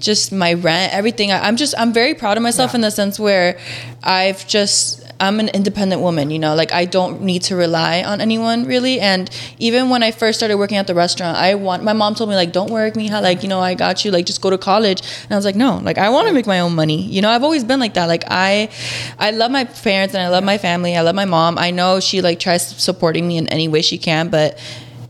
just 0.00 0.32
my 0.32 0.54
rent, 0.54 0.92
everything. 0.92 1.32
I, 1.32 1.46
I'm 1.46 1.56
just 1.56 1.74
I'm 1.78 1.92
very 1.92 2.14
proud 2.14 2.36
of 2.36 2.42
myself 2.42 2.74
in 2.74 2.82
the 2.82 2.90
sense 2.90 3.18
where 3.18 3.58
I've 4.02 4.46
just 4.46 5.03
I'm 5.20 5.40
an 5.40 5.48
independent 5.48 6.02
woman, 6.02 6.30
you 6.30 6.38
know, 6.38 6.54
like 6.54 6.72
I 6.72 6.84
don't 6.84 7.22
need 7.22 7.42
to 7.42 7.56
rely 7.56 8.02
on 8.02 8.20
anyone 8.20 8.64
really. 8.64 9.00
And 9.00 9.30
even 9.58 9.88
when 9.88 10.02
I 10.02 10.10
first 10.10 10.38
started 10.38 10.56
working 10.56 10.76
at 10.76 10.86
the 10.86 10.94
restaurant, 10.94 11.36
I 11.36 11.54
want 11.54 11.82
my 11.84 11.92
mom 11.92 12.14
told 12.14 12.30
me 12.30 12.36
like, 12.36 12.52
don't 12.52 12.70
work, 12.70 12.94
Mija, 12.94 13.22
like 13.22 13.42
you 13.42 13.48
know, 13.48 13.60
I 13.60 13.74
got 13.74 14.04
you, 14.04 14.10
like 14.10 14.26
just 14.26 14.40
go 14.40 14.50
to 14.50 14.58
college. 14.58 15.00
And 15.24 15.32
I 15.32 15.36
was 15.36 15.44
like, 15.44 15.56
no, 15.56 15.78
like 15.78 15.98
I 15.98 16.08
want 16.10 16.28
to 16.28 16.34
make 16.34 16.46
my 16.46 16.60
own 16.60 16.74
money. 16.74 17.02
You 17.02 17.22
know, 17.22 17.30
I've 17.30 17.44
always 17.44 17.64
been 17.64 17.80
like 17.80 17.94
that. 17.94 18.06
Like 18.06 18.24
I, 18.28 18.70
I 19.18 19.30
love 19.30 19.50
my 19.50 19.64
parents 19.64 20.14
and 20.14 20.22
I 20.22 20.28
love 20.28 20.44
my 20.44 20.58
family. 20.58 20.96
I 20.96 21.02
love 21.02 21.14
my 21.14 21.24
mom. 21.24 21.58
I 21.58 21.70
know 21.70 22.00
she 22.00 22.20
like 22.20 22.40
tries 22.40 22.66
supporting 22.66 23.26
me 23.26 23.38
in 23.38 23.48
any 23.48 23.68
way 23.68 23.82
she 23.82 23.98
can, 23.98 24.28
but 24.28 24.58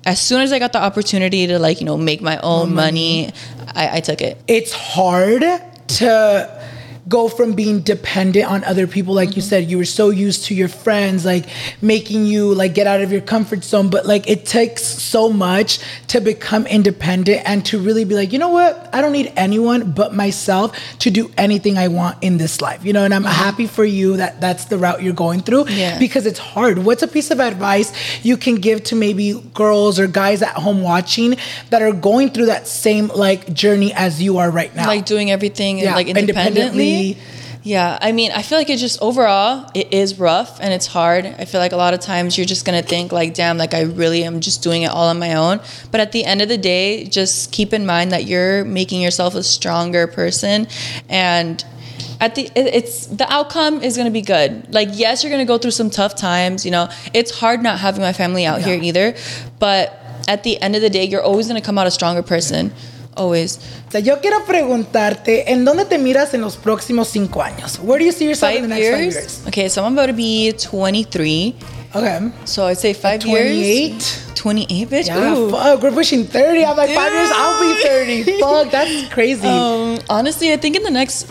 as 0.06 0.20
soon 0.20 0.42
as 0.42 0.52
I 0.52 0.58
got 0.58 0.72
the 0.72 0.82
opportunity 0.82 1.46
to 1.46 1.58
like 1.58 1.80
you 1.80 1.86
know 1.86 1.96
make 1.96 2.20
my 2.20 2.38
own 2.38 2.74
money, 2.74 3.32
I, 3.74 3.98
I 3.98 4.00
took 4.00 4.20
it. 4.20 4.38
it's 4.46 4.72
hard 4.72 5.40
to 5.40 6.64
go 7.08 7.28
from 7.28 7.52
being 7.52 7.80
dependent 7.80 8.50
on 8.50 8.64
other 8.64 8.86
people 8.86 9.14
like 9.14 9.36
you 9.36 9.42
mm-hmm. 9.42 9.48
said 9.48 9.70
you 9.70 9.76
were 9.76 9.84
so 9.84 10.10
used 10.10 10.46
to 10.46 10.54
your 10.54 10.68
friends 10.68 11.24
like 11.24 11.44
making 11.82 12.24
you 12.24 12.54
like 12.54 12.74
get 12.74 12.86
out 12.86 13.00
of 13.00 13.12
your 13.12 13.20
comfort 13.20 13.62
zone 13.62 13.90
but 13.90 14.06
like 14.06 14.28
it 14.28 14.46
takes 14.46 14.82
so 14.82 15.30
much 15.30 15.78
to 16.06 16.20
become 16.20 16.66
independent 16.66 17.42
and 17.44 17.64
to 17.66 17.78
really 17.78 18.04
be 18.04 18.14
like 18.14 18.32
you 18.32 18.38
know 18.38 18.48
what 18.48 18.88
i 18.94 19.00
don't 19.00 19.12
need 19.12 19.32
anyone 19.36 19.92
but 19.92 20.14
myself 20.14 20.76
to 20.98 21.10
do 21.10 21.30
anything 21.36 21.76
i 21.76 21.88
want 21.88 22.16
in 22.22 22.38
this 22.38 22.60
life 22.60 22.84
you 22.84 22.92
know 22.92 23.04
and 23.04 23.12
i'm 23.12 23.22
mm-hmm. 23.22 23.32
happy 23.32 23.66
for 23.66 23.84
you 23.84 24.16
that 24.16 24.40
that's 24.40 24.66
the 24.66 24.78
route 24.78 25.02
you're 25.02 25.12
going 25.12 25.40
through 25.40 25.68
Yeah. 25.68 25.98
because 25.98 26.24
it's 26.24 26.38
hard 26.38 26.78
what's 26.78 27.02
a 27.02 27.08
piece 27.08 27.30
of 27.30 27.40
advice 27.40 27.92
you 28.24 28.36
can 28.36 28.56
give 28.56 28.82
to 28.84 28.96
maybe 28.96 29.40
girls 29.52 29.98
or 29.98 30.06
guys 30.06 30.40
at 30.40 30.54
home 30.54 30.80
watching 30.80 31.36
that 31.70 31.82
are 31.82 31.92
going 31.92 32.30
through 32.30 32.46
that 32.46 32.66
same 32.66 33.08
like 33.08 33.52
journey 33.52 33.92
as 33.92 34.22
you 34.22 34.38
are 34.38 34.50
right 34.50 34.74
now 34.74 34.86
like 34.86 35.04
doing 35.04 35.30
everything 35.30 35.78
Yeah, 35.78 35.94
like 35.94 36.08
independently. 36.08 36.54
independently. 36.54 36.93
Yeah, 37.66 37.98
I 37.98 38.12
mean, 38.12 38.30
I 38.30 38.42
feel 38.42 38.58
like 38.58 38.68
it 38.68 38.76
just 38.76 39.00
overall 39.00 39.70
it 39.74 39.90
is 39.90 40.18
rough 40.18 40.60
and 40.60 40.74
it's 40.74 40.86
hard. 40.86 41.24
I 41.24 41.46
feel 41.46 41.62
like 41.62 41.72
a 41.72 41.78
lot 41.78 41.94
of 41.94 42.00
times 42.00 42.36
you're 42.36 42.44
just 42.44 42.66
gonna 42.66 42.82
think 42.82 43.10
like, 43.10 43.32
damn, 43.32 43.56
like 43.56 43.72
I 43.72 43.82
really 43.82 44.22
am 44.22 44.40
just 44.40 44.62
doing 44.62 44.82
it 44.82 44.90
all 44.90 45.08
on 45.08 45.18
my 45.18 45.34
own. 45.34 45.60
But 45.90 46.00
at 46.00 46.12
the 46.12 46.26
end 46.26 46.42
of 46.42 46.48
the 46.50 46.58
day, 46.58 47.04
just 47.06 47.52
keep 47.52 47.72
in 47.72 47.86
mind 47.86 48.12
that 48.12 48.26
you're 48.26 48.66
making 48.66 49.00
yourself 49.00 49.34
a 49.34 49.42
stronger 49.42 50.06
person 50.06 50.68
and. 51.08 51.64
at 52.20 52.36
the 52.36 52.48
it's 52.54 53.06
the 53.06 53.26
outcome 53.32 53.82
is 53.82 53.96
gonna 53.96 54.10
be 54.10 54.22
good. 54.22 54.72
Like 54.72 54.90
yes, 54.92 55.22
you're 55.24 55.32
gonna 55.32 55.44
go 55.44 55.58
through 55.58 55.72
some 55.72 55.90
tough 55.90 56.14
times. 56.14 56.64
You 56.64 56.70
know, 56.70 56.88
it's 57.12 57.32
hard 57.40 57.62
not 57.62 57.78
having 57.80 58.02
my 58.02 58.12
family 58.12 58.46
out 58.46 58.62
here 58.62 58.80
either. 58.80 59.16
But 59.58 59.98
at 60.28 60.42
the 60.42 60.60
end 60.60 60.76
of 60.76 60.82
the 60.82 60.90
day, 60.90 61.04
you're 61.04 61.22
always 61.22 61.48
gonna 61.48 61.60
come 61.60 61.76
out 61.78 61.86
a 61.86 61.90
stronger 61.90 62.22
person. 62.22 62.72
Always. 63.16 63.58
O 63.88 63.90
sea, 63.92 64.00
yo 64.00 64.20
quiero 64.20 64.44
preguntarte, 64.44 65.52
¿en 65.52 65.64
dónde 65.64 65.84
te 65.84 65.98
miras 65.98 66.34
en 66.34 66.40
los 66.40 66.56
próximos 66.56 67.08
cinco 67.08 67.42
años? 67.42 67.78
Where 67.82 67.98
do 67.98 68.04
you 68.06 68.12
see 68.12 68.24
yourself 68.26 68.54
in 68.56 68.62
the 68.62 68.68
Five 68.68 68.80
next 68.80 68.82
years? 68.82 69.14
five 69.14 69.22
years? 69.22 69.40
Okay, 69.48 69.68
so 69.68 69.84
I'm 69.84 69.92
about 69.92 70.06
to 70.08 70.12
be 70.14 70.52
23. 70.52 71.54
Okay. 71.94 72.30
So 72.44 72.66
I'd 72.66 72.78
say 72.78 72.92
five 72.92 73.20
28? 73.20 73.92
years. 73.92 74.20
28, 74.34 74.88
bitch. 74.90 75.06
Yeah, 75.06 75.32
Ooh. 75.36 75.50
fuck, 75.50 75.80
we're 75.80 75.92
pushing 75.92 76.24
30. 76.24 76.64
I'm 76.64 76.76
like, 76.76 76.90
five 76.90 77.12
years, 77.12 77.30
I'll 77.32 77.60
be 77.62 77.82
30. 77.82 78.40
Fuck, 78.40 78.70
that's 78.72 79.08
crazy. 79.14 79.46
Um, 79.46 79.98
honestly, 80.10 80.52
I 80.52 80.56
think 80.56 80.76
in 80.76 80.82
the 80.82 80.90
next 80.90 81.26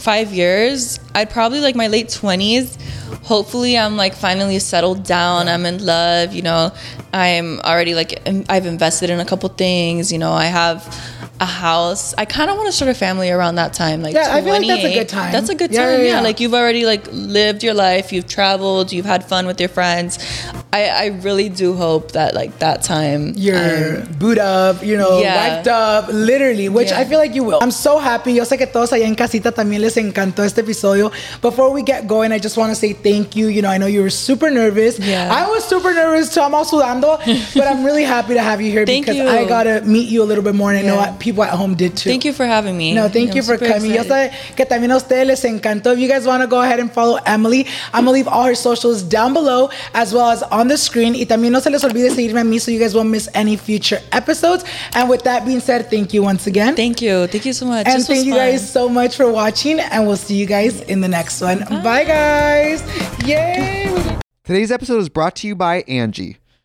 five 0.00 0.32
years, 0.32 0.98
I'd 1.14 1.30
probably 1.30 1.60
like 1.60 1.76
my 1.76 1.88
late 1.88 2.08
20s. 2.08 2.78
Hopefully, 3.24 3.76
I'm 3.76 3.96
like 3.96 4.14
finally 4.14 4.58
settled 4.58 5.04
down. 5.04 5.48
I'm 5.48 5.66
in 5.66 5.84
love. 5.84 6.32
You 6.32 6.42
know, 6.42 6.72
I'm 7.12 7.60
already 7.60 7.94
like, 7.94 8.20
I've 8.48 8.66
invested 8.66 9.10
in 9.10 9.20
a 9.20 9.24
couple 9.24 9.48
things. 9.50 10.12
You 10.12 10.18
know, 10.18 10.32
I 10.32 10.46
have 10.46 10.86
a 11.40 11.44
house. 11.46 12.14
I 12.18 12.24
kind 12.24 12.50
of 12.50 12.56
want 12.56 12.68
to 12.68 12.72
start 12.72 12.90
a 12.90 12.94
family 12.94 13.30
around 13.30 13.54
that 13.56 13.72
time. 13.72 14.02
Like, 14.02 14.14
Yeah, 14.14 14.28
I 14.34 14.42
feel 14.42 14.52
like 14.52 14.66
that's 14.66 14.84
a 14.84 14.94
good 14.94 15.08
time. 15.08 15.32
That's 15.32 15.48
a 15.48 15.54
good 15.54 15.72
Yeah, 15.72 15.86
time. 15.86 15.90
yeah, 16.00 16.06
Yeah, 16.06 16.12
yeah. 16.16 16.20
Like, 16.20 16.40
you've 16.40 16.54
already 16.54 16.84
like 16.86 17.06
lived 17.12 17.62
your 17.62 17.74
life. 17.74 18.12
You've 18.12 18.26
traveled. 18.28 18.92
You've 18.92 19.06
had 19.06 19.24
fun 19.24 19.46
with 19.46 19.58
your 19.60 19.68
friends. 19.70 20.18
I, 20.72 20.84
I 20.86 21.06
really 21.22 21.48
do 21.48 21.74
hope 21.74 22.12
that 22.12 22.32
like 22.34 22.60
that 22.60 22.82
time. 22.82 23.32
You're 23.36 23.56
um, 23.56 23.62
I'm- 23.64 24.16
boot 24.20 24.38
up, 24.38 24.84
you 24.84 24.96
know, 24.96 25.18
Yeah. 25.20 25.34
wiped 25.56 25.66
up, 25.68 26.08
literally, 26.12 26.68
which 26.68 26.90
Yeah. 26.90 27.00
I 27.00 27.04
feel 27.06 27.18
like 27.18 27.34
you 27.34 27.42
will. 27.42 27.58
I'm 27.60 27.72
so 27.72 27.98
happy. 27.98 28.34
Yo 28.34 28.44
sé 28.44 28.56
que 28.56 28.66
todos 28.66 28.92
allá 28.92 29.04
en 29.06 29.16
casita 29.16 29.50
también 29.50 29.80
les 29.80 29.96
encantó 29.96 30.44
este 30.44 30.58
episodio. 30.60 31.10
Before 31.42 31.70
we 31.72 31.82
get 31.82 32.06
going, 32.06 32.30
I 32.30 32.38
just 32.38 32.56
want 32.56 32.70
to 32.70 32.76
say 32.76 32.92
thank 32.92 33.34
you. 33.34 33.48
You 33.48 33.62
know, 33.62 33.68
I 33.70 33.78
know 33.78 33.86
you 33.86 34.00
were 34.02 34.10
super 34.10 34.48
nervous. 34.50 34.98
Yeah. 35.00 35.28
I 35.32 35.48
was 35.50 35.64
super 35.64 35.92
nervous 35.92 36.32
too. 36.32 36.40
I'm 36.40 36.54
all 36.54 36.64
sudando, 36.64 37.18
but 37.54 37.66
I'm 37.66 37.82
really 37.84 38.04
happy 38.04 38.34
to 38.34 38.42
have 38.42 38.60
you 38.60 38.70
here 38.70 38.86
because 38.86 39.16
you. 39.16 39.26
I 39.28 39.44
got 39.46 39.64
to 39.64 39.80
meet 39.82 40.08
you 40.08 40.22
a 40.22 40.28
little 40.28 40.44
bit 40.44 40.54
more, 40.54 40.70
and 40.70 40.78
I 40.78 40.82
know 40.82 40.96
what 40.96 41.18
people 41.18 41.42
at 41.42 41.50
home 41.50 41.74
did 41.74 41.96
too. 41.96 42.10
Thank 42.10 42.24
you 42.24 42.32
for 42.32 42.46
having 42.46 42.76
me. 42.78 42.94
No, 42.94 43.08
thank 43.08 43.30
I'm 43.30 43.36
you 43.36 43.42
for 43.42 43.58
coming. 43.58 43.90
Yo 43.90 44.02
excited. 44.02 44.32
sé 44.32 44.54
que 44.56 44.66
también 44.66 44.92
a 44.92 44.96
ustedes 44.98 45.26
les 45.26 45.44
encantó. 45.44 45.92
If 45.94 45.98
you 45.98 46.06
guys 46.08 46.26
want 46.26 46.42
to 46.42 46.46
go 46.46 46.60
ahead 46.62 46.78
and 46.78 46.92
follow 46.92 47.18
Emely, 47.26 47.66
I'm 47.92 48.04
going 48.04 48.06
to 48.06 48.10
leave 48.12 48.28
all 48.28 48.44
her 48.44 48.54
socials 48.54 49.02
down 49.02 49.32
below 49.32 49.70
as 49.94 50.12
well 50.14 50.30
as 50.30 50.42
on 50.44 50.59
the 50.68 50.76
screen. 50.76 51.14
Y 51.14 51.26
también 51.26 51.52
no 51.52 51.60
se 51.60 51.70
les 51.70 51.82
olvide 51.84 52.10
seguirme 52.10 52.40
a 52.40 52.44
mí 52.44 52.60
so 52.60 52.70
you 52.70 52.78
guys 52.80 52.94
won't 52.94 53.10
miss 53.10 53.28
any 53.34 53.56
future 53.56 54.00
episodes. 54.12 54.64
And 54.94 55.08
with 55.08 55.22
that 55.24 55.44
being 55.46 55.60
said, 55.60 55.88
thank 55.90 56.12
you 56.12 56.22
once 56.22 56.46
again. 56.46 56.74
Thank 56.76 57.00
you. 57.02 57.26
Thank 57.28 57.44
you 57.46 57.52
so 57.52 57.66
much. 57.66 57.86
and 57.86 57.98
This 58.00 58.06
thank 58.06 58.26
you 58.26 58.32
fun. 58.32 58.40
guys 58.40 58.72
so 58.72 58.88
much 58.88 59.16
for 59.16 59.30
watching. 59.30 59.78
And 59.80 60.06
we'll 60.06 60.16
see 60.16 60.34
you 60.36 60.46
guys 60.46 60.80
in 60.82 61.00
the 61.00 61.08
next 61.08 61.40
one. 61.40 61.60
Bye, 61.82 62.04
guys. 62.04 62.82
Yay. 63.26 64.18
Today's 64.44 64.72
episode 64.72 64.98
is 64.98 65.08
brought 65.08 65.36
to 65.36 65.46
you 65.46 65.54
by 65.54 65.82
Angie. 65.86 66.39